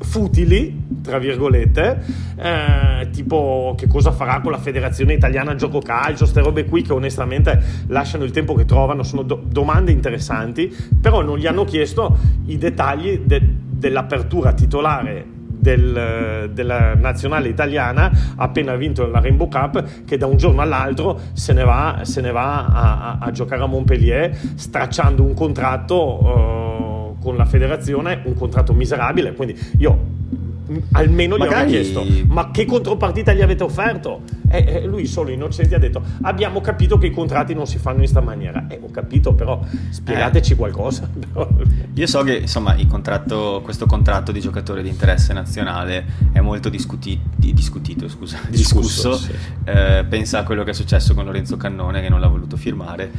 futili, 0.00 0.86
tra 1.02 1.18
virgolette, 1.18 2.02
eh, 2.36 3.10
tipo 3.10 3.74
che 3.76 3.86
cosa 3.86 4.12
farà 4.12 4.40
con 4.40 4.52
la 4.52 4.58
Federazione 4.58 5.14
Italiana 5.14 5.54
Gioco 5.54 5.80
Calcio, 5.80 6.24
queste 6.24 6.40
robe 6.40 6.64
qui 6.64 6.82
che 6.82 6.92
onestamente 6.92 7.62
lasciano 7.88 8.24
il 8.24 8.30
tempo 8.30 8.54
che 8.54 8.64
trovano, 8.64 9.02
sono 9.02 9.22
do- 9.22 9.42
domande 9.44 9.92
interessanti, 9.92 10.74
però 11.00 11.22
non 11.22 11.38
gli 11.38 11.46
hanno 11.46 11.64
chiesto 11.64 12.16
i 12.46 12.58
dettagli 12.58 13.20
de- 13.20 13.42
dell'apertura 13.70 14.52
titolare 14.52 15.38
del, 15.60 16.50
della 16.52 16.94
nazionale 16.94 17.48
italiana 17.48 18.10
appena 18.36 18.74
vinto 18.76 19.06
la 19.06 19.20
Rainbow 19.20 19.48
Cup 19.48 20.04
che 20.06 20.16
da 20.16 20.26
un 20.26 20.38
giorno 20.38 20.62
all'altro 20.62 21.20
se 21.34 21.52
ne 21.52 21.64
va, 21.64 22.00
se 22.02 22.20
ne 22.22 22.30
va 22.30 22.66
a, 22.66 23.00
a, 23.00 23.18
a 23.20 23.30
giocare 23.30 23.62
a 23.62 23.66
Montpellier 23.66 24.34
stracciando 24.54 25.22
un 25.22 25.34
contratto 25.34 26.24
uh, 26.24 26.99
con 27.20 27.36
la 27.36 27.44
federazione 27.44 28.22
un 28.24 28.34
contratto 28.34 28.72
miserabile, 28.72 29.32
quindi 29.34 29.58
io 29.78 30.18
almeno 30.92 31.36
gli 31.36 31.40
Magari... 31.40 31.66
ho 31.66 31.68
chiesto 31.68 32.04
ma 32.26 32.50
che 32.50 32.64
contropartita 32.64 33.32
gli 33.32 33.40
avete 33.40 33.64
offerto 33.64 34.22
e, 34.48 34.84
lui 34.84 35.06
solo 35.06 35.30
innocente 35.30 35.74
ha 35.74 35.78
detto 35.78 36.02
abbiamo 36.22 36.60
capito 36.60 36.98
che 36.98 37.06
i 37.06 37.10
contratti 37.10 37.54
non 37.54 37.66
si 37.66 37.78
fanno 37.78 37.96
in 37.96 38.02
questa 38.02 38.20
maniera 38.20 38.66
e 38.68 38.78
ho 38.80 38.90
capito 38.90 39.34
però 39.34 39.60
spiegateci 39.90 40.52
eh. 40.52 40.56
qualcosa 40.56 41.08
io 41.94 42.06
so 42.06 42.22
che 42.22 42.36
insomma 42.36 42.76
contratto, 42.88 43.60
questo 43.62 43.86
contratto 43.86 44.32
di 44.32 44.40
giocatore 44.40 44.82
di 44.82 44.88
interesse 44.88 45.32
nazionale 45.32 46.04
è 46.32 46.40
molto 46.40 46.68
discuti- 46.68 47.20
discutito 47.36 48.08
scusa, 48.08 48.38
discusso, 48.48 49.10
discusso 49.10 49.16
sì. 49.16 49.32
eh, 49.64 50.04
pensa 50.08 50.38
a 50.40 50.42
quello 50.44 50.62
che 50.64 50.70
è 50.70 50.74
successo 50.74 51.14
con 51.14 51.24
Lorenzo 51.24 51.56
Cannone 51.56 52.00
che 52.00 52.08
non 52.08 52.20
l'ha 52.20 52.28
voluto 52.28 52.56
firmare 52.56 53.10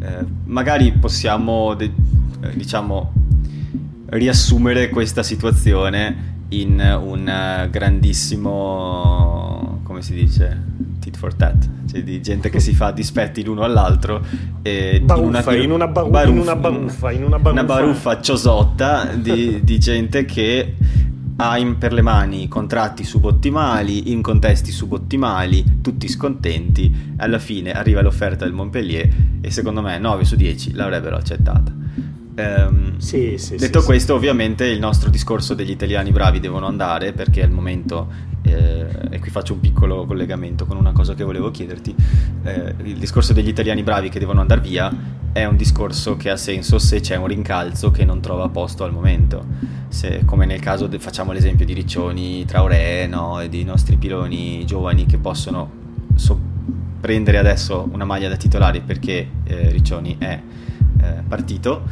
eh, 0.00 0.24
magari 0.44 0.92
possiamo 0.92 1.74
de- 1.74 1.92
eh, 2.40 2.56
diciamo 2.56 3.12
riassumere 4.06 4.88
questa 4.88 5.22
situazione 5.22 6.34
in 6.50 6.80
un 6.80 7.68
grandissimo 7.70 9.36
come 9.82 10.02
si 10.02 10.14
dice 10.14 10.74
tit 11.00 11.16
for 11.16 11.32
tat, 11.34 11.68
cioè 11.88 12.02
di 12.02 12.20
gente 12.20 12.50
che 12.50 12.58
si 12.58 12.74
fa 12.74 12.90
dispetti 12.90 13.44
l'uno 13.44 13.62
all'altro. 13.62 14.22
E 14.62 15.00
baruffa, 15.02 15.54
in, 15.54 15.60
una, 15.60 15.64
in, 15.64 15.70
una 15.70 15.86
baru- 15.86 16.10
baruffa, 16.10 16.32
in 16.32 16.38
una 16.38 16.56
baruffa, 16.56 17.12
in 17.12 17.22
una 17.22 17.38
baruffa. 17.38 17.62
Una 17.62 17.64
baruffa 17.64 18.20
ciosotta 18.20 19.04
di, 19.14 19.60
di 19.62 19.78
gente 19.78 20.24
che 20.24 20.74
ha 21.36 21.58
in, 21.58 21.78
per 21.78 21.92
le 21.92 22.02
mani 22.02 22.48
contratti 22.48 23.04
subottimali, 23.04 24.10
in 24.10 24.22
contesti 24.22 24.72
subottimali, 24.72 25.80
tutti 25.80 26.08
scontenti. 26.08 27.14
Alla 27.16 27.38
fine 27.38 27.72
arriva 27.72 28.02
l'offerta 28.02 28.44
del 28.44 28.52
Montpellier 28.52 29.08
e 29.40 29.50
secondo 29.50 29.80
me 29.82 29.98
9 29.98 30.24
su 30.24 30.34
10 30.34 30.72
l'avrebbero 30.74 31.16
accettata. 31.16 31.72
Um, 32.38 32.98
sì, 32.98 33.38
sì, 33.38 33.56
detto 33.56 33.80
sì, 33.80 33.86
questo, 33.86 34.14
ovviamente 34.14 34.66
il 34.66 34.78
nostro 34.78 35.08
discorso 35.08 35.54
degli 35.54 35.70
italiani 35.70 36.10
bravi 36.10 36.38
devono 36.38 36.66
andare 36.66 37.12
perché 37.12 37.42
al 37.42 37.50
momento, 37.50 38.08
eh, 38.42 38.86
e 39.10 39.18
qui 39.18 39.30
faccio 39.30 39.54
un 39.54 39.60
piccolo 39.60 40.04
collegamento 40.04 40.66
con 40.66 40.76
una 40.76 40.92
cosa 40.92 41.14
che 41.14 41.24
volevo 41.24 41.50
chiederti, 41.50 41.94
eh, 42.44 42.74
il 42.84 42.98
discorso 42.98 43.32
degli 43.32 43.48
italiani 43.48 43.82
bravi 43.82 44.10
che 44.10 44.18
devono 44.18 44.42
andare 44.42 44.60
via 44.60 44.92
è 45.32 45.44
un 45.44 45.56
discorso 45.56 46.16
che 46.16 46.30
ha 46.30 46.36
senso 46.36 46.78
se 46.78 47.00
c'è 47.00 47.16
un 47.16 47.26
rincalzo 47.26 47.90
che 47.90 48.04
non 48.04 48.20
trova 48.20 48.48
posto 48.48 48.84
al 48.84 48.92
momento. 48.92 49.44
Se, 49.88 50.22
come 50.24 50.46
nel 50.46 50.60
caso, 50.60 50.86
de, 50.86 50.98
facciamo 50.98 51.32
l'esempio 51.32 51.66
di 51.66 51.74
Riccioni, 51.74 52.44
Traoré 52.44 53.06
no? 53.06 53.40
e 53.40 53.48
dei 53.50 53.62
nostri 53.62 53.96
piloni 53.96 54.64
giovani 54.64 55.04
che 55.04 55.18
possono 55.18 55.70
so- 56.14 56.40
prendere 57.00 57.36
adesso 57.36 57.86
una 57.92 58.04
maglia 58.04 58.28
da 58.28 58.36
titolari 58.36 58.80
perché 58.80 59.28
eh, 59.44 59.70
Riccioni 59.70 60.16
è 60.18 60.40
eh, 61.06 61.22
partito, 61.26 61.82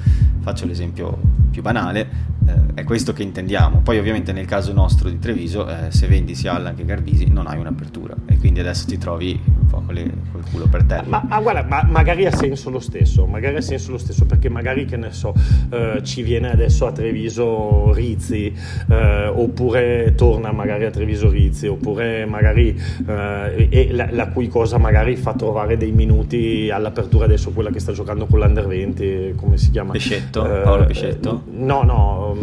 faccio 0.40 0.66
l'esempio 0.66 1.18
più 1.50 1.62
banale, 1.62 2.08
eh, 2.46 2.74
è 2.74 2.84
questo 2.84 3.12
che 3.12 3.22
intendiamo. 3.22 3.80
Poi 3.80 3.98
ovviamente 3.98 4.32
nel 4.32 4.46
caso 4.46 4.72
nostro 4.72 5.08
di 5.08 5.18
Treviso, 5.18 5.68
eh, 5.68 5.90
se 5.90 6.06
vendi 6.06 6.34
sia 6.34 6.54
Allan 6.54 6.74
che 6.74 6.84
Garbisi 6.84 7.28
non 7.28 7.46
hai 7.46 7.58
un'apertura 7.58 8.14
e 8.26 8.38
quindi 8.38 8.60
adesso 8.60 8.86
ti 8.86 8.98
trovi 8.98 9.40
un 9.44 9.66
po' 9.66 9.82
con, 9.84 9.94
le, 9.94 10.02
con 10.30 10.40
il 10.40 10.50
culo 10.50 10.66
per 10.66 10.84
terra. 10.84 11.04
Ma, 11.06 11.24
ma 11.26 11.40
guarda, 11.40 11.62
ma 11.62 11.82
magari 11.88 12.26
ha 12.26 12.34
senso 12.34 12.70
lo 12.70 12.80
stesso, 12.80 13.26
magari 13.26 13.56
ha 13.56 13.60
senso 13.60 13.92
lo 13.92 13.98
stesso 13.98 14.26
perché 14.26 14.48
magari 14.48 14.84
che 14.84 14.96
ne 14.96 15.12
so, 15.12 15.34
eh, 15.70 16.00
ci 16.02 16.22
viene 16.22 16.50
adesso 16.50 16.86
a 16.86 16.92
Treviso 16.92 17.92
Rizzi 17.92 18.54
eh, 18.88 19.26
oppure 19.26 20.14
torna 20.14 20.52
magari 20.52 20.84
a 20.84 20.90
Treviso 20.90 21.30
Rizzi 21.30 21.66
oppure 21.66 22.26
magari 22.26 22.78
eh, 23.06 23.88
la, 23.92 24.08
la, 24.10 24.28
cui 24.28 24.48
cosa 24.48 24.78
magari 24.78 25.16
fa 25.16 25.34
trovare 25.34 25.76
dei 25.76 25.92
minuti 25.92 26.70
all'apertura 26.70 27.24
adesso 27.24 27.50
quella 27.52 27.70
che 27.70 27.80
sta 27.80 27.92
giocando 27.92 28.26
con 28.26 28.40
l'Under 28.40 28.66
20, 28.66 29.34
come 29.36 29.56
si 29.56 29.70
chiama? 29.70 29.92
Pescetto, 29.92 30.42
Paolo 30.42 30.84
Pescetto? 30.84 31.42
no, 31.50 31.82
no 31.82 32.33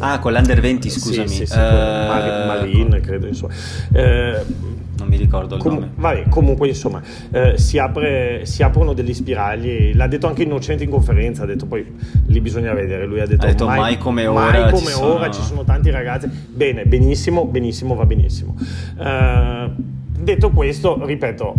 ah, 0.00 0.18
con 0.18 0.32
l'Under 0.32 0.60
20, 0.60 0.90
scusami. 0.90 1.28
Sì, 1.28 1.34
sì, 1.34 1.46
sì, 1.46 1.58
uh, 1.58 1.62
Marin, 1.62 3.00
credo, 3.02 3.26
insomma. 3.26 3.52
Uh, 3.92 4.72
non 4.98 5.08
mi 5.08 5.16
ricordo 5.16 5.56
il 5.56 5.60
com- 5.60 5.74
nome. 5.74 5.90
Vabbè, 5.94 6.28
comunque, 6.28 6.68
insomma, 6.68 7.02
eh, 7.30 7.58
si, 7.58 7.78
apre, 7.78 8.46
si, 8.46 8.62
aprono 8.62 8.92
degli 8.92 9.12
spiragli. 9.12 9.94
L'ha 9.94 10.06
detto 10.06 10.26
anche 10.26 10.42
Innocente 10.42 10.84
in 10.84 10.90
conferenza. 10.90 11.42
Ha 11.42 11.46
detto 11.46 11.66
poi 11.66 11.84
lì 12.26 12.40
bisogna 12.40 12.72
vedere. 12.72 13.06
Lui 13.06 13.20
ha 13.20 13.26
detto, 13.26 13.44
ha 13.44 13.48
detto 13.48 13.66
mai, 13.66 13.78
mai, 13.78 13.98
come 13.98 14.26
ora. 14.26 14.50
Mai 14.50 14.70
come 14.70 14.90
ci 14.90 15.00
ora 15.00 15.32
sono... 15.32 15.32
ci 15.32 15.42
sono 15.42 15.64
tanti 15.64 15.90
ragazzi. 15.90 16.28
Bene, 16.28 16.84
benissimo, 16.84 17.44
benissimo, 17.44 17.94
va 17.94 18.06
benissimo. 18.06 18.56
Eh, 18.98 19.70
detto 20.18 20.50
questo, 20.50 21.04
ripeto, 21.04 21.54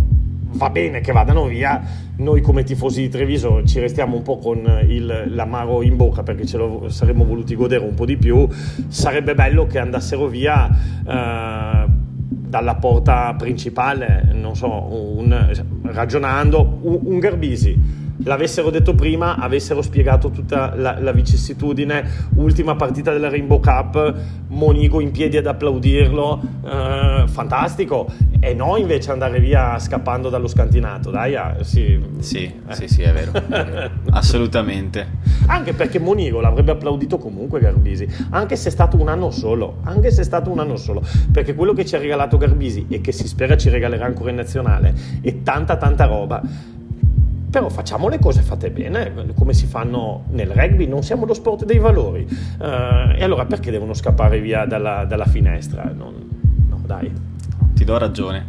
va 0.55 0.69
bene 0.69 1.01
che 1.01 1.11
vadano 1.11 1.45
via, 1.45 1.81
noi 2.17 2.41
come 2.41 2.63
tifosi 2.63 3.01
di 3.01 3.09
Treviso 3.09 3.63
ci 3.65 3.79
restiamo 3.79 4.15
un 4.15 4.21
po' 4.21 4.37
con 4.37 4.83
il, 4.87 5.25
l'amaro 5.27 5.81
in 5.81 5.95
bocca 5.95 6.23
perché 6.23 6.45
ce 6.45 6.57
lo 6.57 6.87
saremmo 6.89 7.25
voluti 7.25 7.55
godere 7.55 7.83
un 7.83 7.93
po' 7.93 8.05
di 8.05 8.17
più, 8.17 8.47
sarebbe 8.87 9.35
bello 9.35 9.67
che 9.67 9.79
andassero 9.79 10.27
via 10.27 10.69
eh, 10.69 11.85
dalla 12.27 12.75
porta 12.75 13.33
principale, 13.37 14.29
non 14.33 14.55
so, 14.55 14.69
un, 14.69 15.53
ragionando, 15.83 16.79
un, 16.83 16.99
un 17.03 17.19
Garbisi 17.19 18.03
l'avessero 18.25 18.69
detto 18.69 18.93
prima, 18.93 19.37
avessero 19.37 19.81
spiegato 19.81 20.29
tutta 20.29 20.73
la, 20.75 20.97
la, 20.99 21.11
vicissitudine, 21.11 22.29
ultima 22.35 22.75
partita 22.75 23.11
della 23.11 23.29
Rainbow 23.29 23.59
Cup, 23.59 24.13
Monigo 24.47 24.99
in 24.99 25.11
piedi 25.11 25.37
ad 25.37 25.47
applaudirlo, 25.47 26.41
eh, 26.65 27.23
fantastico, 27.27 28.07
e 28.39 28.53
no 28.53 28.77
invece 28.77 29.11
andare 29.11 29.39
via 29.39 29.77
scappando 29.79 30.29
dallo 30.29 30.47
scantinato, 30.47 31.09
dai, 31.09 31.35
ah, 31.35 31.57
sì. 31.61 31.99
Sì, 32.19 32.51
eh. 32.67 32.73
sì, 32.73 32.87
sì, 32.87 33.01
è 33.01 33.13
vero, 33.13 33.31
assolutamente. 34.11 35.23
Anche 35.47 35.73
perché 35.73 35.99
Monigo 35.99 36.41
l'avrebbe 36.41 36.71
applaudito 36.71 37.17
comunque 37.17 37.59
Garbisi, 37.59 38.07
anche 38.31 38.55
se 38.55 38.69
è 38.69 38.71
stato 38.71 38.99
un 38.99 39.07
anno 39.07 39.29
solo, 39.29 39.77
anche 39.83 40.09
se 40.11 40.21
è 40.21 40.23
stato 40.23 40.49
un 40.49 40.59
anno 40.59 40.77
solo, 40.77 41.03
perché 41.31 41.53
quello 41.53 41.73
che 41.73 41.85
ci 41.85 41.95
ha 41.95 41.99
regalato 41.99 42.37
Garbisi 42.37 42.87
e 42.89 43.01
che 43.01 43.11
si 43.11 43.27
spera 43.27 43.55
ci 43.55 43.69
regalerà 43.69 44.05
ancora 44.05 44.31
in 44.31 44.37
nazionale 44.37 44.93
è 45.21 45.41
tanta 45.43 45.77
tanta 45.77 46.05
roba 46.05 46.41
però 47.55 47.69
facciamo 47.69 48.09
le 48.09 48.19
cose 48.19 48.41
fatte 48.41 48.69
bene, 48.69 49.13
come 49.33 49.53
si 49.53 49.65
fanno 49.65 50.25
nel 50.31 50.49
rugby, 50.49 50.87
non 50.87 51.03
siamo 51.03 51.25
lo 51.25 51.33
sport 51.33 51.63
dei 51.63 51.77
valori. 51.77 52.27
Uh, 52.57 53.15
e 53.15 53.23
allora 53.23 53.45
perché 53.45 53.71
devono 53.71 53.93
scappare 53.93 54.41
via 54.41 54.65
dalla, 54.65 55.05
dalla 55.05 55.25
finestra? 55.25 55.89
Non, 55.95 56.15
no, 56.67 56.81
dai. 56.85 57.09
Ti 57.73 57.83
do 57.85 57.97
ragione. 57.97 58.45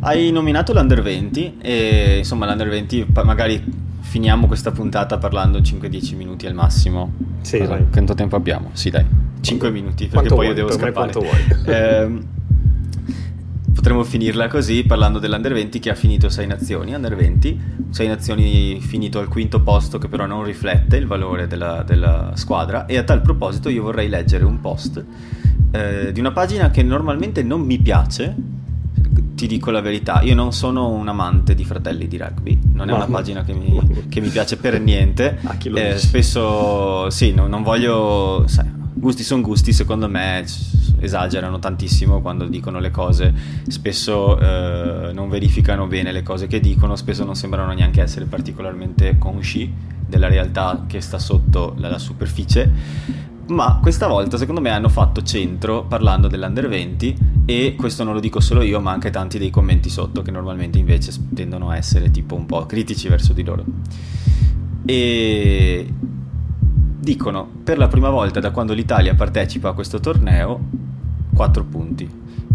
Hai 0.00 0.30
nominato 0.30 0.72
l'Under 0.72 1.02
20 1.02 1.58
e 1.60 2.14
insomma 2.18 2.46
l'Under 2.46 2.70
20 2.70 3.08
magari 3.22 3.62
finiamo 4.00 4.46
questa 4.46 4.70
puntata 4.70 5.18
parlando 5.18 5.58
5-10 5.58 6.16
minuti 6.16 6.46
al 6.46 6.54
massimo. 6.54 7.12
Sì, 7.42 7.58
dai. 7.58 7.84
Quanto 7.90 8.14
tempo 8.14 8.36
abbiamo? 8.36 8.70
Sì, 8.72 8.88
dai. 8.88 9.04
5 9.42 9.70
minuti 9.70 10.06
perché 10.06 10.28
poi 10.28 10.36
vuoi, 10.36 10.46
io 10.46 10.54
devo 10.54 10.70
scappare. 10.70 10.88
Me 10.88 10.94
quanto 10.94 11.20
vuoi. 11.20 11.66
eh, 11.66 12.18
potremmo 13.82 14.04
finirla 14.04 14.46
così 14.46 14.84
parlando 14.84 15.18
dell'Under 15.18 15.54
20 15.54 15.80
che 15.80 15.90
ha 15.90 15.96
finito 15.96 16.28
6 16.28 16.46
nazioni. 16.46 16.94
Under 16.94 17.16
20, 17.16 17.60
6 17.90 18.06
nazioni 18.06 18.78
finito 18.80 19.18
al 19.18 19.26
quinto 19.26 19.60
posto 19.60 19.98
che 19.98 20.06
però 20.06 20.24
non 20.24 20.44
riflette 20.44 20.96
il 20.96 21.08
valore 21.08 21.48
della, 21.48 21.82
della 21.84 22.30
squadra. 22.34 22.86
E 22.86 22.96
a 22.96 23.02
tal 23.02 23.22
proposito 23.22 23.68
io 23.68 23.82
vorrei 23.82 24.08
leggere 24.08 24.44
un 24.44 24.60
post 24.60 25.04
eh, 25.72 26.12
di 26.12 26.20
una 26.20 26.30
pagina 26.30 26.70
che 26.70 26.84
normalmente 26.84 27.42
non 27.42 27.62
mi 27.62 27.80
piace. 27.80 28.32
Ti 29.34 29.46
dico 29.48 29.72
la 29.72 29.80
verità, 29.80 30.20
io 30.22 30.36
non 30.36 30.52
sono 30.52 30.88
un 30.90 31.08
amante 31.08 31.56
di 31.56 31.64
fratelli 31.64 32.06
di 32.06 32.16
rugby, 32.16 32.56
non 32.74 32.88
è 32.88 32.92
una 32.92 33.06
pagina 33.06 33.42
che 33.42 33.52
mi, 33.52 33.80
che 34.08 34.20
mi, 34.20 34.28
piace 34.28 34.58
per 34.58 34.80
niente. 34.80 35.40
Eh, 35.74 35.98
spesso 35.98 37.10
sì, 37.10 37.32
no, 37.32 37.48
non 37.48 37.64
voglio. 37.64 38.44
Sai, 38.46 38.81
gusti 38.94 39.22
sono 39.22 39.42
gusti, 39.42 39.72
secondo 39.72 40.08
me 40.08 40.44
esagerano 41.00 41.58
tantissimo 41.58 42.20
quando 42.20 42.46
dicono 42.46 42.78
le 42.78 42.90
cose, 42.90 43.34
spesso 43.66 44.38
eh, 44.38 45.12
non 45.12 45.28
verificano 45.28 45.86
bene 45.86 46.12
le 46.12 46.22
cose 46.22 46.46
che 46.46 46.60
dicono, 46.60 46.96
spesso 46.96 47.24
non 47.24 47.34
sembrano 47.34 47.72
neanche 47.72 48.00
essere 48.00 48.26
particolarmente 48.26 49.18
consci 49.18 49.72
della 50.06 50.28
realtà 50.28 50.84
che 50.86 51.00
sta 51.00 51.18
sotto 51.18 51.74
la, 51.78 51.88
la 51.88 51.98
superficie. 51.98 53.20
Ma 53.48 53.80
questa 53.82 54.06
volta 54.06 54.36
secondo 54.36 54.60
me 54.60 54.70
hanno 54.70 54.88
fatto 54.88 55.22
centro 55.22 55.84
parlando 55.84 56.28
dell'Under 56.28 56.68
20 56.68 57.16
e 57.44 57.74
questo 57.76 58.04
non 58.04 58.14
lo 58.14 58.20
dico 58.20 58.38
solo 58.38 58.62
io 58.62 58.80
ma 58.80 58.92
anche 58.92 59.10
tanti 59.10 59.36
dei 59.38 59.50
commenti 59.50 59.90
sotto 59.90 60.22
che 60.22 60.30
normalmente 60.30 60.78
invece 60.78 61.12
tendono 61.34 61.70
a 61.70 61.76
essere 61.76 62.10
tipo 62.12 62.36
un 62.36 62.46
po' 62.46 62.64
critici 62.66 63.08
verso 63.08 63.32
di 63.32 63.42
loro. 63.42 63.64
E 64.84 65.92
dicono 67.02 67.48
per 67.64 67.78
la 67.78 67.88
prima 67.88 68.10
volta 68.10 68.38
da 68.38 68.52
quando 68.52 68.72
l'Italia 68.72 69.16
partecipa 69.16 69.70
a 69.70 69.72
questo 69.72 69.98
torneo 69.98 70.60
4 71.34 71.64
punti. 71.64 72.08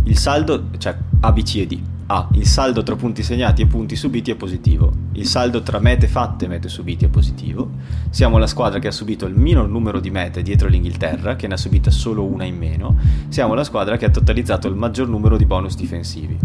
Il 0.03 0.17
saldo, 0.17 0.69
cioè 0.77 0.95
A, 1.19 1.33
B, 1.33 1.43
C 1.43 1.55
e 1.57 1.67
D. 1.67 1.79
A. 2.05 2.29
Il 2.31 2.45
saldo 2.45 2.81
tra 2.81 2.95
punti 2.95 3.23
segnati 3.23 3.61
e 3.61 3.67
punti 3.67 3.97
subiti 3.97 4.31
è 4.31 4.35
positivo. 4.35 4.89
Il 5.13 5.25
saldo 5.25 5.61
tra 5.63 5.79
mete 5.79 6.07
fatte 6.07 6.45
e 6.45 6.47
mete 6.47 6.69
subiti 6.69 7.03
è 7.03 7.09
positivo. 7.09 7.71
Siamo 8.09 8.37
la 8.37 8.47
squadra 8.47 8.79
che 8.79 8.87
ha 8.87 8.91
subito 8.91 9.25
il 9.25 9.35
minor 9.35 9.67
numero 9.67 9.99
di 9.99 10.09
mete 10.09 10.41
dietro 10.41 10.69
l'Inghilterra, 10.69 11.35
che 11.35 11.47
ne 11.47 11.55
ha 11.55 11.57
subita 11.57 11.91
solo 11.91 12.23
una 12.23 12.45
in 12.45 12.55
meno. 12.55 12.95
Siamo 13.27 13.53
la 13.53 13.65
squadra 13.65 13.97
che 13.97 14.05
ha 14.05 14.09
totalizzato 14.09 14.69
il 14.69 14.75
maggior 14.75 15.09
numero 15.09 15.35
di 15.35 15.45
bonus 15.45 15.75
difensivi. 15.75 16.37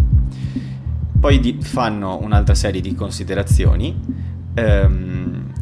Poi 1.20 1.38
di- 1.38 1.58
fanno 1.60 2.18
un'altra 2.20 2.56
serie 2.56 2.80
di 2.80 2.96
considerazioni 2.96 3.96
ehm, 4.54 5.52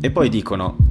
e 0.00 0.10
poi 0.10 0.28
dicono 0.28 0.87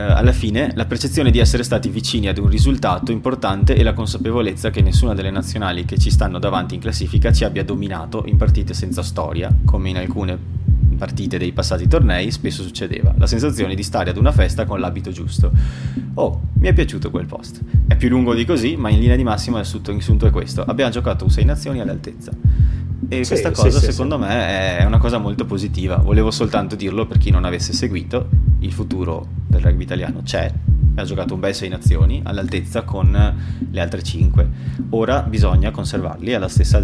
eh, 0.00 0.02
alla 0.02 0.32
fine 0.32 0.72
la 0.76 0.86
percezione 0.86 1.30
di 1.30 1.38
essere 1.38 1.62
stati 1.62 1.90
vicini 1.90 2.28
ad 2.28 2.38
un 2.38 2.48
risultato 2.48 3.12
importante 3.12 3.74
e 3.74 3.82
la 3.82 3.92
consapevolezza 3.92 4.70
che 4.70 4.80
nessuna 4.80 5.12
delle 5.12 5.30
nazionali 5.30 5.84
che 5.84 5.98
ci 5.98 6.10
stanno 6.10 6.38
davanti 6.38 6.74
in 6.74 6.80
classifica 6.80 7.30
ci 7.32 7.44
abbia 7.44 7.62
dominato 7.64 8.22
in 8.24 8.38
partite 8.38 8.72
senza 8.72 9.02
storia, 9.02 9.54
come 9.66 9.90
in 9.90 9.98
alcune 9.98 10.38
partite 10.96 11.36
dei 11.36 11.52
passati 11.52 11.86
tornei 11.86 12.30
spesso 12.30 12.62
succedeva, 12.62 13.14
la 13.18 13.26
sensazione 13.26 13.74
di 13.74 13.82
stare 13.82 14.08
ad 14.08 14.16
una 14.16 14.32
festa 14.32 14.64
con 14.64 14.80
l'abito 14.80 15.10
giusto. 15.10 15.50
Oh, 16.14 16.40
mi 16.54 16.68
è 16.68 16.72
piaciuto 16.72 17.10
quel 17.10 17.26
post. 17.26 17.60
È 17.86 17.94
più 17.96 18.08
lungo 18.08 18.34
di 18.34 18.46
così, 18.46 18.76
ma 18.76 18.88
in 18.88 19.00
linea 19.00 19.16
di 19.16 19.22
massima 19.22 19.60
il 19.60 19.66
sunto 19.66 20.26
è 20.26 20.30
questo. 20.30 20.62
Abbiamo 20.62 20.90
giocato 20.90 21.24
un 21.24 21.30
6 21.30 21.44
nazioni 21.44 21.80
all'altezza. 21.80 22.32
E 23.08 23.24
sì, 23.24 23.30
questa 23.30 23.50
cosa 23.50 23.78
sì, 23.78 23.90
secondo 23.90 24.16
sì, 24.16 24.22
me 24.22 24.78
è 24.78 24.84
una 24.84 24.98
cosa 24.98 25.18
molto 25.18 25.44
positiva. 25.44 25.96
Volevo 25.96 26.30
soltanto 26.30 26.74
dirlo 26.74 27.06
per 27.06 27.18
chi 27.18 27.30
non 27.30 27.44
avesse 27.44 27.72
seguito, 27.72 28.28
il 28.60 28.72
futuro 28.72 29.39
del 29.50 29.60
rugby 29.60 29.82
italiano 29.82 30.22
c'è, 30.22 30.50
ha 30.94 31.04
giocato 31.04 31.34
un 31.34 31.40
bel 31.40 31.54
6 31.54 31.68
nazioni 31.68 32.20
all'altezza 32.24 32.82
con 32.82 33.34
le 33.70 33.80
altre 33.80 34.02
5. 34.02 34.48
Ora 34.90 35.22
bisogna 35.22 35.70
conservarli 35.70 36.34
alla 36.34 36.48
stessa, 36.48 36.82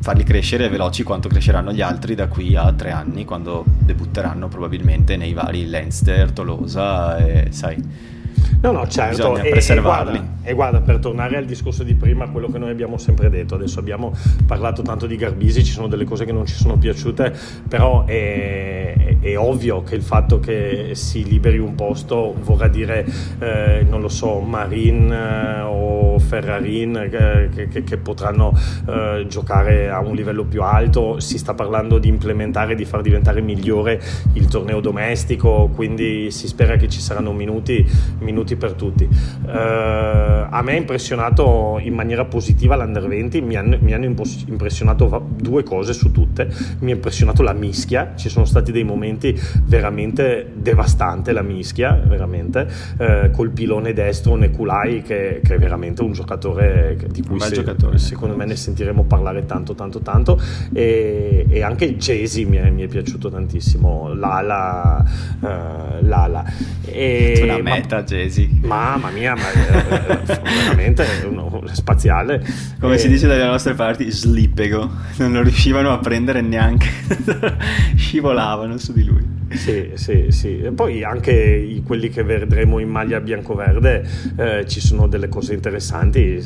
farli 0.00 0.22
crescere 0.22 0.68
veloci 0.68 1.02
quanto 1.02 1.28
cresceranno 1.28 1.72
gli 1.72 1.80
altri 1.80 2.14
da 2.14 2.28
qui 2.28 2.54
a 2.54 2.72
tre 2.72 2.90
anni, 2.92 3.24
quando 3.24 3.64
debutteranno 3.66 4.48
probabilmente 4.48 5.16
nei 5.16 5.32
vari 5.32 5.66
Leinster, 5.66 6.30
Tolosa 6.32 7.18
e 7.18 7.48
sai 7.50 8.18
No, 8.62 8.72
no, 8.72 8.86
certo. 8.88 9.32
Bisogna 9.32 9.48
preservarli. 9.48 10.16
E, 10.16 10.20
e, 10.20 10.22
guarda, 10.22 10.48
e, 10.50 10.54
guarda, 10.54 10.80
per 10.80 10.98
tornare 10.98 11.36
al 11.36 11.44
discorso 11.44 11.82
di 11.82 11.94
prima, 11.94 12.28
quello 12.28 12.48
che 12.48 12.58
noi 12.58 12.70
abbiamo 12.70 12.98
sempre 12.98 13.30
detto, 13.30 13.54
adesso 13.54 13.78
abbiamo 13.78 14.14
parlato 14.46 14.82
tanto 14.82 15.06
di 15.06 15.16
Garbisi, 15.16 15.64
ci 15.64 15.72
sono 15.72 15.86
delle 15.86 16.04
cose 16.04 16.24
che 16.24 16.32
non 16.32 16.44
ci 16.44 16.54
sono 16.54 16.76
piaciute, 16.76 17.32
però 17.66 18.04
è, 18.04 18.94
è, 18.96 19.18
è 19.20 19.38
ovvio 19.38 19.82
che 19.82 19.94
il 19.94 20.02
fatto 20.02 20.40
che 20.40 20.90
si 20.92 21.24
liberi 21.24 21.58
un 21.58 21.74
posto 21.74 22.34
vorrà 22.42 22.68
dire, 22.68 23.06
eh, 23.38 23.86
non 23.88 24.00
lo 24.00 24.08
so, 24.08 24.40
Marin 24.40 25.10
eh, 25.10 25.60
o 25.62 26.18
Ferrarin 26.18 26.96
eh, 26.96 27.48
che, 27.54 27.68
che, 27.68 27.82
che, 27.82 27.96
potranno 27.96 28.52
eh, 28.88 29.24
giocare 29.28 29.90
a 29.90 30.00
un 30.00 30.14
livello 30.14 30.44
più 30.44 30.62
alto, 30.62 31.18
si 31.18 31.38
sta 31.38 31.54
parlando 31.54 31.98
di 31.98 32.08
implementare, 32.08 32.74
di 32.74 32.84
far 32.84 33.00
diventare 33.00 33.40
migliore 33.40 34.00
il 34.34 34.46
torneo 34.48 34.80
domestico, 34.80 35.70
quindi 35.74 36.30
si 36.30 36.46
spera 36.46 36.76
che 36.76 36.88
ci 36.88 37.00
saranno 37.00 37.32
minuti, 37.32 37.86
minuti 38.18 38.29
minuti 38.30 38.56
per 38.56 38.74
tutti. 38.74 39.04
Uh, 39.04 39.48
a 39.48 40.60
me 40.62 40.72
ha 40.72 40.76
impressionato 40.76 41.78
in 41.82 41.94
maniera 41.94 42.24
positiva 42.24 42.76
l'Under 42.76 43.06
20, 43.06 43.40
mi 43.40 43.56
hanno, 43.56 43.76
mi 43.80 43.92
hanno 43.92 44.04
impressionato 44.04 45.28
due 45.36 45.62
cose 45.62 45.92
su 45.92 46.12
tutte, 46.12 46.48
mi 46.80 46.92
ha 46.92 46.94
impressionato 46.94 47.42
la 47.42 47.52
mischia, 47.52 48.12
ci 48.16 48.28
sono 48.28 48.44
stati 48.44 48.72
dei 48.72 48.84
momenti 48.84 49.38
veramente 49.64 50.52
devastanti 50.54 51.32
la 51.32 51.42
mischia, 51.42 52.00
veramente, 52.04 52.66
uh, 52.98 53.30
col 53.30 53.50
pilone 53.50 53.92
destro 53.92 54.36
Nekulai 54.36 55.02
che, 55.02 55.40
che, 55.44 55.54
è 55.54 55.58
veramente 55.58 56.02
un 56.02 56.12
giocatore 56.12 56.96
di 57.10 57.22
cui 57.22 57.40
se, 57.40 57.52
giocatore, 57.52 57.98
secondo 57.98 58.36
me 58.36 58.44
ne 58.46 58.56
sentiremo 58.56 59.04
parlare 59.04 59.44
tanto 59.46 59.74
tanto 59.74 60.00
tanto 60.00 60.40
e, 60.72 61.46
e 61.48 61.62
anche 61.62 61.96
Jay-Z 61.96 62.36
mi 62.46 62.56
è, 62.56 62.70
mi 62.70 62.82
è 62.82 62.86
piaciuto 62.86 63.28
tantissimo, 63.30 64.12
l'ala, 64.14 65.04
uh, 65.40 66.06
l'ala. 66.06 66.44
E, 66.84 67.40
una 67.42 67.58
meta 67.58 67.96
ma, 67.96 68.02
mesi. 68.20 68.60
Mamma 68.62 69.10
mia, 69.10 69.34
ma 69.34 69.50
è, 69.50 70.24
è 70.26 70.40
veramente 70.42 71.06
uno 71.26 71.62
spaziale. 71.72 72.44
Come 72.78 72.94
e... 72.94 72.98
si 72.98 73.08
dice 73.08 73.26
dalle 73.26 73.46
nostre 73.46 73.74
parti, 73.74 74.10
slippego. 74.10 74.90
Non 75.16 75.32
lo 75.32 75.42
riuscivano 75.42 75.92
a 75.92 75.98
prendere 75.98 76.40
neanche, 76.40 76.88
scivolavano 77.96 78.76
su 78.78 78.92
di 78.92 79.04
lui. 79.04 79.39
Sì, 79.50 79.90
sì, 79.94 80.26
sì. 80.30 80.70
Poi 80.74 81.02
anche 81.02 81.82
quelli 81.84 82.08
che 82.08 82.22
vedremo 82.22 82.78
in 82.78 82.88
maglia 82.88 83.20
bianco-verde 83.20 84.06
eh, 84.36 84.64
ci 84.66 84.80
sono 84.80 85.08
delle 85.08 85.28
cose 85.28 85.54
interessanti. 85.54 86.42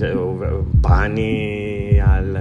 Pani 0.80 1.98
al, 1.98 2.34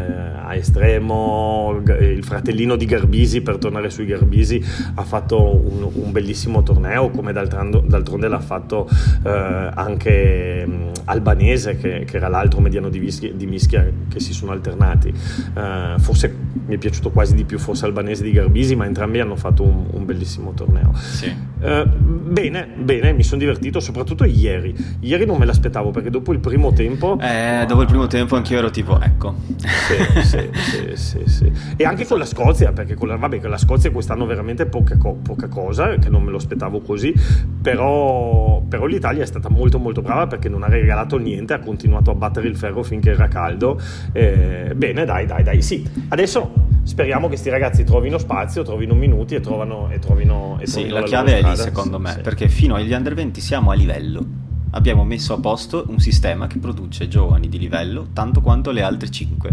a 0.44 0.56
estremo, 0.56 1.82
il 2.00 2.24
fratellino 2.24 2.76
di 2.76 2.86
Garbisi, 2.86 3.42
per 3.42 3.58
tornare 3.58 3.90
sui 3.90 4.06
Garbisi, 4.06 4.64
ha 4.96 5.04
fatto 5.04 5.42
un, 5.42 5.90
un 5.94 6.12
bellissimo 6.12 6.64
torneo, 6.64 7.10
come 7.10 7.34
d'altronde 7.34 8.28
l'ha 8.28 8.40
fatto 8.40 8.88
eh, 9.24 9.70
anche 9.74 10.64
um, 10.66 10.92
Albanese, 11.06 11.78
che, 11.78 12.06
che, 12.06 12.18
era 12.18 12.28
l'altro 12.28 12.60
mediano 12.60 12.90
di, 12.90 13.00
vischia, 13.00 13.32
di, 13.34 13.46
mischia 13.46 13.90
che 14.10 14.20
si 14.20 14.34
sono 14.34 14.52
alternati. 14.52 15.14
Uh, 15.54 16.00
forse 16.00 16.34
mi 16.66 16.76
è 16.76 16.78
piaciuto 16.78 17.12
quasi 17.12 17.36
di 17.36 17.44
più 17.44 17.60
forse 17.60 17.86
Albanese 17.86 18.24
di 18.24 18.32
Garbisi, 18.32 18.76
ma 18.76 18.86
entrambi 18.86 19.20
hanno 19.20 19.36
fatto 19.36 19.64
un, 19.64 19.86
un 19.92 20.06
bellissimo 20.06 20.53
torneo. 20.54 20.92
Sì. 20.96 21.52
Uh, 21.64 21.88
bene, 21.88 22.68
bene, 22.76 23.14
mi 23.14 23.24
sono 23.24 23.40
divertito, 23.40 23.80
soprattutto 23.80 24.26
ieri. 24.26 24.76
Ieri 25.00 25.26
non 25.26 25.38
me 25.38 25.46
l'aspettavo 25.46 25.92
perché 25.92 26.10
dopo 26.10 26.34
il 26.34 26.40
primo 26.40 26.74
tempo... 26.74 27.18
Eh, 27.22 27.64
dopo 27.66 27.82
il 27.82 27.88
primo 27.88 28.08
tempo 28.08 28.36
anch'io 28.36 28.58
ero 28.58 28.70
tipo, 28.70 29.00
ecco. 29.00 29.36
Sì, 29.58 30.22
sì, 30.24 30.50
sì, 30.54 30.96
sì, 30.96 31.22
sì. 31.26 31.52
E 31.78 31.86
anche 31.86 32.06
con 32.06 32.18
la 32.18 32.26
Scozia, 32.26 32.74
perché 32.74 32.96
con 32.96 33.08
la, 33.08 33.16
vabbè, 33.16 33.40
con 33.40 33.50
la 33.50 33.58
Scozia 33.58 33.92
quest'anno 33.92 34.26
veramente 34.26 34.66
poca, 34.66 34.98
poca 34.98 35.48
cosa, 35.48 35.96
che 35.96 36.10
non 36.10 36.24
me 36.24 36.32
lo 36.32 36.38
aspettavo 36.38 36.82
così, 36.82 37.14
però, 37.62 38.62
però 38.68 38.86
l'Italia 38.86 39.24
è 39.24 39.28
stata 39.28 39.50
molto 39.50 39.80
molto 39.80 40.02
brava 40.02 40.28
perché 40.28 40.50
non 40.50 40.64
ha 40.64 40.68
regalato 40.68 41.18
niente, 41.18 41.54
ha 41.54 41.60
continuato 41.60 42.12
a 42.12 42.16
battere 42.16 42.48
il 42.48 42.58
ferro 42.58 42.84
finché 42.84 43.12
era 43.12 43.28
caldo. 43.30 43.80
Eh, 44.12 44.74
bene, 44.76 45.06
dai, 45.06 45.26
dai, 45.26 45.44
dai, 45.44 45.62
sì. 45.62 45.88
Adesso 46.10 46.72
speriamo 46.84 47.24
che 47.24 47.30
questi 47.30 47.50
ragazzi 47.50 47.84
trovino 47.84 48.18
spazio, 48.18 48.64
trovino 48.64 48.94
minuti 48.94 49.36
e 49.36 49.40
trovino, 49.40 49.90
e 49.90 50.00
trovino, 50.00 50.58
e 50.60 50.66
trovino 50.66 50.66
sì, 50.66 50.88
la, 50.88 51.00
la 51.00 51.06
chiave 51.06 51.40
è 51.40 51.42
lì 51.42 51.56
secondo 51.56 52.00
me, 52.00 52.12
sì. 52.12 52.22
perché 52.22 52.50
fino 52.50 52.76
agli 52.76 52.92
under 52.92 53.14
20 53.14 53.42
siamo 53.42 53.72
a 53.72 53.74
livello. 53.74 54.42
Abbiamo 54.76 55.04
messo 55.04 55.34
a 55.34 55.40
posto 55.40 55.86
un 55.88 56.00
sistema 56.00 56.48
che 56.48 56.58
produce 56.58 57.08
giovani 57.08 57.48
di 57.48 57.60
livello 57.60 58.08
tanto 58.12 58.42
quanto 58.42 58.72
le 58.72 58.82
altre 58.82 59.10
5. 59.10 59.52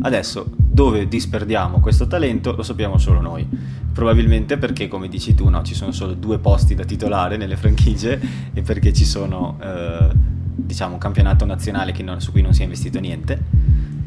Adesso, 0.00 0.46
dove 0.56 1.06
disperdiamo 1.06 1.80
questo 1.80 2.06
talento 2.06 2.54
lo 2.54 2.62
sappiamo 2.62 2.96
solo 2.98 3.20
noi. 3.20 3.46
Probabilmente 3.92 4.56
perché, 4.56 4.88
come 4.88 5.08
dici 5.08 5.34
tu, 5.34 5.48
no, 5.50 5.62
ci 5.62 5.74
sono 5.74 5.92
solo 5.92 6.14
due 6.14 6.38
posti 6.38 6.74
da 6.74 6.84
titolare 6.84 7.36
nelle 7.36 7.56
franchigie 7.56 8.20
e 8.54 8.62
perché 8.62 8.92
ci 8.92 9.04
sono, 9.04 9.58
eh, 9.62 10.08
diciamo, 10.56 10.94
un 10.94 10.98
campionato 10.98 11.44
nazionale 11.44 11.94
non, 12.02 12.20
su 12.20 12.32
cui 12.32 12.42
non 12.42 12.54
si 12.54 12.62
è 12.62 12.64
investito 12.64 12.98
niente. 12.98 13.42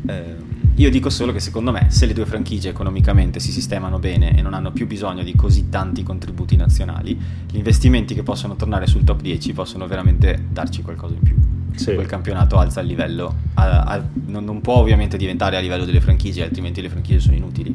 Eh, 0.08 0.36
io 0.78 0.92
dico 0.92 1.10
solo 1.10 1.32
che 1.32 1.40
secondo 1.40 1.72
me 1.72 1.88
se 1.90 2.06
le 2.06 2.14
due 2.14 2.26
franchigie 2.26 2.70
economicamente 2.70 3.40
si 3.40 3.52
sistemano 3.52 3.98
bene 3.98 4.38
e 4.38 4.44
non 4.44 4.54
hanno 4.54 4.72
più 4.72 4.86
bisogno 4.86 5.24
di 5.24 5.36
così 5.36 5.70
tanti 5.70 6.04
contributi 6.04 6.56
nazionali, 6.56 7.20
gli 7.50 7.58
investimenti 7.58 8.14
che 8.14 8.22
possono 8.22 8.56
tornare 8.56 8.86
sul 8.86 9.04
top 9.04 9.22
10 9.22 9.54
possono 9.54 9.88
veramente 9.88 10.46
darci 10.50 10.84
qualcosa 10.84 11.16
in 11.16 11.22
più. 11.22 11.36
Sì. 11.74 11.96
Quel 11.96 12.06
campionato 12.06 12.58
alza 12.58 12.82
il 12.82 12.88
livello, 12.88 13.36
a, 13.56 13.82
a, 13.84 14.04
non, 14.28 14.44
non, 14.44 14.62
può 14.62 14.76
ovviamente 14.76 15.18
diventare 15.18 15.58
a 15.58 15.60
livello 15.60 15.86
delle 15.86 16.00
franchigie, 16.00 16.44
altrimenti 16.44 16.82
le 16.82 16.90
franchigie 16.90 17.20
sono 17.20 17.36
inutili. 17.36 17.74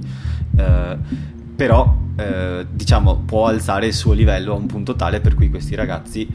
Uh, 0.52 0.96
però 1.56 1.96
uh, 2.16 2.66
diciamo 2.70 3.16
può 3.16 3.46
alzare 3.46 3.86
il 3.86 3.94
suo 3.94 4.12
livello 4.12 4.54
a 4.54 4.56
un 4.56 4.66
punto 4.66 4.94
tale 4.94 5.20
per 5.20 5.34
cui 5.34 5.50
questi 5.50 5.74
ragazzi 5.74 6.28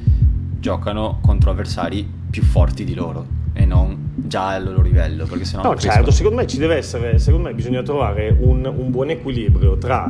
giocano 0.60 1.20
contro 1.22 1.52
avversari 1.52 2.08
più 2.30 2.44
forti 2.44 2.84
di 2.84 2.94
loro 2.94 3.26
e 3.54 3.66
non 3.66 3.97
già 4.28 4.50
al 4.50 4.64
loro 4.66 4.82
livello. 4.82 5.26
Perché 5.26 5.46
sennò 5.46 5.64
no, 5.64 5.76
certo, 5.76 6.12
secondo 6.12 6.38
me 6.38 6.48
ci 6.48 6.58
deve 6.58 6.76
essere, 6.76 7.20
secondo 7.20 7.48
me 7.48 7.54
bisogna 7.54 7.82
trovare 7.82 8.36
un, 8.40 8.66
un 8.66 8.92
buon 8.92 9.10
equilibrio 9.10 9.78
tra 9.78 10.08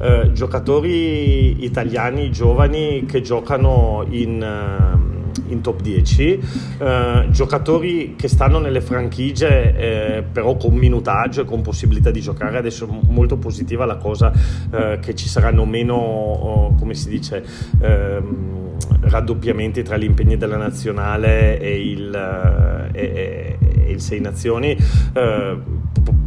eh, 0.00 0.30
giocatori 0.32 1.64
italiani 1.64 2.30
giovani 2.30 3.04
che 3.06 3.20
giocano 3.20 4.04
in... 4.08 4.42
Eh, 4.42 5.09
in 5.48 5.60
top 5.60 5.80
10, 5.80 6.40
eh, 6.78 7.26
giocatori 7.30 8.14
che 8.16 8.28
stanno 8.28 8.58
nelle 8.58 8.80
franchigie 8.80 9.76
eh, 9.76 10.22
però 10.22 10.56
con 10.56 10.74
minutaggio 10.74 11.42
e 11.42 11.44
con 11.44 11.62
possibilità 11.62 12.10
di 12.10 12.20
giocare, 12.20 12.58
adesso 12.58 12.86
è 12.86 13.06
molto 13.08 13.36
positiva 13.36 13.84
la 13.84 13.96
cosa 13.96 14.32
eh, 14.70 14.98
che 15.00 15.14
ci 15.14 15.28
saranno 15.28 15.64
meno, 15.64 15.94
oh, 15.94 16.74
come 16.74 16.94
si 16.94 17.08
dice, 17.08 17.44
ehm, 17.80 18.78
raddoppiamenti 19.00 19.82
tra 19.82 19.96
gli 19.96 20.04
impegni 20.04 20.36
della 20.36 20.56
nazionale 20.56 21.58
e 21.58 21.80
il, 21.80 22.14
eh, 22.14 22.98
e, 22.98 23.58
e 23.86 23.90
il 23.90 24.00
Sei 24.00 24.20
Nazioni. 24.20 24.76
Eh, 25.12 25.58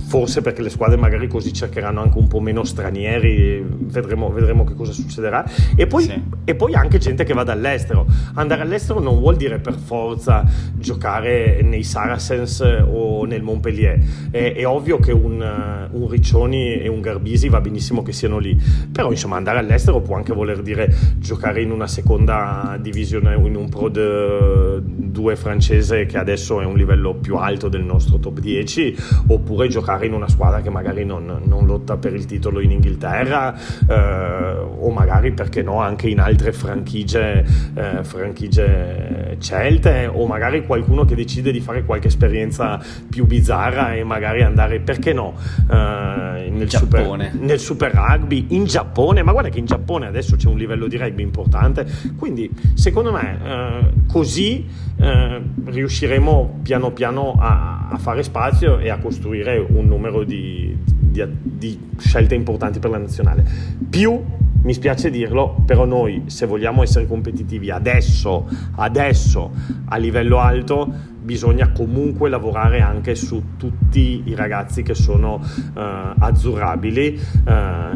forse 0.06 0.42
perché 0.42 0.62
le 0.62 0.70
squadre 0.70 0.98
magari 0.98 1.28
così 1.28 1.54
cercheranno 1.54 2.02
anche 2.02 2.18
un 2.18 2.28
po' 2.28 2.40
meno 2.40 2.64
stranieri, 2.64 3.66
vedremo, 3.68 4.30
vedremo 4.30 4.64
che 4.64 4.76
cosa 4.76 4.92
succederà. 4.92 5.46
E 5.76 5.88
poi, 5.88 6.04
sì. 6.04 6.22
e 6.44 6.56
poi, 6.56 6.74
anche 6.74 6.98
gente 6.98 7.24
che 7.24 7.34
vada 7.34 7.54
all'estero. 7.54 8.06
Andare 8.36 8.62
all'estero 8.62 9.00
non 9.00 9.20
vuol 9.20 9.36
dire 9.36 9.60
per 9.60 9.76
forza 9.76 10.44
giocare 10.76 11.62
nei 11.64 11.84
Saracens 11.84 12.60
o 12.62 13.26
nel 13.26 13.42
Montpellier. 13.42 14.00
È, 14.30 14.54
è 14.56 14.68
ovvio 14.68 15.00
che 15.00 15.12
un, 15.12 15.90
un, 15.92 16.10
Riccioni 16.14 16.80
e 16.80 16.88
un 16.88 17.02
Garbisi 17.02 17.50
va 17.50 17.60
benissimo 17.60 18.04
che 18.04 18.12
siano 18.12 18.38
lì, 18.38 18.60
però 18.92 19.10
insomma 19.10 19.38
andare 19.38 19.60
all'estero 19.60 20.02
può 20.02 20.16
anche 20.16 20.34
voler 20.34 20.62
dire 20.62 20.94
giocare 21.18 21.62
in 21.62 21.72
una 21.72 21.88
seconda 21.88 22.78
divisione, 22.80 23.36
in 23.36 23.56
un 23.56 23.70
Pro 23.70 23.90
2 23.90 25.36
francese 25.36 26.06
che 26.06 26.18
adesso 26.18 26.62
è 26.62 26.66
un 26.66 26.76
livello 26.76 27.16
più 27.16 27.36
alto 27.36 27.70
del 27.70 27.84
nostro 27.84 28.20
top 28.20 28.40
10, 28.40 28.96
oppure 29.28 29.68
giocare 29.68 29.93
giocare 29.94 30.06
in 30.08 30.14
una 30.14 30.28
squadra 30.28 30.62
che 30.62 30.70
magari 30.70 31.06
non, 31.06 31.42
non 31.44 31.66
lotta 31.66 31.98
per 31.98 32.14
il 32.14 32.26
titolo 32.26 32.60
in 32.60 32.72
Inghilterra 32.72 33.56
eh, 33.88 34.56
o 34.80 34.90
magari 34.90 35.32
perché 35.32 35.62
no 35.62 35.80
anche 35.80 36.10
in 36.10 36.20
altre 36.20 36.52
franchigie, 36.52 37.46
eh, 37.76 38.04
franchigie 38.04 39.38
celte 39.40 40.10
o 40.12 40.26
magari 40.26 40.66
qualcuno 40.66 41.06
che 41.06 41.16
decide 41.16 41.52
di 41.52 41.60
fare 41.60 41.84
qualche 41.84 42.08
esperienza 42.08 42.82
più 43.10 43.26
bizzarra 43.26 43.94
e 43.94 44.04
magari 44.04 44.42
andare 44.42 44.80
perché 44.80 45.14
no 45.14 45.36
eh, 45.70 46.50
nel, 46.50 46.70
super, 46.70 47.32
nel, 47.34 47.60
super, 47.60 47.94
rugby 47.94 48.48
in 48.50 48.66
Giappone 48.66 49.24
ma 49.24 49.32
guarda 49.32 49.50
che 49.50 49.60
in 49.60 49.66
Giappone 49.66 50.08
adesso 50.08 50.36
c'è 50.36 50.48
un 50.48 50.58
livello 50.58 50.88
di 50.88 50.98
rugby 50.98 51.22
importante 51.22 51.86
quindi 52.18 52.50
secondo 52.74 53.12
me 53.12 53.40
eh, 53.44 53.94
così 54.12 54.66
eh, 54.98 55.42
riusciremo 55.66 56.60
piano 56.64 56.92
piano 56.92 57.36
a, 57.40 57.90
a 57.90 57.98
fare 57.98 58.24
spazio 58.24 58.80
e 58.80 58.90
a 58.90 58.98
costruire 58.98 59.58
un 59.58 59.83
numero 59.86 60.24
di, 60.24 60.76
di, 60.86 61.24
di, 61.42 61.80
scelte 61.98 62.36
importanti 62.36 62.80
per 62.80 62.90
la 62.90 62.98
nazionale. 62.98 63.46
Più 63.90 64.22
mi 64.64 64.74
spiace 64.74 65.10
dirlo, 65.10 65.62
però 65.66 65.86
noi 65.86 66.24
se 66.28 66.46
vogliamo 66.46 66.84
essere 66.84 67.06
competitivi 67.06 67.70
adesso, 67.70 68.48
adesso 68.76 69.52
a 69.86 69.98
livello 69.98 70.40
alto, 70.40 71.12
bisogna 71.24 71.72
comunque 71.72 72.30
lavorare 72.30 72.82
anche 72.82 73.16
su 73.16 73.56
tutti 73.58 74.24
i 74.26 74.36
ragazzi 74.36 74.84
che 74.84 74.94
sono 74.94 75.36
uh, 75.36 75.80
azzurrabili 76.20 77.20
uh, 77.46 77.52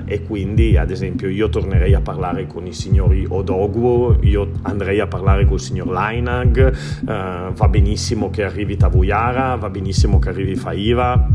e 0.05 0.23
quindi 0.23 0.77
ad 0.77 0.91
esempio 0.91 1.29
io 1.29 1.49
tornerei 1.49 1.93
a 1.93 2.01
parlare 2.01 2.47
con 2.47 2.65
i 2.65 2.73
signori 2.73 3.25
Odogwu, 3.27 4.19
io 4.21 4.51
andrei 4.63 4.99
a 4.99 5.07
parlare 5.07 5.45
con 5.45 5.55
il 5.55 5.61
signor 5.61 5.87
Lainag, 5.87 6.75
uh, 7.01 7.05
va 7.53 7.67
benissimo 7.69 8.29
che 8.29 8.43
arrivi 8.43 8.77
Tavuyara, 8.77 9.55
va 9.55 9.69
benissimo 9.69 10.19
che 10.19 10.29
arrivi 10.29 10.55
Faiva, 10.55 11.27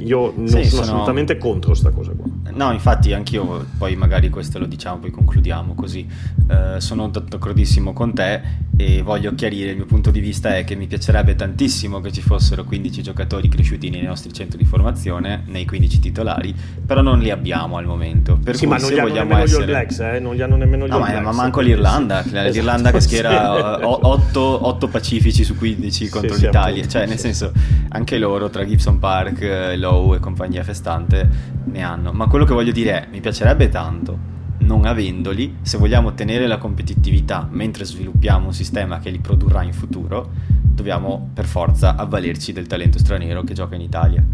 io 0.00 0.32
non 0.36 0.48
sì, 0.48 0.64
sono, 0.64 0.64
sono 0.64 0.82
assolutamente 0.82 1.38
contro 1.38 1.70
questa 1.70 1.90
cosa 1.90 2.12
qua. 2.12 2.26
No, 2.52 2.72
infatti 2.72 3.12
anch'io, 3.12 3.66
poi 3.78 3.96
magari 3.96 4.28
questo 4.30 4.58
lo 4.58 4.66
diciamo, 4.66 4.98
poi 4.98 5.10
concludiamo 5.10 5.74
così. 5.74 6.06
Eh, 6.48 6.80
sono 6.80 7.08
d'accordissimo 7.08 7.92
con 7.92 8.14
te 8.14 8.40
e 8.76 9.02
voglio 9.02 9.34
chiarire 9.34 9.70
il 9.70 9.76
mio 9.76 9.86
punto 9.86 10.10
di 10.10 10.20
vista 10.20 10.56
è 10.56 10.64
che 10.64 10.76
mi 10.76 10.86
piacerebbe 10.86 11.33
tantissimo 11.34 12.00
che 12.00 12.12
ci 12.12 12.20
fossero 12.20 12.64
15 12.64 13.02
giocatori 13.02 13.48
cresciuti 13.48 13.90
nei 13.90 14.02
nostri 14.02 14.32
centri 14.32 14.58
di 14.58 14.64
formazione, 14.64 15.42
nei 15.46 15.64
15 15.64 15.98
titolari, 16.00 16.54
però 16.84 17.02
non 17.02 17.18
li 17.18 17.30
abbiamo 17.30 17.76
al 17.76 17.86
momento. 17.86 18.38
Per 18.42 18.56
sì, 18.56 18.66
ma 18.66 18.76
non 18.76 18.90
li 18.90 18.98
hanno 18.98 19.12
nemmeno 19.12 19.42
essere... 19.42 19.58
gli 19.58 19.62
All 19.62 19.66
Blacks, 19.66 19.98
eh? 20.00 20.18
non 20.20 20.34
li 20.34 20.42
hanno 20.42 20.56
nemmeno 20.56 20.86
gli 20.86 20.90
no, 20.90 20.96
All 20.96 21.02
Blacks. 21.02 21.24
Ma, 21.24 21.30
ma 21.30 21.36
manco 21.36 21.60
l'Irlanda, 21.60 22.24
esatto, 22.24 22.50
l'Irlanda 22.50 22.90
che 22.90 23.00
schiera 23.00 23.78
sì. 23.78 23.84
8, 23.84 24.66
8, 24.66 24.88
pacifici 24.88 25.44
su 25.44 25.56
15 25.56 26.08
contro 26.08 26.34
sì, 26.34 26.44
l'Italia, 26.46 26.82
sì, 26.82 26.88
cioè 26.88 27.06
nel 27.06 27.18
senso 27.18 27.52
anche 27.88 28.18
loro 28.18 28.50
tra 28.50 28.64
Gibson 28.64 28.98
Park, 28.98 29.74
Lowe 29.76 30.16
e 30.16 30.20
compagnia 30.20 30.62
festante 30.62 31.28
ne 31.64 31.82
hanno, 31.82 32.12
ma 32.12 32.26
quello 32.26 32.44
che 32.44 32.52
voglio 32.52 32.72
dire 32.72 33.04
è 33.04 33.08
mi 33.10 33.20
piacerebbe 33.20 33.68
tanto 33.68 34.32
non 34.64 34.86
avendoli, 34.86 35.56
se 35.62 35.78
vogliamo 35.78 36.08
ottenere 36.08 36.46
la 36.46 36.58
competitività 36.58 37.48
mentre 37.50 37.84
sviluppiamo 37.84 38.46
un 38.46 38.54
sistema 38.54 38.98
che 38.98 39.10
li 39.10 39.18
produrrà 39.18 39.62
in 39.62 39.72
futuro, 39.72 40.30
dobbiamo 40.62 41.30
per 41.32 41.44
forza 41.44 41.96
avvalerci 41.96 42.52
del 42.52 42.66
talento 42.66 42.98
straniero 42.98 43.42
che 43.42 43.54
gioca 43.54 43.74
in 43.74 43.82
Italia. 43.82 44.24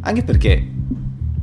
Anche 0.00 0.22
perché 0.24 0.74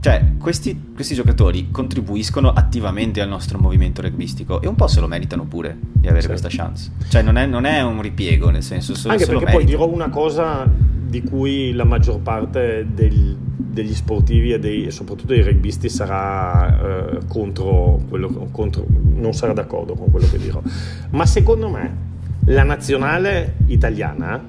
cioè, 0.03 0.33
questi, 0.37 0.91
questi, 0.93 1.15
giocatori 1.15 1.71
contribuiscono 1.71 2.51
attivamente 2.51 3.21
al 3.21 3.29
nostro 3.29 3.57
movimento 3.57 4.01
rugbyistico 4.01 4.61
e 4.61 4.67
un 4.67 4.75
po' 4.75 4.87
se 4.87 4.99
lo 4.99 5.07
meritano 5.07 5.45
pure 5.45 5.77
di 5.79 6.07
avere 6.07 6.23
certo. 6.23 6.39
questa 6.41 6.49
chance. 6.49 6.91
Cioè, 7.07 7.21
non 7.21 7.37
è, 7.37 7.45
non 7.45 7.63
è, 7.63 7.81
un 7.81 8.01
ripiego, 8.01 8.49
nel 8.49 8.63
senso 8.63 8.95
solo 8.95 9.13
Anche 9.13 9.25
perché 9.25 9.45
poi 9.45 9.63
dirò 9.63 9.87
una 9.87 10.09
cosa 10.09 10.67
di 10.67 11.21
cui 11.21 11.71
la 11.71 11.85
maggior 11.85 12.19
parte 12.19 12.85
del, 12.93 13.37
degli 13.73 13.93
sportivi 13.93 14.53
e, 14.53 14.59
dei, 14.59 14.91
soprattutto 14.91 15.33
dei 15.33 15.41
rugbisti 15.41 15.89
sarà 15.89 17.17
eh, 17.17 17.19
contro 17.27 18.01
quello, 18.07 18.47
contro, 18.51 18.85
non 18.87 19.33
sarà 19.33 19.53
d'accordo 19.53 19.95
con 19.95 20.11
quello 20.11 20.27
che 20.29 20.37
dirò. 20.37 20.61
Ma 21.09 21.25
secondo 21.25 21.69
me 21.69 22.11
la 22.45 22.63
nazionale 22.63 23.55
italiana 23.67 24.41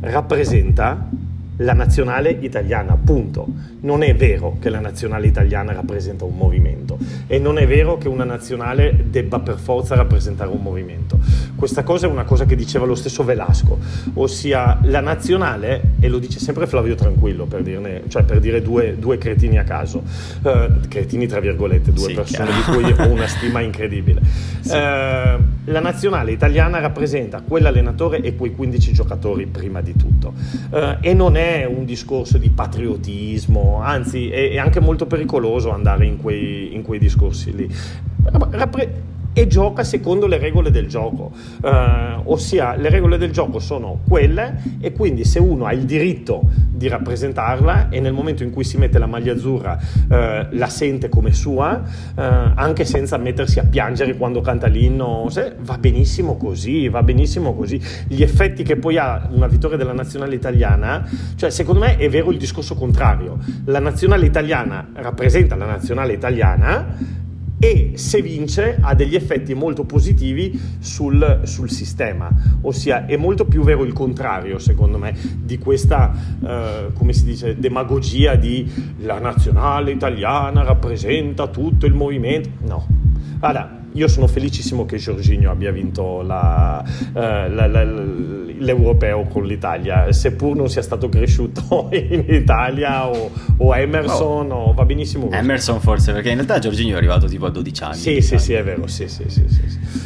rappresenta 0.00 1.08
la 1.56 1.72
nazionale 1.74 2.30
italiana, 2.40 2.96
punto. 2.96 3.46
Non 3.80 4.02
è 4.02 4.14
vero 4.14 4.56
che 4.60 4.70
la 4.70 4.80
nazionale 4.80 5.26
italiana 5.26 5.72
rappresenta 5.72 6.24
un 6.24 6.36
movimento 6.36 6.98
e 7.26 7.38
non 7.38 7.58
è 7.58 7.66
vero 7.66 7.98
che 7.98 8.08
una 8.08 8.24
nazionale 8.24 9.06
debba 9.10 9.40
per 9.40 9.58
forza 9.58 9.94
rappresentare 9.94 10.50
un 10.50 10.62
movimento. 10.62 11.18
Questa 11.56 11.82
cosa 11.82 12.06
è 12.06 12.10
una 12.10 12.24
cosa 12.24 12.44
che 12.44 12.56
diceva 12.56 12.86
lo 12.86 12.94
stesso 12.94 13.24
Velasco, 13.24 13.78
ossia 14.14 14.78
la 14.82 15.00
nazionale, 15.00 15.94
e 16.00 16.08
lo 16.08 16.18
dice 16.18 16.38
sempre 16.38 16.66
Flavio 16.66 16.94
Tranquillo 16.94 17.46
per, 17.46 17.62
dirne, 17.62 18.02
cioè 18.08 18.22
per 18.22 18.40
dire 18.40 18.62
due, 18.62 18.96
due, 18.98 19.18
cretini 19.18 19.58
a 19.58 19.64
caso, 19.64 20.02
uh, 20.42 20.88
cretini 20.88 21.26
tra 21.26 21.40
virgolette, 21.40 21.92
due 21.92 22.08
sì, 22.08 22.14
persone 22.14 22.50
chiaro. 22.50 22.80
di 22.80 22.84
cui 22.84 23.04
ho 23.04 23.08
una 23.08 23.26
stima 23.26 23.60
incredibile. 23.60 24.20
Sì. 24.60 24.70
Uh, 24.70 25.40
la 25.64 25.80
nazionale 25.80 26.32
italiana 26.32 26.78
rappresenta 26.80 27.42
quell'allenatore 27.46 28.20
e 28.20 28.34
quei 28.34 28.52
15 28.54 28.92
giocatori 28.92 29.46
prima 29.46 29.80
di 29.80 29.94
tutto 29.94 30.34
uh, 30.70 30.96
e 31.00 31.14
non 31.14 31.36
è 31.36 31.41
un 31.68 31.84
discorso 31.84 32.38
di 32.38 32.50
patriottismo, 32.50 33.80
anzi 33.82 34.30
è, 34.30 34.50
è 34.50 34.58
anche 34.58 34.80
molto 34.80 35.06
pericoloso 35.06 35.70
andare 35.70 36.06
in 36.06 36.16
quei, 36.16 36.74
in 36.74 36.82
quei 36.82 36.98
discorsi 36.98 37.54
lì. 37.54 37.68
Rappre- 38.24 39.10
e 39.32 39.46
gioca 39.46 39.82
secondo 39.82 40.26
le 40.26 40.38
regole 40.38 40.70
del 40.70 40.86
gioco, 40.86 41.32
eh, 41.62 42.20
ossia 42.24 42.76
le 42.76 42.90
regole 42.90 43.18
del 43.18 43.30
gioco 43.30 43.58
sono 43.58 44.00
quelle 44.06 44.62
e 44.80 44.92
quindi 44.92 45.24
se 45.24 45.38
uno 45.38 45.64
ha 45.64 45.72
il 45.72 45.84
diritto 45.84 46.42
di 46.70 46.88
rappresentarla 46.88 47.88
e 47.88 48.00
nel 48.00 48.12
momento 48.12 48.42
in 48.42 48.50
cui 48.50 48.64
si 48.64 48.76
mette 48.76 48.98
la 48.98 49.06
maglia 49.06 49.32
azzurra 49.32 49.78
eh, 50.10 50.48
la 50.50 50.68
sente 50.68 51.08
come 51.08 51.32
sua, 51.32 51.82
eh, 52.16 52.22
anche 52.22 52.84
senza 52.84 53.16
mettersi 53.16 53.58
a 53.58 53.64
piangere 53.64 54.16
quando 54.16 54.40
canta 54.40 54.66
l'inno, 54.66 55.26
se, 55.30 55.54
va 55.60 55.78
benissimo 55.78 56.36
così, 56.36 56.88
va 56.88 57.02
benissimo 57.02 57.54
così. 57.54 57.80
Gli 58.08 58.22
effetti 58.22 58.62
che 58.62 58.76
poi 58.76 58.98
ha 58.98 59.28
una 59.30 59.46
vittoria 59.46 59.76
della 59.76 59.92
nazionale 59.92 60.34
italiana, 60.34 61.08
cioè 61.36 61.50
secondo 61.50 61.80
me 61.80 61.96
è 61.96 62.08
vero 62.08 62.30
il 62.30 62.38
discorso 62.38 62.74
contrario, 62.74 63.38
la 63.66 63.78
nazionale 63.78 64.26
italiana 64.26 64.88
rappresenta 64.94 65.54
la 65.54 65.66
nazionale 65.66 66.12
italiana, 66.12 67.20
e 67.64 67.92
se 67.94 68.20
vince 68.20 68.76
ha 68.80 68.92
degli 68.92 69.14
effetti 69.14 69.54
molto 69.54 69.84
positivi 69.84 70.60
sul, 70.80 71.42
sul, 71.44 71.70
sistema, 71.70 72.28
ossia 72.62 73.06
è 73.06 73.16
molto 73.16 73.44
più 73.44 73.62
vero 73.62 73.84
il 73.84 73.92
contrario 73.92 74.58
secondo 74.58 74.98
me 74.98 75.16
di 75.36 75.58
questa, 75.58 76.12
eh, 76.44 76.88
come 76.92 77.12
si 77.12 77.24
dice, 77.24 77.56
demagogia 77.56 78.34
di 78.34 78.68
la 79.02 79.20
nazionale 79.20 79.92
italiana 79.92 80.64
rappresenta 80.64 81.46
tutto 81.46 81.86
il 81.86 81.94
movimento, 81.94 82.50
no. 82.62 82.84
Guarda, 83.38 83.81
io 83.92 84.08
sono 84.08 84.26
felicissimo 84.26 84.86
che 84.86 84.96
Giorginio 84.96 85.50
abbia 85.50 85.70
vinto 85.70 86.22
la, 86.22 86.82
eh, 87.14 87.48
la, 87.48 87.66
la, 87.66 87.82
l'europeo 87.82 89.24
con 89.24 89.44
l'Italia, 89.44 90.10
seppur 90.12 90.56
non 90.56 90.68
sia 90.68 90.82
stato 90.82 91.08
cresciuto 91.08 91.88
in 91.92 92.24
Italia 92.28 93.08
o, 93.08 93.30
o 93.58 93.76
Emerson, 93.76 94.50
oh. 94.50 94.68
o, 94.68 94.72
va 94.72 94.84
benissimo. 94.84 95.26
Così. 95.26 95.38
Emerson 95.38 95.80
forse, 95.80 96.12
perché 96.12 96.30
in 96.30 96.36
realtà 96.36 96.58
Giorginio 96.58 96.94
è 96.94 96.98
arrivato 96.98 97.26
tipo 97.26 97.46
a 97.46 97.50
12 97.50 97.82
anni. 97.82 97.96
Sì, 97.96 98.20
sì, 98.20 98.38
sì, 98.38 98.52
è 98.54 98.62
vero, 98.62 98.86
sì, 98.86 99.08
sì, 99.08 99.24
sì, 99.28 99.44
sì. 99.48 99.60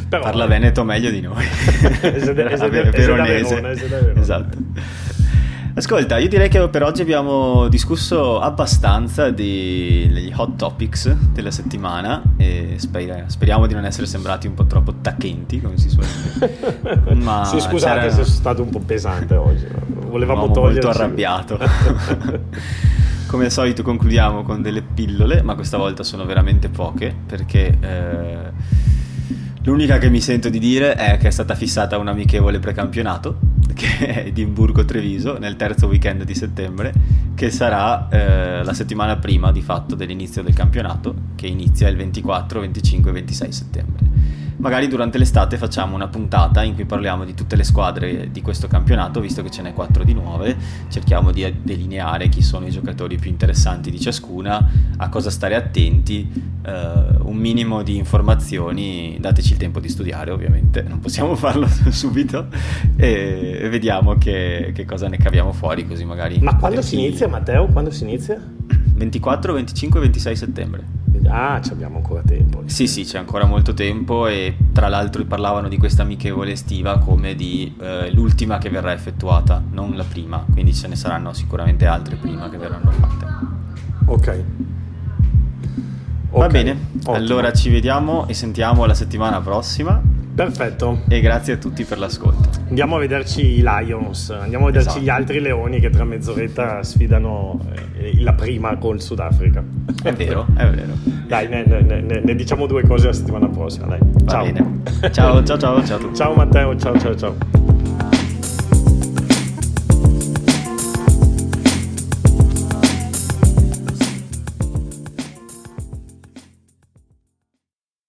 Però, 0.09 0.23
Parla 0.23 0.47
Veneto 0.47 0.85
meglio 0.85 1.11
di 1.11 1.21
noi. 1.21 1.45
Veronese. 2.01 3.63
Esatto. 4.17 4.59
Ascolta, 5.79 6.17
io 6.17 6.29
direi 6.29 6.49
che 6.49 6.67
per 6.71 6.83
oggi 6.83 7.03
abbiamo 7.03 7.69
discusso 7.69 8.41
abbastanza 8.41 9.31
degli 9.31 10.33
hot 10.35 10.57
topics 10.57 11.13
della 11.13 11.51
settimana 11.51 12.23
e 12.39 12.77
sper- 12.79 13.27
speriamo 13.27 13.67
di 13.67 13.75
non 13.75 13.85
essere 13.85 14.07
sembrati 14.07 14.47
un 14.47 14.55
po' 14.55 14.65
troppo 14.65 14.95
tacchenti, 15.03 15.61
come 15.61 15.77
si 15.77 15.91
suol 15.91 16.07
dire. 16.07 17.13
Ma 17.23 17.45
sì, 17.45 17.61
scusate 17.61 18.09
se 18.09 18.15
sono 18.15 18.25
stato 18.25 18.63
un 18.63 18.71
po' 18.71 18.79
pesante 18.79 19.35
oggi. 19.35 19.67
Volevamo 20.09 20.51
toglierci. 20.51 20.87
molto 20.87 20.99
arrabbiato. 20.99 21.59
come 23.29 23.45
al 23.45 23.51
solito 23.51 23.83
concludiamo 23.83 24.45
con 24.45 24.63
delle 24.63 24.81
pillole, 24.81 25.43
ma 25.43 25.55
questa 25.57 25.77
volta 25.77 26.03
sono 26.03 26.25
veramente 26.25 26.71
poche 26.71 27.15
perché... 27.27 27.77
Eh, 27.79 28.95
L'unica 29.67 29.99
che 29.99 30.09
mi 30.11 30.21
sento 30.21 30.49
di 30.49 30.61
dire 30.61 30.95
è 30.95 31.17
che 31.17 31.27
è 31.27 31.31
stata 31.33 31.57
fissata 31.57 31.99
un 31.99 32.07
amichevole 32.07 32.61
precampionato, 32.61 33.39
che 33.75 33.97
è 33.99 34.27
Edimburgo-Treviso, 34.29 35.39
nel 35.39 35.57
terzo 35.57 35.89
weekend 35.89 36.23
di 36.23 36.37
settembre, 36.37 36.93
che 37.35 37.51
sarà 37.51 38.09
eh, 38.09 38.63
la 38.63 38.73
settimana 38.73 39.17
prima 39.17 39.51
di 39.51 39.63
fatto 39.63 39.97
dell'inizio 39.97 40.45
del 40.45 40.55
campionato, 40.55 41.15
che 41.35 41.49
inizia 41.49 41.89
il 41.89 41.97
24, 41.97 42.61
25 42.61 43.11
e 43.11 43.13
26 43.13 43.53
settembre 43.53 44.16
magari 44.67 44.89
durante 44.89 45.17
l'estate 45.17 45.59
facciamo 45.59 45.95
una 45.95 46.09
puntata 46.09 46.65
in 46.65 46.75
cui 46.75 46.87
parliamo 46.87 47.25
di 47.25 47.35
tutte 47.35 47.55
le 47.55 47.63
squadre 47.63 48.33
di 48.33 48.43
questo 48.43 48.67
campionato, 48.67 49.21
visto 49.21 49.41
che 49.41 49.49
ce 49.49 49.63
n'è 49.63 49.73
quattro 49.73 50.03
di 50.03 50.13
nuove, 50.13 50.57
cerchiamo 50.89 51.31
di 51.31 51.61
delineare 51.63 52.29
chi 52.29 52.43
sono 52.43 52.67
i 52.67 52.71
giocatori 52.71 53.17
più 53.17 53.31
interessanti 53.31 53.93
di 53.93 54.01
ciascuna, 54.01 54.69
a 54.97 55.09
cosa 55.09 55.31
stare 55.31 55.55
attenti, 55.55 56.29
eh, 56.67 56.93
un 57.21 57.37
minimo 57.37 57.85
di 57.85 57.97
informazioni, 57.97 59.17
dateci 59.21 59.53
il 59.53 59.59
tempo 59.59 59.79
di 59.79 59.89
studiare 59.89 60.33
ovviamente, 60.33 60.83
non 60.83 60.99
possiamo 60.99 61.37
farlo 61.39 61.69
subito, 61.91 62.49
e, 62.97 63.59
e 63.63 63.69
vediamo 63.69 64.17
che, 64.19 64.73
che, 64.75 64.85
cosa 64.85 65.07
ne 65.07 65.17
caviamo 65.17 65.53
fuori 65.53 65.87
così 65.87 66.05
magari... 66.05 66.41
Ma 66.41 66.57
quando 66.57 66.83
si 66.83 66.99
inizia 66.99 67.29
Matteo? 67.29 67.67
Quando 67.67 67.93
si 67.93 68.03
inizia? 68.03 68.43
24, 68.97 69.53
25 69.53 70.01
26 70.01 70.37
settembre. 70.37 71.06
Ah, 71.27 71.61
abbiamo 71.71 71.97
ancora 71.97 72.23
tempo. 72.23 72.63
Sì, 72.67 72.87
sì, 72.87 73.05
c'è 73.05 73.19
ancora 73.19 73.45
molto 73.45 73.75
tempo 73.75 74.27
e 74.27 74.57
tra 74.73 74.89
l'altro 74.89 75.25
parlavano 75.25 75.69
di 75.69 75.77
questa 75.79 76.03
amichevole 76.03 76.53
estiva 76.53 76.99
come 76.99 77.35
di 77.35 77.75
eh, 77.81 78.11
l'ultima 78.13 78.59
che 78.59 78.69
verrà 78.71 78.93
effettuata, 78.93 79.63
non 79.71 79.97
la 79.97 80.05
prima, 80.05 80.45
quindi 80.53 80.75
ce 80.75 80.89
ne 80.89 80.97
saranno 80.97 81.33
sicuramente 81.33 81.87
altre 81.87 82.17
prima 82.17 82.49
che 82.49 82.57
verranno 82.57 82.91
fatte. 82.91 83.27
Ok. 84.07 84.45
Va 86.31 86.49
bene, 86.49 86.77
Ottimo. 86.97 87.15
allora 87.15 87.53
ci 87.53 87.71
vediamo 87.71 88.27
e 88.29 88.35
sentiamo 88.35 88.85
la 88.85 88.95
settimana 88.95 89.41
prossima 89.41 90.01
Perfetto. 90.37 91.01
E 91.09 91.21
grazie 91.21 91.55
a 91.55 91.57
tutti 91.57 91.83
per 91.85 91.99
l'ascolto. 91.99 92.51
Andiamo 92.69 92.97
a 92.97 92.99
vederci 92.99 93.59
i 93.59 93.63
Lions, 93.63 94.29
andiamo 94.31 94.65
a 94.65 94.67
vederci 94.67 94.89
esatto. 94.89 95.05
gli 95.05 95.09
altri 95.09 95.41
leoni 95.41 95.81
che 95.81 95.89
tra 95.89 96.05
mezz'oretta 96.05 96.83
sfidano 96.83 97.59
eh, 97.95 98.23
la 98.23 98.35
prima 98.35 98.77
col 98.77 99.01
Sudafrica. 99.01 99.65
È 100.03 100.13
vero, 100.13 100.47
è 100.55 100.69
vero. 100.69 100.93
Dai, 101.27 101.49
ne, 101.49 101.65
ne, 101.65 101.81
ne, 101.81 102.21
ne 102.23 102.35
diciamo 102.35 102.67
due 102.67 102.83
cose 102.83 103.07
la 103.07 103.13
settimana 103.15 103.49
prossima. 103.49 103.87
Dai. 103.87 104.01
Ciao. 104.27 104.47
Ciao, 105.11 105.43
ciao, 105.43 105.59
ciao, 105.59 105.85
ciao. 105.85 106.15
Ciao 106.15 106.35
Matteo, 106.35 106.77
ciao, 106.77 106.99
ciao, 106.99 107.17
ciao. 107.17 107.56